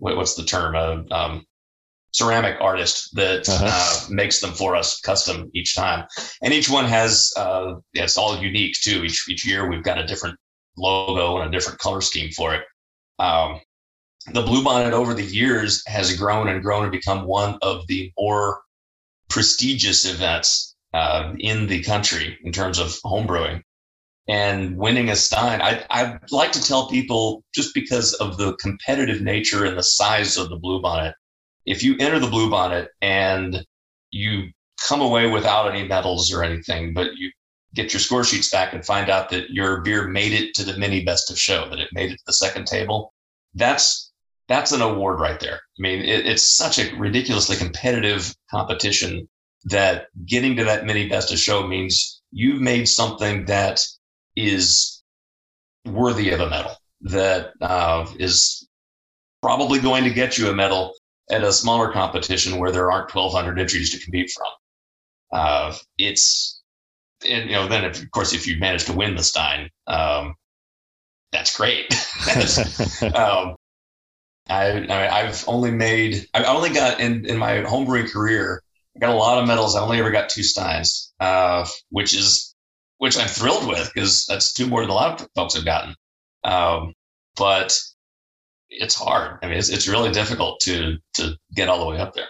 what's 0.00 0.34
the 0.34 0.42
term? 0.42 0.74
A 0.74 1.04
um, 1.12 1.46
ceramic 2.12 2.60
artist 2.60 3.14
that 3.14 3.48
uh-huh. 3.48 3.66
uh, 3.66 4.06
makes 4.10 4.40
them 4.40 4.52
for 4.52 4.76
us 4.76 5.00
custom 5.00 5.50
each 5.54 5.74
time. 5.74 6.06
And 6.42 6.52
each 6.52 6.70
one 6.70 6.84
has, 6.84 7.32
uh, 7.36 7.74
it's 7.94 8.18
all 8.18 8.38
unique 8.38 8.76
too. 8.80 9.04
Each, 9.04 9.28
each 9.28 9.46
year 9.46 9.68
we've 9.68 9.82
got 9.82 9.98
a 9.98 10.06
different 10.06 10.38
logo 10.76 11.38
and 11.38 11.48
a 11.48 11.56
different 11.56 11.78
color 11.78 12.00
scheme 12.00 12.30
for 12.30 12.54
it. 12.54 12.62
Um, 13.18 13.60
the 14.32 14.42
Bluebonnet 14.42 14.92
over 14.92 15.14
the 15.14 15.24
years 15.24 15.82
has 15.86 16.16
grown 16.16 16.48
and 16.48 16.62
grown 16.62 16.84
and 16.84 16.92
become 16.92 17.26
one 17.26 17.58
of 17.62 17.86
the 17.88 18.12
more 18.16 18.60
prestigious 19.28 20.04
events 20.04 20.76
uh, 20.94 21.32
in 21.38 21.66
the 21.66 21.82
country 21.82 22.38
in 22.44 22.52
terms 22.52 22.78
of 22.78 22.88
homebrewing. 23.04 23.62
And 24.28 24.76
winning 24.76 25.10
a 25.10 25.16
Stein, 25.16 25.60
I, 25.60 25.84
I 25.90 26.18
like 26.30 26.52
to 26.52 26.62
tell 26.62 26.88
people 26.88 27.42
just 27.52 27.74
because 27.74 28.14
of 28.14 28.36
the 28.36 28.54
competitive 28.60 29.20
nature 29.20 29.64
and 29.64 29.76
the 29.76 29.82
size 29.82 30.36
of 30.36 30.48
the 30.48 30.58
Bluebonnet, 30.58 31.14
if 31.66 31.82
you 31.82 31.96
enter 31.98 32.18
the 32.18 32.26
Bluebonnet 32.26 32.88
and 33.00 33.64
you 34.10 34.50
come 34.88 35.00
away 35.00 35.26
without 35.26 35.72
any 35.72 35.86
medals 35.86 36.32
or 36.32 36.42
anything, 36.42 36.92
but 36.92 37.08
you 37.16 37.30
get 37.74 37.92
your 37.92 38.00
score 38.00 38.24
sheets 38.24 38.50
back 38.50 38.72
and 38.72 38.84
find 38.84 39.08
out 39.08 39.30
that 39.30 39.50
your 39.50 39.80
beer 39.80 40.08
made 40.08 40.32
it 40.32 40.54
to 40.54 40.64
the 40.64 40.76
mini 40.76 41.04
best 41.04 41.30
of 41.30 41.38
show, 41.38 41.68
that 41.70 41.78
it 41.78 41.88
made 41.92 42.10
it 42.10 42.16
to 42.16 42.24
the 42.26 42.32
second 42.32 42.66
table, 42.66 43.12
that's 43.54 44.10
that's 44.48 44.72
an 44.72 44.82
award 44.82 45.20
right 45.20 45.40
there. 45.40 45.54
I 45.54 45.78
mean, 45.78 46.00
it, 46.00 46.26
it's 46.26 46.56
such 46.56 46.78
a 46.78 46.94
ridiculously 46.96 47.56
competitive 47.56 48.34
competition 48.50 49.28
that 49.64 50.06
getting 50.26 50.56
to 50.56 50.64
that 50.64 50.84
mini 50.84 51.08
best 51.08 51.32
of 51.32 51.38
show 51.38 51.66
means 51.66 52.20
you've 52.32 52.60
made 52.60 52.88
something 52.88 53.46
that 53.46 53.80
is 54.36 55.02
worthy 55.86 56.30
of 56.30 56.40
a 56.40 56.50
medal, 56.50 56.76
that 57.02 57.52
uh, 57.60 58.06
is 58.18 58.68
probably 59.40 59.78
going 59.78 60.04
to 60.04 60.10
get 60.10 60.36
you 60.36 60.50
a 60.50 60.54
medal 60.54 60.92
at 61.30 61.44
a 61.44 61.52
smaller 61.52 61.92
competition 61.92 62.58
where 62.58 62.72
there 62.72 62.90
aren't 62.90 63.14
1,200 63.14 63.58
entries 63.58 63.90
to 63.90 64.04
compete 64.04 64.30
from. 64.30 65.38
Uh, 65.38 65.74
it's, 65.98 66.60
and, 67.28 67.48
you 67.48 67.56
know, 67.56 67.68
then 67.68 67.84
if, 67.84 68.02
of 68.02 68.10
course, 68.10 68.32
if 68.32 68.46
you 68.46 68.58
manage 68.58 68.84
to 68.84 68.92
win 68.92 69.14
the 69.14 69.22
Stein, 69.22 69.70
um, 69.86 70.34
that's 71.30 71.56
great. 71.56 71.86
um, 73.14 73.56
I, 74.48 74.86
I, 74.88 75.22
have 75.24 75.44
only 75.46 75.70
made, 75.70 76.26
I 76.34 76.44
only 76.44 76.70
got 76.70 77.00
in, 77.00 77.24
in 77.26 77.38
my 77.38 77.58
homebrewing 77.58 78.10
career, 78.10 78.62
I 78.96 78.98
got 78.98 79.10
a 79.10 79.14
lot 79.14 79.38
of 79.38 79.46
medals. 79.46 79.74
I 79.74 79.80
only 79.80 79.98
ever 79.98 80.10
got 80.10 80.28
two 80.28 80.42
Steins, 80.42 81.14
uh, 81.20 81.66
which 81.90 82.14
is, 82.14 82.54
which 82.98 83.16
I'm 83.16 83.28
thrilled 83.28 83.66
with 83.66 83.90
because 83.94 84.26
that's 84.26 84.52
two 84.52 84.66
more 84.66 84.82
than 84.82 84.90
a 84.90 84.94
lot 84.94 85.20
of 85.20 85.28
folks 85.34 85.54
have 85.54 85.64
gotten. 85.64 85.94
Um, 86.44 86.92
but 87.36 87.78
it's 88.72 88.94
hard. 88.94 89.38
I 89.42 89.48
mean, 89.48 89.58
it's, 89.58 89.68
it's 89.68 89.88
really 89.88 90.10
difficult 90.10 90.60
to 90.60 90.96
to 91.14 91.36
get 91.54 91.68
all 91.68 91.80
the 91.80 91.86
way 91.86 91.98
up 91.98 92.14
there. 92.14 92.28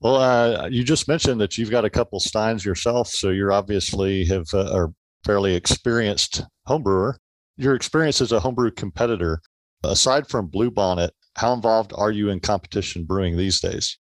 Well, 0.00 0.16
uh, 0.16 0.68
you 0.68 0.82
just 0.82 1.08
mentioned 1.08 1.40
that 1.40 1.58
you've 1.58 1.70
got 1.70 1.84
a 1.84 1.90
couple 1.90 2.20
steins 2.20 2.64
yourself, 2.64 3.08
so 3.08 3.30
you're 3.30 3.52
obviously 3.52 4.24
have 4.26 4.46
uh, 4.54 4.72
are 4.72 4.92
fairly 5.24 5.54
experienced 5.54 6.42
homebrewer. 6.68 7.14
Your 7.56 7.74
experience 7.74 8.20
as 8.20 8.32
a 8.32 8.40
homebrew 8.40 8.70
competitor, 8.70 9.40
aside 9.84 10.26
from 10.28 10.48
Bluebonnet, 10.48 11.10
how 11.36 11.52
involved 11.52 11.92
are 11.94 12.10
you 12.10 12.30
in 12.30 12.40
competition 12.40 13.04
brewing 13.04 13.36
these 13.36 13.60
days? 13.60 13.98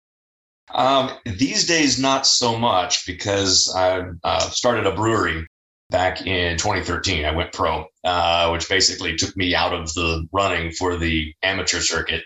Um, 0.73 1.11
these 1.27 1.67
days, 1.67 1.99
not 1.99 2.27
so 2.27 2.57
much 2.57 3.07
because 3.07 3.73
I 3.77 4.05
uh, 4.25 4.41
started 4.41 4.87
a 4.87 4.95
brewery 4.95 5.47
back 5.93 6.27
in 6.27 6.57
2013. 6.57 7.25
I 7.25 7.33
went 7.33 7.53
pro, 7.53 7.87
uh, 8.03 8.49
which 8.51 8.69
basically 8.69 9.17
took 9.17 9.37
me 9.37 9.55
out 9.55 9.73
of 9.73 9.93
the 9.95 10.27
running 10.33 10.73
for 10.73 10.97
the 10.97 11.33
amateur 11.43 11.81
circuit. 11.81 12.25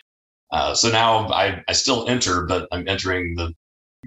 Uh, 0.50 0.74
so 0.74 0.90
now 0.90 1.28
I, 1.28 1.62
I 1.68 1.72
still 1.72 2.08
enter, 2.08 2.46
but 2.46 2.68
I'm 2.72 2.88
entering 2.88 3.34
the 3.34 3.52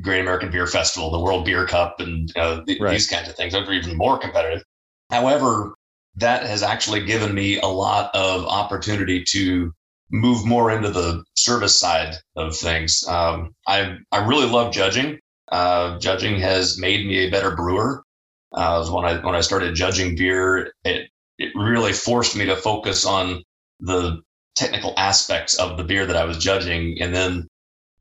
Great 0.01 0.21
American 0.21 0.49
Beer 0.49 0.65
Festival, 0.65 1.11
the 1.11 1.19
World 1.19 1.45
Beer 1.45 1.67
Cup, 1.67 1.99
and 1.99 2.31
uh, 2.37 2.63
th- 2.63 2.79
right. 2.79 2.91
these 2.91 3.07
kinds 3.07 3.29
of 3.29 3.35
things. 3.35 3.53
Those 3.53 3.67
are 3.67 3.73
even 3.73 3.97
more 3.97 4.17
competitive. 4.17 4.63
However, 5.11 5.75
that 6.15 6.43
has 6.45 6.63
actually 6.63 7.05
given 7.05 7.33
me 7.33 7.59
a 7.59 7.67
lot 7.67 8.15
of 8.15 8.45
opportunity 8.45 9.23
to 9.25 9.73
move 10.11 10.45
more 10.45 10.71
into 10.71 10.89
the 10.89 11.23
service 11.35 11.77
side 11.77 12.15
of 12.35 12.55
things. 12.55 13.05
Um, 13.07 13.53
I 13.67 13.97
I 14.11 14.25
really 14.25 14.47
love 14.47 14.73
judging. 14.73 15.19
Uh, 15.51 15.99
judging 15.99 16.39
has 16.39 16.79
made 16.79 17.05
me 17.05 17.19
a 17.19 17.29
better 17.29 17.55
brewer. 17.55 18.03
Uh, 18.51 18.85
when 18.89 19.05
I 19.05 19.17
when 19.17 19.35
I 19.35 19.41
started 19.41 19.75
judging 19.75 20.15
beer, 20.15 20.73
it 20.83 21.09
it 21.37 21.51
really 21.55 21.93
forced 21.93 22.35
me 22.35 22.45
to 22.45 22.55
focus 22.55 23.05
on 23.05 23.43
the 23.79 24.21
technical 24.55 24.93
aspects 24.97 25.53
of 25.55 25.77
the 25.77 25.83
beer 25.83 26.05
that 26.05 26.17
I 26.17 26.25
was 26.25 26.37
judging, 26.37 27.01
and 27.01 27.13
then 27.13 27.47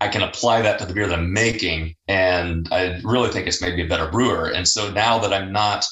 I 0.01 0.09
can 0.09 0.23
apply 0.23 0.63
that 0.63 0.79
to 0.79 0.87
the 0.87 0.95
beer 0.95 1.07
that 1.07 1.19
I'm 1.19 1.33
making, 1.33 1.95
and 2.07 2.69
I 2.71 3.01
really 3.05 3.31
think 3.31 3.47
it's 3.47 3.63
made 3.63 3.77
me 3.77 3.85
a 3.85 3.89
better 3.89 4.11
brewer. 4.11 4.51
And 4.51 4.67
so 4.67 4.91
now 4.91 5.19
that 5.19 5.33
I'm 5.33 5.53
not 5.53 5.85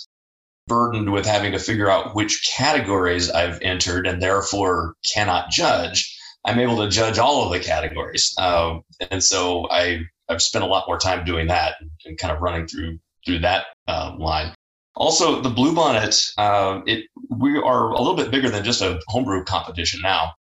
burdened 0.66 1.12
with 1.12 1.26
having 1.26 1.52
to 1.52 1.58
figure 1.58 1.90
out 1.90 2.14
which 2.14 2.52
categories 2.56 3.30
I've 3.30 3.60
entered 3.62 4.06
and 4.06 4.20
therefore 4.20 4.94
cannot 5.14 5.50
judge, 5.50 6.16
I'm 6.44 6.58
able 6.58 6.78
to 6.78 6.90
judge 6.90 7.18
all 7.18 7.44
of 7.44 7.52
the 7.52 7.60
categories. 7.60 8.34
Um, 8.38 8.82
and 9.10 9.22
so 9.22 9.68
I, 9.70 10.00
I've 10.28 10.42
spent 10.42 10.64
a 10.64 10.68
lot 10.68 10.86
more 10.88 10.98
time 10.98 11.24
doing 11.24 11.48
that 11.48 11.74
and 12.04 12.18
kind 12.18 12.34
of 12.34 12.40
running 12.40 12.66
through 12.66 12.98
through 13.26 13.40
that 13.40 13.66
uh, 13.88 14.14
line. 14.18 14.54
Also, 14.94 15.42
the 15.42 15.50
Bluebonnet, 15.50 16.32
uh, 16.38 16.80
it 16.86 17.04
we 17.28 17.58
are 17.58 17.90
a 17.90 17.98
little 17.98 18.16
bit 18.16 18.30
bigger 18.30 18.48
than 18.48 18.64
just 18.64 18.80
a 18.80 18.98
homebrew 19.08 19.44
competition 19.44 20.00
now. 20.02 20.32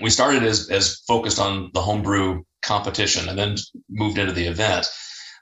We 0.00 0.08
started 0.08 0.42
as 0.42 0.70
as 0.70 1.02
focused 1.06 1.38
on 1.38 1.70
the 1.74 1.82
homebrew 1.82 2.44
competition 2.62 3.28
and 3.28 3.38
then 3.38 3.56
moved 3.90 4.16
into 4.18 4.32
the 4.32 4.46
event. 4.46 4.86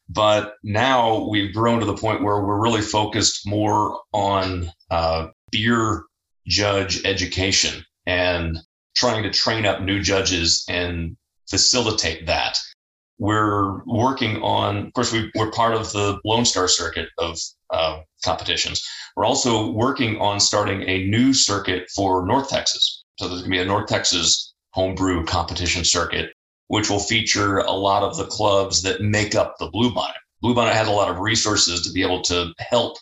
But 0.09 0.55
now 0.63 1.29
we've 1.29 1.53
grown 1.53 1.81
to 1.81 1.87
the 1.87 1.97
point 1.97 2.23
where 2.23 2.41
we're 2.41 2.63
really 2.63 2.83
focused 2.83 3.47
more 3.47 4.01
on 4.13 4.71
uh, 4.91 5.29
beer 5.51 6.05
judge 6.47 7.05
education 7.05 7.85
and 8.07 8.59
trying 8.97 9.25
to 9.25 9.31
train 9.31 9.67
up 9.67 9.83
new 9.83 10.01
judges 10.01 10.65
and 10.69 11.17
facilitate 11.51 12.27
that. 12.27 12.59
We're 13.19 13.83
working 13.85 14.43
on, 14.43 14.89
of 14.89 14.93
course, 14.93 15.13
we, 15.13 15.31
are 15.39 15.51
part 15.51 15.75
of 15.75 15.91
the 15.93 16.21
Lone 16.25 16.45
Star 16.45 16.69
circuit 16.69 17.09
of 17.19 17.39
uh, 17.71 18.01
competitions. 18.25 18.87
We're 19.17 19.25
also 19.25 19.71
working 19.73 20.21
on 20.21 20.41
starting 20.41 20.83
a 20.83 21.07
new 21.07 21.33
circuit 21.33 21.89
for 21.95 22.27
North 22.27 22.51
Texas. 22.51 23.05
So 23.19 23.29
there's 23.29 23.41
going 23.41 23.53
to 23.53 23.57
be 23.57 23.63
a 23.63 23.65
North 23.65 23.87
Texas 23.89 24.53
homebrew 24.73 25.25
competition 25.25 25.85
circuit 25.85 26.31
which 26.69 26.91
will 26.91 26.99
feature 26.99 27.59
a 27.59 27.73
lot 27.73 28.03
of 28.03 28.17
the 28.17 28.27
clubs 28.27 28.83
that 28.83 29.01
make 29.01 29.35
up 29.35 29.57
the 29.59 29.71
Bluebonnet. 29.71 30.15
Bluebonnet 30.43 30.73
has 30.73 30.89
a 30.89 30.93
lot 30.93 31.11
of 31.11 31.21
resources 31.21 31.83
to 31.83 31.93
be 31.93 32.03
able 32.03 32.23
to 32.23 32.53
help 32.59 32.99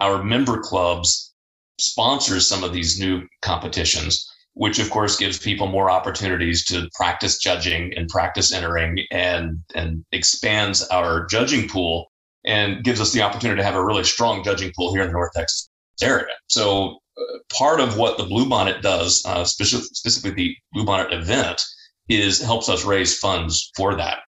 our 0.00 0.22
member 0.22 0.60
clubs 0.60 1.32
sponsor 1.78 2.40
some 2.40 2.64
of 2.64 2.72
these 2.72 2.98
new 2.98 3.26
competitions, 3.42 4.30
which 4.54 4.78
of 4.78 4.88
course 4.90 5.16
gives 5.16 5.38
people 5.38 5.66
more 5.66 5.90
opportunities 5.90 6.64
to 6.64 6.88
practice 6.94 7.38
judging 7.38 7.92
and 7.96 8.08
practice 8.08 8.52
entering 8.52 9.00
and, 9.10 9.58
and 9.74 10.04
expands 10.12 10.86
our 10.88 11.26
judging 11.26 11.68
pool 11.68 12.10
and 12.44 12.84
gives 12.84 13.00
us 13.00 13.12
the 13.12 13.22
opportunity 13.22 13.58
to 13.58 13.64
have 13.64 13.74
a 13.74 13.84
really 13.84 14.04
strong 14.04 14.44
judging 14.44 14.72
pool 14.76 14.92
here 14.92 15.02
in 15.02 15.08
the 15.08 15.12
North 15.12 15.32
Texas 15.34 15.68
area. 16.02 16.34
So 16.48 16.98
uh, 17.18 17.22
part 17.52 17.80
of 17.80 17.96
what 17.96 18.16
the 18.16 18.24
Bluebonnet 18.24 18.80
does, 18.80 19.24
uh, 19.26 19.44
specific, 19.44 19.86
specifically 19.92 20.56
the 20.72 20.80
Bluebonnet 20.80 21.12
event, 21.12 21.60
is 22.08 22.40
helps 22.40 22.68
us 22.68 22.84
raise 22.84 23.18
funds 23.18 23.72
for 23.76 23.96
that. 23.96 24.18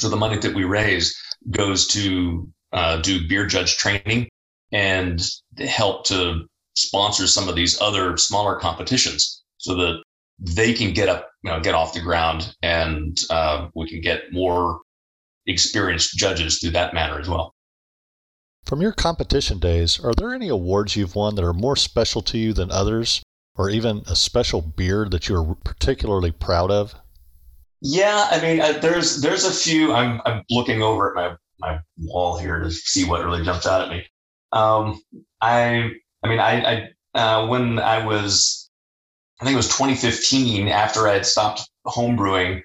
So 0.00 0.08
the 0.08 0.16
money 0.16 0.38
that 0.38 0.54
we 0.54 0.64
raise 0.64 1.16
goes 1.50 1.86
to 1.88 2.48
uh, 2.72 3.00
do 3.02 3.28
beer 3.28 3.46
judge 3.46 3.76
training 3.76 4.28
and 4.72 5.22
help 5.58 6.06
to 6.06 6.46
sponsor 6.74 7.26
some 7.26 7.48
of 7.48 7.54
these 7.54 7.80
other 7.80 8.16
smaller 8.16 8.58
competitions 8.58 9.42
so 9.66 9.74
that 9.74 10.02
they 10.38 10.72
can 10.72 10.92
get 10.92 11.08
up, 11.08 11.28
you 11.42 11.50
know, 11.50 11.60
get 11.60 11.74
off 11.74 11.92
the 11.92 12.00
ground 12.00 12.54
and 12.62 13.18
uh, 13.30 13.68
we 13.74 13.88
can 13.88 14.00
get 14.00 14.32
more 14.32 14.80
experienced 15.46 16.16
judges 16.16 16.58
through 16.58 16.70
that 16.70 16.94
manner 16.94 17.18
as 17.18 17.28
well. 17.28 17.52
From 18.64 18.80
your 18.80 18.92
competition 18.92 19.58
days, 19.58 19.98
are 19.98 20.14
there 20.14 20.34
any 20.34 20.48
awards 20.48 20.94
you've 20.96 21.14
won 21.14 21.34
that 21.34 21.44
are 21.44 21.52
more 21.52 21.76
special 21.76 22.22
to 22.22 22.38
you 22.38 22.52
than 22.52 22.70
others, 22.70 23.22
or 23.56 23.70
even 23.70 24.02
a 24.06 24.16
special 24.16 24.60
beer 24.60 25.08
that 25.08 25.28
you're 25.28 25.56
particularly 25.64 26.32
proud 26.32 26.70
of? 26.70 26.94
Yeah, 27.80 28.28
I 28.30 28.40
mean, 28.40 28.60
uh, 28.60 28.72
there's 28.80 29.20
there's 29.22 29.44
a 29.44 29.52
few. 29.52 29.92
I'm 29.92 30.20
I'm 30.24 30.42
looking 30.50 30.82
over 30.82 31.10
at 31.10 31.14
my 31.14 31.36
my 31.60 31.78
wall 31.98 32.38
here 32.38 32.58
to 32.58 32.70
see 32.72 33.04
what 33.04 33.24
really 33.24 33.44
jumped 33.44 33.66
out 33.66 33.82
at 33.82 33.88
me. 33.88 34.04
Um, 34.52 35.00
I 35.40 35.92
I 36.24 36.28
mean, 36.28 36.40
I, 36.40 36.88
I 37.14 37.18
uh, 37.18 37.46
when 37.46 37.78
I 37.78 38.04
was, 38.04 38.65
I 39.40 39.44
think 39.44 39.54
it 39.54 39.58
was 39.58 39.68
2015, 39.68 40.68
after 40.68 41.06
I 41.06 41.14
had 41.14 41.26
stopped 41.26 41.68
homebrewing, 41.86 42.62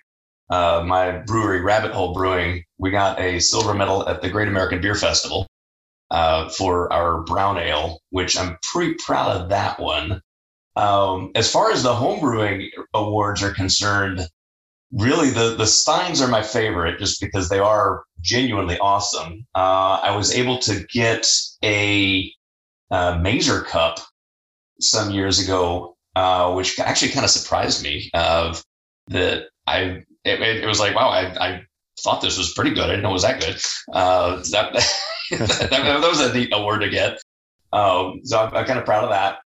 uh, 0.50 0.84
my 0.86 1.20
brewery 1.20 1.62
Rabbit 1.62 1.92
Hole 1.92 2.14
Brewing, 2.14 2.64
we 2.78 2.92
got 2.92 3.20
a 3.20 3.40
silver 3.40 3.74
medal 3.74 4.08
at 4.08 4.22
the 4.22 4.30
Great 4.30 4.48
American 4.48 4.82
Beer 4.82 4.96
Festival 4.96 5.48
uh, 6.12 6.50
for 6.50 6.92
our 6.92 7.24
brown 7.24 7.58
ale, 7.58 8.00
which 8.10 8.38
I'm 8.38 8.58
pretty 8.72 8.96
proud 8.96 9.36
of 9.36 9.50
that 9.50 9.80
one. 9.80 10.22
Um, 10.76 11.32
as 11.36 11.52
far 11.52 11.72
as 11.72 11.84
the 11.84 11.94
homebrewing 11.94 12.68
awards 12.94 13.44
are 13.44 13.54
concerned, 13.54 14.22
really 14.92 15.30
the 15.30 15.56
the 15.56 15.66
steins 15.66 16.22
are 16.22 16.28
my 16.28 16.42
favorite 16.42 17.00
just 17.00 17.22
because 17.22 17.50
they 17.50 17.60
are 17.60 18.04
genuinely 18.20 18.78
awesome 18.80 19.46
uh, 19.56 20.00
i 20.04 20.16
was 20.16 20.34
able 20.34 20.58
to 20.58 20.86
get 20.94 21.26
a, 21.64 22.32
a 22.92 23.18
mazer 23.20 23.62
cup 23.62 24.00
some 24.80 25.12
years 25.12 25.40
ago 25.40 25.96
uh, 26.16 26.54
which 26.54 26.80
actually 26.80 27.12
kind 27.12 27.24
of 27.24 27.30
surprised 27.30 27.84
me 27.84 28.10
of 28.14 28.64
that 29.08 29.44
i 29.68 30.04
it, 30.24 30.42
it, 30.42 30.68
was 30.68 30.80
like 30.80 30.96
wow 30.96 31.10
I, 31.10 31.50
I 31.50 31.62
thought 32.00 32.22
this 32.22 32.38
was 32.38 32.54
pretty 32.54 32.72
good 32.72 32.86
i 32.86 32.88
didn't 32.88 33.04
know 33.04 33.10
it 33.10 33.14
was 33.14 33.24
that 33.24 33.40
good 33.40 33.62
uh, 33.94 34.38
that, 34.52 34.74
that, 35.32 35.70
that, 35.70 36.02
was 36.02 36.20
a 36.20 36.34
neat 36.34 36.50
award 36.54 36.82
to 36.82 36.90
get 36.90 37.22
um, 37.74 38.22
so 38.24 38.40
I'm, 38.40 38.56
I'm, 38.56 38.66
kind 38.66 38.80
of 38.80 38.86
proud 38.86 39.06
of 39.06 39.10
that 39.12 39.40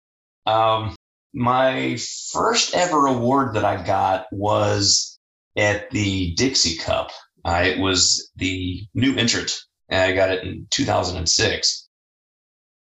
um, 0.51 0.95
my 1.33 1.97
first 2.33 2.75
ever 2.75 3.07
award 3.07 3.55
that 3.55 3.65
i 3.65 3.83
got 3.83 4.27
was 4.33 5.15
at 5.57 5.91
the 5.91 6.35
Dixie 6.35 6.77
Cup. 6.77 7.11
Uh, 7.45 7.63
it 7.65 7.79
was 7.79 8.31
the 8.37 8.87
new 8.95 9.17
entrant. 9.17 9.53
And 9.89 10.01
I 10.01 10.15
got 10.15 10.31
it 10.31 10.45
in 10.45 10.67
2006. 10.71 11.89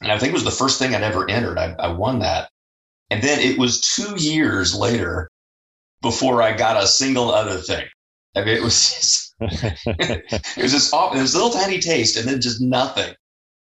And 0.03 0.11
I 0.11 0.19
think 0.19 0.31
it 0.31 0.35
was 0.35 0.45
the 0.45 0.51
first 0.51 0.79
thing 0.79 0.95
I'd 0.95 1.03
ever 1.03 1.29
entered. 1.29 1.59
I, 1.59 1.75
I 1.79 1.89
won 1.93 2.21
that. 2.21 2.51
And 3.11 3.23
then 3.23 3.41
it 3.41 3.59
was 3.59 3.81
two 3.81 4.15
years 4.17 4.75
later 4.75 5.31
before 6.03 6.43
I 6.43 6.57
got 6.57 6.83
a 6.83 6.87
single 6.87 7.31
other 7.31 7.59
thing. 7.59 7.87
I 8.37 8.45
mean, 8.45 8.57
it 8.57 8.63
was 8.63 8.75
just, 8.75 9.35
it 9.41 10.63
was 10.63 10.73
just 10.73 10.93
it 10.95 11.21
was 11.21 11.35
a 11.35 11.37
little 11.37 11.51
tiny 11.51 11.81
taste 11.81 12.17
and 12.17 12.29
then 12.29 12.41
just 12.41 12.61
nothing 12.61 13.15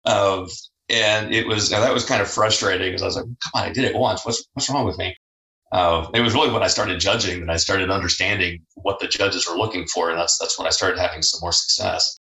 of, 0.06 0.50
and 0.90 1.34
it 1.34 1.48
was, 1.48 1.70
that 1.70 1.94
was 1.94 2.06
kind 2.06 2.22
of 2.22 2.30
frustrating 2.30 2.88
because 2.88 3.02
I 3.02 3.06
was 3.06 3.16
like, 3.18 3.26
come 3.26 3.52
on, 3.56 3.64
I 3.64 3.74
did 3.74 3.84
it 3.84 3.96
once. 3.96 4.26
What's, 4.26 4.48
what's 4.54 4.70
wrong 4.70 4.86
with 4.86 4.98
me? 4.98 5.16
uh, 5.74 6.08
it 6.14 6.22
was 6.22 6.36
really 6.36 6.52
when 6.52 6.62
I 6.62 6.68
started 6.68 7.00
judging 7.00 7.40
that 7.40 7.50
I 7.52 7.58
started 7.58 7.90
understanding 7.90 8.62
what 8.76 9.00
the 9.00 9.08
judges 9.08 9.50
were 9.50 9.58
looking 9.58 9.88
for, 9.88 10.12
and 10.12 10.20
that's 10.20 10.38
that's 10.38 10.58
when 10.58 10.68
I 10.68 10.70
started 10.70 11.00
having 11.00 11.24
some 11.24 11.40
more 11.42 11.52
success. 11.52 12.20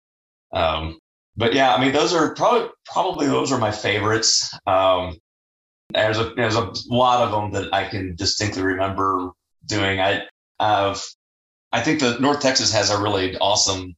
Um, 0.53 0.99
but 1.35 1.55
yeah, 1.55 1.75
I 1.75 1.81
mean, 1.81 1.93
those 1.93 2.13
are 2.13 2.35
probably 2.35 2.69
probably 2.85 3.27
those 3.27 3.51
are 3.51 3.59
my 3.59 3.71
favorites. 3.71 4.55
Um, 4.67 5.17
there's 5.93 6.19
a 6.19 6.33
there's 6.37 6.55
a 6.55 6.73
lot 6.89 7.23
of 7.23 7.31
them 7.33 7.53
that 7.53 7.73
I 7.73 7.89
can 7.89 8.15
distinctly 8.17 8.63
remember 8.63 9.31
doing. 9.67 10.01
I 10.01 10.23
have 10.61 11.03
I 11.73 11.83
think 11.83 12.01
that 12.01 12.21
North 12.21 12.41
Texas 12.41 12.73
has 12.73 12.91
a 12.91 13.01
really 13.01 13.37
awesome. 13.39 13.95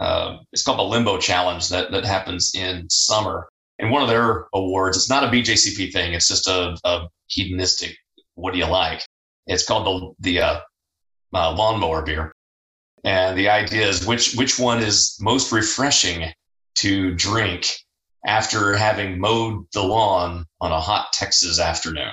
Uh, 0.00 0.38
it's 0.52 0.62
called 0.62 0.78
the 0.78 0.84
Limbo 0.84 1.18
Challenge 1.18 1.68
that 1.68 1.90
that 1.92 2.04
happens 2.04 2.52
in 2.54 2.88
summer. 2.90 3.48
And 3.78 3.90
one 3.90 4.02
of 4.02 4.08
their 4.08 4.46
awards, 4.52 4.96
it's 4.96 5.08
not 5.08 5.24
a 5.24 5.28
BJCP 5.28 5.90
thing. 5.90 6.12
It's 6.12 6.28
just 6.28 6.46
a, 6.46 6.76
a 6.84 7.08
hedonistic 7.28 7.96
what 8.40 8.52
do 8.52 8.58
you 8.58 8.66
like? 8.66 9.02
It's 9.46 9.64
called 9.66 9.86
the 10.20 10.30
the 10.30 10.40
uh, 10.40 10.60
uh, 11.34 11.52
lawnmower 11.52 12.02
beer, 12.02 12.32
and 13.04 13.36
the 13.36 13.48
idea 13.48 13.86
is 13.86 14.06
which 14.06 14.34
which 14.34 14.58
one 14.58 14.82
is 14.82 15.16
most 15.20 15.52
refreshing 15.52 16.32
to 16.76 17.14
drink 17.14 17.72
after 18.24 18.76
having 18.76 19.18
mowed 19.18 19.66
the 19.72 19.82
lawn 19.82 20.44
on 20.60 20.72
a 20.72 20.80
hot 20.80 21.12
Texas 21.12 21.58
afternoon. 21.58 22.12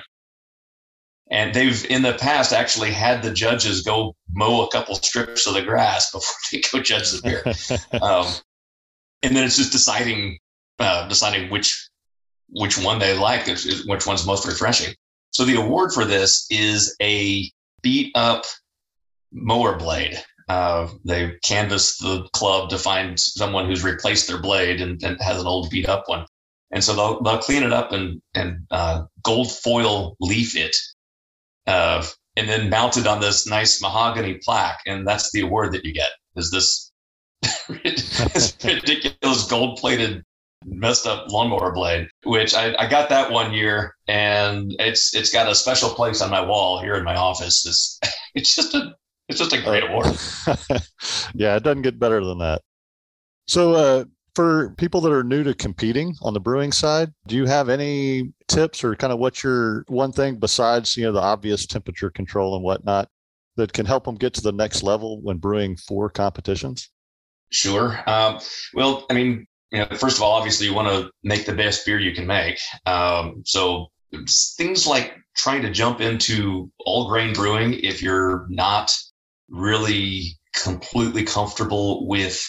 And 1.30 1.54
they've 1.54 1.84
in 1.90 2.02
the 2.02 2.14
past 2.14 2.52
actually 2.52 2.90
had 2.90 3.22
the 3.22 3.32
judges 3.32 3.82
go 3.82 4.16
mow 4.32 4.64
a 4.64 4.70
couple 4.70 4.94
strips 4.94 5.46
of 5.46 5.54
the 5.54 5.62
grass 5.62 6.10
before 6.12 6.36
they 6.50 6.62
go 6.72 6.80
judge 6.80 7.10
the 7.10 7.22
beer. 7.22 8.00
um, 8.02 8.26
and 9.22 9.36
then 9.36 9.44
it's 9.44 9.56
just 9.56 9.72
deciding 9.72 10.38
uh, 10.78 11.06
deciding 11.08 11.50
which 11.50 11.88
which 12.50 12.78
one 12.78 12.98
they 12.98 13.16
like, 13.16 13.46
which 13.46 14.06
one's 14.06 14.26
most 14.26 14.46
refreshing. 14.46 14.94
So 15.30 15.44
the 15.44 15.56
award 15.56 15.92
for 15.92 16.04
this 16.04 16.46
is 16.50 16.96
a 17.02 17.50
beat 17.82 18.12
up 18.14 18.44
mower 19.32 19.76
blade. 19.76 20.22
Uh, 20.48 20.88
they 21.04 21.36
canvass 21.44 21.98
the 21.98 22.26
club 22.32 22.70
to 22.70 22.78
find 22.78 23.18
someone 23.20 23.66
who's 23.66 23.84
replaced 23.84 24.28
their 24.28 24.40
blade 24.40 24.80
and, 24.80 25.02
and, 25.02 25.20
has 25.20 25.40
an 25.40 25.46
old 25.46 25.68
beat 25.68 25.88
up 25.88 26.04
one. 26.06 26.24
And 26.70 26.82
so 26.82 26.94
they'll, 26.94 27.22
they'll 27.22 27.38
clean 27.38 27.62
it 27.62 27.72
up 27.72 27.92
and, 27.92 28.22
and 28.34 28.60
uh, 28.70 29.04
gold 29.22 29.50
foil 29.50 30.16
leaf 30.20 30.56
it 30.56 30.74
uh, 31.66 32.04
and 32.36 32.48
then 32.48 32.70
mounted 32.70 33.06
on 33.06 33.20
this 33.20 33.46
nice 33.46 33.82
mahogany 33.82 34.38
plaque. 34.42 34.80
And 34.86 35.06
that's 35.06 35.30
the 35.32 35.42
award 35.42 35.72
that 35.72 35.84
you 35.84 35.92
get 35.92 36.10
is 36.36 36.50
this, 36.50 36.92
this 37.68 38.56
ridiculous 38.64 39.46
gold 39.48 39.78
plated 39.78 40.24
messed 40.64 41.06
up 41.06 41.30
lawnmower 41.30 41.72
blade, 41.72 42.08
which 42.24 42.54
I, 42.54 42.74
I 42.78 42.88
got 42.88 43.08
that 43.10 43.30
one 43.30 43.52
year, 43.52 43.94
and 44.06 44.74
it's 44.78 45.14
it's 45.14 45.30
got 45.30 45.48
a 45.48 45.54
special 45.54 45.90
place 45.90 46.20
on 46.20 46.30
my 46.30 46.40
wall 46.40 46.80
here 46.80 46.94
in 46.94 47.04
my 47.04 47.16
office. 47.16 47.64
It's 47.66 48.00
it's 48.34 48.54
just 48.54 48.74
a 48.74 48.94
it's 49.28 49.38
just 49.38 49.52
a 49.52 49.62
great 49.62 49.84
award. 49.84 50.06
yeah, 51.34 51.56
it 51.56 51.62
doesn't 51.62 51.82
get 51.82 51.98
better 51.98 52.24
than 52.24 52.38
that. 52.38 52.62
So, 53.46 53.74
uh, 53.74 54.04
for 54.34 54.70
people 54.76 55.00
that 55.00 55.12
are 55.12 55.24
new 55.24 55.42
to 55.42 55.54
competing 55.54 56.14
on 56.22 56.32
the 56.32 56.40
brewing 56.40 56.70
side, 56.70 57.12
do 57.26 57.34
you 57.34 57.46
have 57.46 57.68
any 57.68 58.32
tips 58.46 58.84
or 58.84 58.94
kind 58.94 59.12
of 59.12 59.18
what's 59.18 59.42
your 59.42 59.84
one 59.88 60.12
thing 60.12 60.36
besides 60.36 60.96
you 60.96 61.04
know 61.04 61.12
the 61.12 61.20
obvious 61.20 61.66
temperature 61.66 62.10
control 62.10 62.54
and 62.54 62.62
whatnot 62.62 63.08
that 63.56 63.72
can 63.72 63.84
help 63.84 64.04
them 64.04 64.14
get 64.14 64.34
to 64.34 64.40
the 64.40 64.52
next 64.52 64.82
level 64.82 65.20
when 65.22 65.38
brewing 65.38 65.76
for 65.76 66.08
competitions? 66.08 66.90
Sure. 67.50 67.98
Um, 68.08 68.38
well, 68.74 69.06
I 69.10 69.14
mean, 69.14 69.46
you 69.72 69.80
know, 69.80 69.96
first 69.96 70.16
of 70.16 70.22
all, 70.22 70.32
obviously 70.32 70.66
you 70.66 70.74
want 70.74 70.88
to 70.88 71.10
make 71.22 71.44
the 71.44 71.54
best 71.54 71.84
beer 71.84 71.98
you 71.98 72.14
can 72.14 72.26
make. 72.26 72.58
Um, 72.86 73.42
so 73.44 73.88
things 74.56 74.86
like 74.86 75.16
trying 75.36 75.62
to 75.62 75.70
jump 75.70 76.00
into 76.00 76.70
all 76.86 77.08
grain 77.08 77.34
brewing 77.34 77.74
if 77.74 78.02
you're 78.02 78.46
not 78.48 78.96
really 79.48 80.38
completely 80.54 81.24
comfortable 81.24 82.06
with 82.06 82.42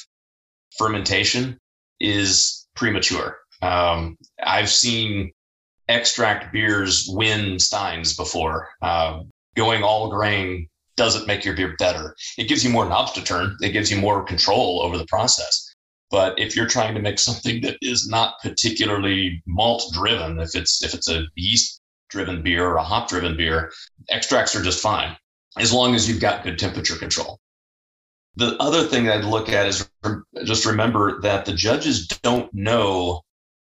fermentation 0.78 1.58
is 2.00 2.68
premature. 2.76 3.38
Um, 3.62 4.18
I've 4.44 4.70
seen 4.70 5.32
extract 5.88 6.54
beers 6.54 7.08
win 7.10 7.60
steins 7.60 8.16
before. 8.16 8.70
Uh, 8.82 9.22
going 9.56 9.84
all 9.84 10.10
grain 10.10 10.68
doesn't 10.96 11.28
make 11.28 11.44
your 11.44 11.56
beer 11.56 11.76
better. 11.80 12.16
It 12.38 12.48
gives 12.48 12.64
you 12.64 12.70
more 12.70 12.88
knobs 12.88 13.12
to 13.14 13.24
turn. 13.24 13.58
It 13.62 13.72
gives 13.72 13.90
you 13.90 13.98
more 13.98 14.24
control 14.24 14.82
over 14.84 14.98
the 14.98 15.08
process. 15.08 15.74
But 16.12 16.40
if 16.40 16.56
you're 16.56 16.68
trying 16.68 16.96
to 16.96 17.02
make 17.02 17.20
something 17.20 17.62
that 17.62 17.78
is 17.82 18.08
not 18.08 18.36
particularly 18.42 19.44
malt 19.46 19.84
driven, 19.94 20.40
if 20.40 20.56
it's 20.56 20.84
if 20.84 20.94
it's 20.94 21.10
a 21.10 21.26
yeast 21.36 21.82
driven 22.10 22.42
beer 22.42 22.66
or 22.68 22.78
a 22.78 22.84
hop 22.84 23.08
driven 23.08 23.38
beer, 23.38 23.72
extracts 24.10 24.56
are 24.56 24.64
just 24.64 24.82
fine 24.82 25.16
as 25.58 25.74
long 25.74 25.96
as 25.96 26.08
you've 26.08 26.22
got 26.22 26.44
good 26.44 26.60
temperature 26.60 26.96
control. 26.96 27.40
The 28.36 28.56
other 28.58 28.84
thing 28.84 29.10
I'd 29.10 29.26
look 29.26 29.50
at 29.50 29.68
is 29.68 29.90
just 30.46 30.66
remember 30.66 31.20
that 31.22 31.46
the 31.46 31.54
judges 31.54 32.08
don't 32.08 32.54
know 32.54 33.22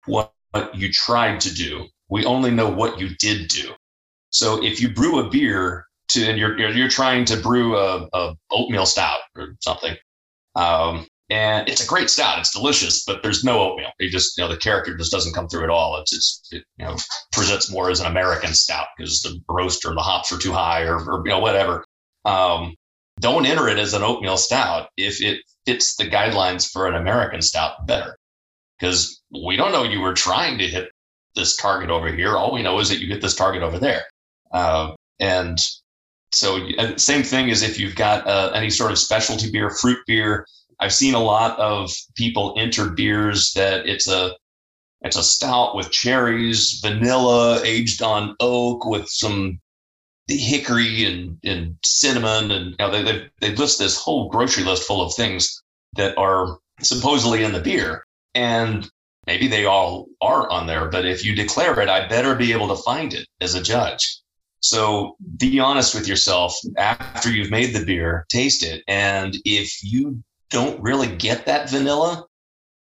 what, 0.06 0.32
you 0.74 0.92
tried 0.92 1.40
to 1.40 1.54
do. 1.54 1.86
We 2.10 2.26
only 2.26 2.50
know 2.50 2.70
what 2.70 3.00
you 3.00 3.16
did 3.16 3.48
do. 3.48 3.72
So 4.28 4.62
if 4.62 4.82
you 4.82 4.92
brew 4.92 5.18
a 5.18 5.30
beer 5.30 5.86
to, 6.08 6.24
and 6.26 6.38
you're, 6.38 6.58
you're, 6.58 6.90
trying 6.90 7.24
to 7.24 7.38
brew 7.38 7.78
a, 7.78 8.06
a 8.12 8.34
oatmeal 8.50 8.84
stout 8.84 9.20
or 9.34 9.56
something, 9.60 9.96
um, 10.54 11.06
and 11.32 11.66
it's 11.66 11.82
a 11.82 11.86
great 11.86 12.10
stout. 12.10 12.38
It's 12.38 12.52
delicious, 12.52 13.04
but 13.06 13.22
there's 13.22 13.42
no 13.42 13.58
oatmeal. 13.60 13.88
It 13.98 14.10
just, 14.10 14.36
you 14.36 14.44
know, 14.44 14.50
the 14.50 14.58
character 14.58 14.94
just 14.94 15.10
doesn't 15.10 15.32
come 15.32 15.48
through 15.48 15.64
at 15.64 15.70
all. 15.70 15.98
It's, 15.98 16.10
just, 16.10 16.48
it, 16.52 16.62
you 16.76 16.84
know, 16.84 16.96
presents 17.32 17.70
more 17.70 17.88
as 17.88 18.00
an 18.00 18.06
American 18.06 18.52
stout 18.52 18.88
because 18.98 19.22
the 19.22 19.40
roast 19.48 19.86
or 19.86 19.94
the 19.94 20.02
hops 20.02 20.30
are 20.30 20.38
too 20.38 20.52
high 20.52 20.82
or, 20.82 20.98
or 20.98 21.22
you 21.24 21.30
know, 21.30 21.38
whatever. 21.38 21.86
Um, 22.26 22.74
don't 23.18 23.46
enter 23.46 23.66
it 23.66 23.78
as 23.78 23.94
an 23.94 24.02
oatmeal 24.02 24.36
stout 24.36 24.90
if 24.98 25.22
it 25.22 25.40
fits 25.64 25.96
the 25.96 26.04
guidelines 26.04 26.70
for 26.70 26.86
an 26.86 26.96
American 26.96 27.40
stout 27.40 27.86
better. 27.86 28.14
Because 28.78 29.22
we 29.30 29.56
don't 29.56 29.72
know 29.72 29.84
you 29.84 30.00
were 30.00 30.12
trying 30.12 30.58
to 30.58 30.68
hit 30.68 30.90
this 31.34 31.56
target 31.56 31.88
over 31.88 32.12
here. 32.12 32.36
All 32.36 32.52
we 32.52 32.62
know 32.62 32.78
is 32.78 32.90
that 32.90 32.98
you 32.98 33.08
hit 33.08 33.22
this 33.22 33.36
target 33.36 33.62
over 33.62 33.78
there. 33.78 34.02
Uh, 34.52 34.92
and 35.18 35.58
so, 36.30 36.58
same 36.96 37.22
thing 37.22 37.50
as 37.50 37.62
if 37.62 37.78
you've 37.78 37.94
got 37.94 38.26
uh, 38.26 38.50
any 38.54 38.68
sort 38.68 38.90
of 38.90 38.98
specialty 38.98 39.50
beer, 39.50 39.70
fruit 39.70 39.98
beer, 40.06 40.46
I've 40.82 40.92
seen 40.92 41.14
a 41.14 41.22
lot 41.22 41.56
of 41.60 41.92
people 42.16 42.54
enter 42.58 42.90
beers 42.90 43.52
that 43.52 43.86
it's 43.86 44.08
a 44.08 44.36
it's 45.02 45.16
a 45.16 45.22
stout 45.22 45.76
with 45.76 45.92
cherries, 45.92 46.80
vanilla, 46.82 47.62
aged 47.64 48.02
on 48.02 48.34
oak 48.40 48.84
with 48.84 49.08
some 49.08 49.60
hickory 50.26 51.04
and, 51.04 51.38
and 51.44 51.76
cinnamon, 51.84 52.50
and 52.50 52.70
you 52.70 52.76
know, 52.80 52.90
they, 52.90 53.02
they 53.04 53.30
they 53.40 53.54
list 53.54 53.78
this 53.78 53.96
whole 53.96 54.28
grocery 54.28 54.64
list 54.64 54.82
full 54.82 55.06
of 55.06 55.14
things 55.14 55.62
that 55.94 56.18
are 56.18 56.58
supposedly 56.80 57.44
in 57.44 57.52
the 57.52 57.60
beer, 57.60 58.04
and 58.34 58.90
maybe 59.28 59.46
they 59.46 59.64
all 59.64 60.08
are 60.20 60.50
on 60.50 60.66
there. 60.66 60.88
But 60.88 61.06
if 61.06 61.24
you 61.24 61.36
declare 61.36 61.78
it, 61.78 61.88
I 61.88 62.08
better 62.08 62.34
be 62.34 62.52
able 62.52 62.74
to 62.74 62.82
find 62.82 63.14
it 63.14 63.28
as 63.40 63.54
a 63.54 63.62
judge. 63.62 64.18
So 64.58 65.16
be 65.38 65.60
honest 65.60 65.94
with 65.94 66.08
yourself 66.08 66.56
after 66.76 67.30
you've 67.30 67.52
made 67.52 67.72
the 67.72 67.84
beer, 67.84 68.26
taste 68.28 68.64
it, 68.64 68.82
and 68.88 69.36
if 69.44 69.78
you 69.84 70.24
don't 70.52 70.80
really 70.82 71.16
get 71.16 71.46
that 71.46 71.70
vanilla, 71.70 72.26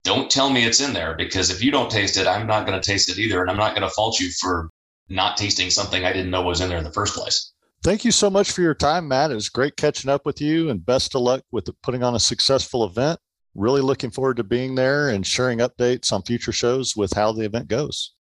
don't 0.03 0.31
tell 0.31 0.51
me 0.51 0.65
it's 0.65 0.81
in 0.81 0.95
there 0.95 1.15
because 1.15 1.51
if 1.51 1.63
you 1.63 1.71
don't 1.71 1.91
taste 1.91 2.17
it, 2.17 2.27
I'm 2.27 2.47
not 2.47 2.67
going 2.67 2.81
to 2.81 2.85
taste 2.91 3.11
it 3.11 3.19
either. 3.19 3.41
And 3.41 3.51
I'm 3.51 3.57
not 3.57 3.75
going 3.75 3.87
to 3.87 3.95
fault 3.95 4.19
you 4.19 4.31
for 4.41 4.71
not 5.09 5.37
tasting 5.37 5.71
something 5.71 6.05
I 6.05 6.13
didn't 6.13 6.31
know 6.31 6.43
was 6.43 6.61
in 6.61 6.69
there 6.69 6.79
in 6.79 6.85
the 6.85 6.93
first 6.93 7.15
place. 7.15 7.53
Thank 7.83 8.05
you 8.05 8.13
so 8.13 8.29
much 8.29 8.53
for 8.53 8.61
your 8.61 8.75
time, 8.75 9.09
Matt. 9.09 9.31
It 9.31 9.35
was 9.35 9.49
great 9.49 9.77
catching 9.77 10.11
up 10.11 10.27
with 10.27 10.41
you 10.41 10.71
and 10.71 10.85
best 10.85 11.15
of 11.15 11.23
luck 11.23 11.43
with 11.51 11.69
putting 11.83 12.03
on 12.03 12.15
a 12.15 12.21
successful 12.21 12.85
event. 12.85 13.19
Really 13.55 13.81
looking 13.81 14.11
forward 14.11 14.37
to 14.37 14.45
being 14.45 14.75
there 14.75 15.09
and 15.09 15.27
sharing 15.27 15.59
updates 15.59 16.13
on 16.13 16.23
future 16.23 16.53
shows 16.53 16.95
with 16.95 17.13
how 17.13 17.33
the 17.33 17.45
event 17.45 17.69
goes. 17.69 18.15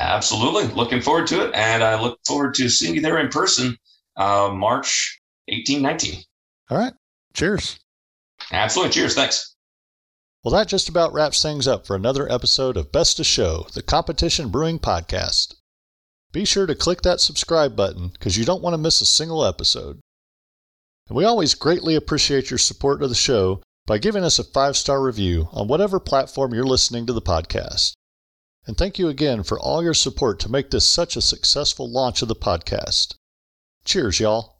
Absolutely. 0.00 0.64
Looking 0.74 1.02
forward 1.02 1.26
to 1.28 1.46
it. 1.46 1.54
And 1.54 1.84
I 1.84 2.00
look 2.00 2.18
forward 2.26 2.54
to 2.54 2.68
seeing 2.68 2.94
you 2.94 3.00
there 3.00 3.18
in 3.18 3.28
person 3.28 3.76
uh, 4.16 4.50
March 4.52 5.20
18, 5.48 5.82
19. 5.82 6.22
All 6.70 6.78
right. 6.78 6.92
Cheers. 7.34 7.78
Absolutely. 8.52 8.92
Cheers. 8.92 9.14
Thanks. 9.14 9.54
Well, 10.42 10.54
that 10.54 10.68
just 10.68 10.88
about 10.88 11.12
wraps 11.12 11.42
things 11.42 11.68
up 11.68 11.86
for 11.86 11.94
another 11.94 12.30
episode 12.32 12.76
of 12.76 12.92
Best 12.92 13.20
of 13.20 13.26
Show, 13.26 13.66
the 13.74 13.82
competition 13.82 14.48
brewing 14.48 14.78
podcast. 14.78 15.54
Be 16.32 16.44
sure 16.44 16.66
to 16.66 16.74
click 16.74 17.02
that 17.02 17.20
subscribe 17.20 17.76
button 17.76 18.08
because 18.08 18.38
you 18.38 18.44
don't 18.44 18.62
want 18.62 18.74
to 18.74 18.78
miss 18.78 19.00
a 19.00 19.06
single 19.06 19.44
episode. 19.44 20.00
And 21.08 21.16
we 21.16 21.24
always 21.24 21.54
greatly 21.54 21.94
appreciate 21.94 22.50
your 22.50 22.58
support 22.58 23.02
of 23.02 23.08
the 23.08 23.14
show 23.14 23.62
by 23.86 23.98
giving 23.98 24.22
us 24.24 24.38
a 24.38 24.44
five 24.44 24.76
star 24.76 25.02
review 25.02 25.48
on 25.52 25.68
whatever 25.68 25.98
platform 25.98 26.54
you're 26.54 26.64
listening 26.64 27.04
to 27.06 27.12
the 27.12 27.20
podcast. 27.20 27.94
And 28.66 28.78
thank 28.78 28.98
you 28.98 29.08
again 29.08 29.42
for 29.42 29.58
all 29.58 29.82
your 29.82 29.94
support 29.94 30.38
to 30.40 30.50
make 30.50 30.70
this 30.70 30.86
such 30.86 31.16
a 31.16 31.22
successful 31.22 31.90
launch 31.90 32.22
of 32.22 32.28
the 32.28 32.36
podcast. 32.36 33.14
Cheers, 33.84 34.20
y'all. 34.20 34.59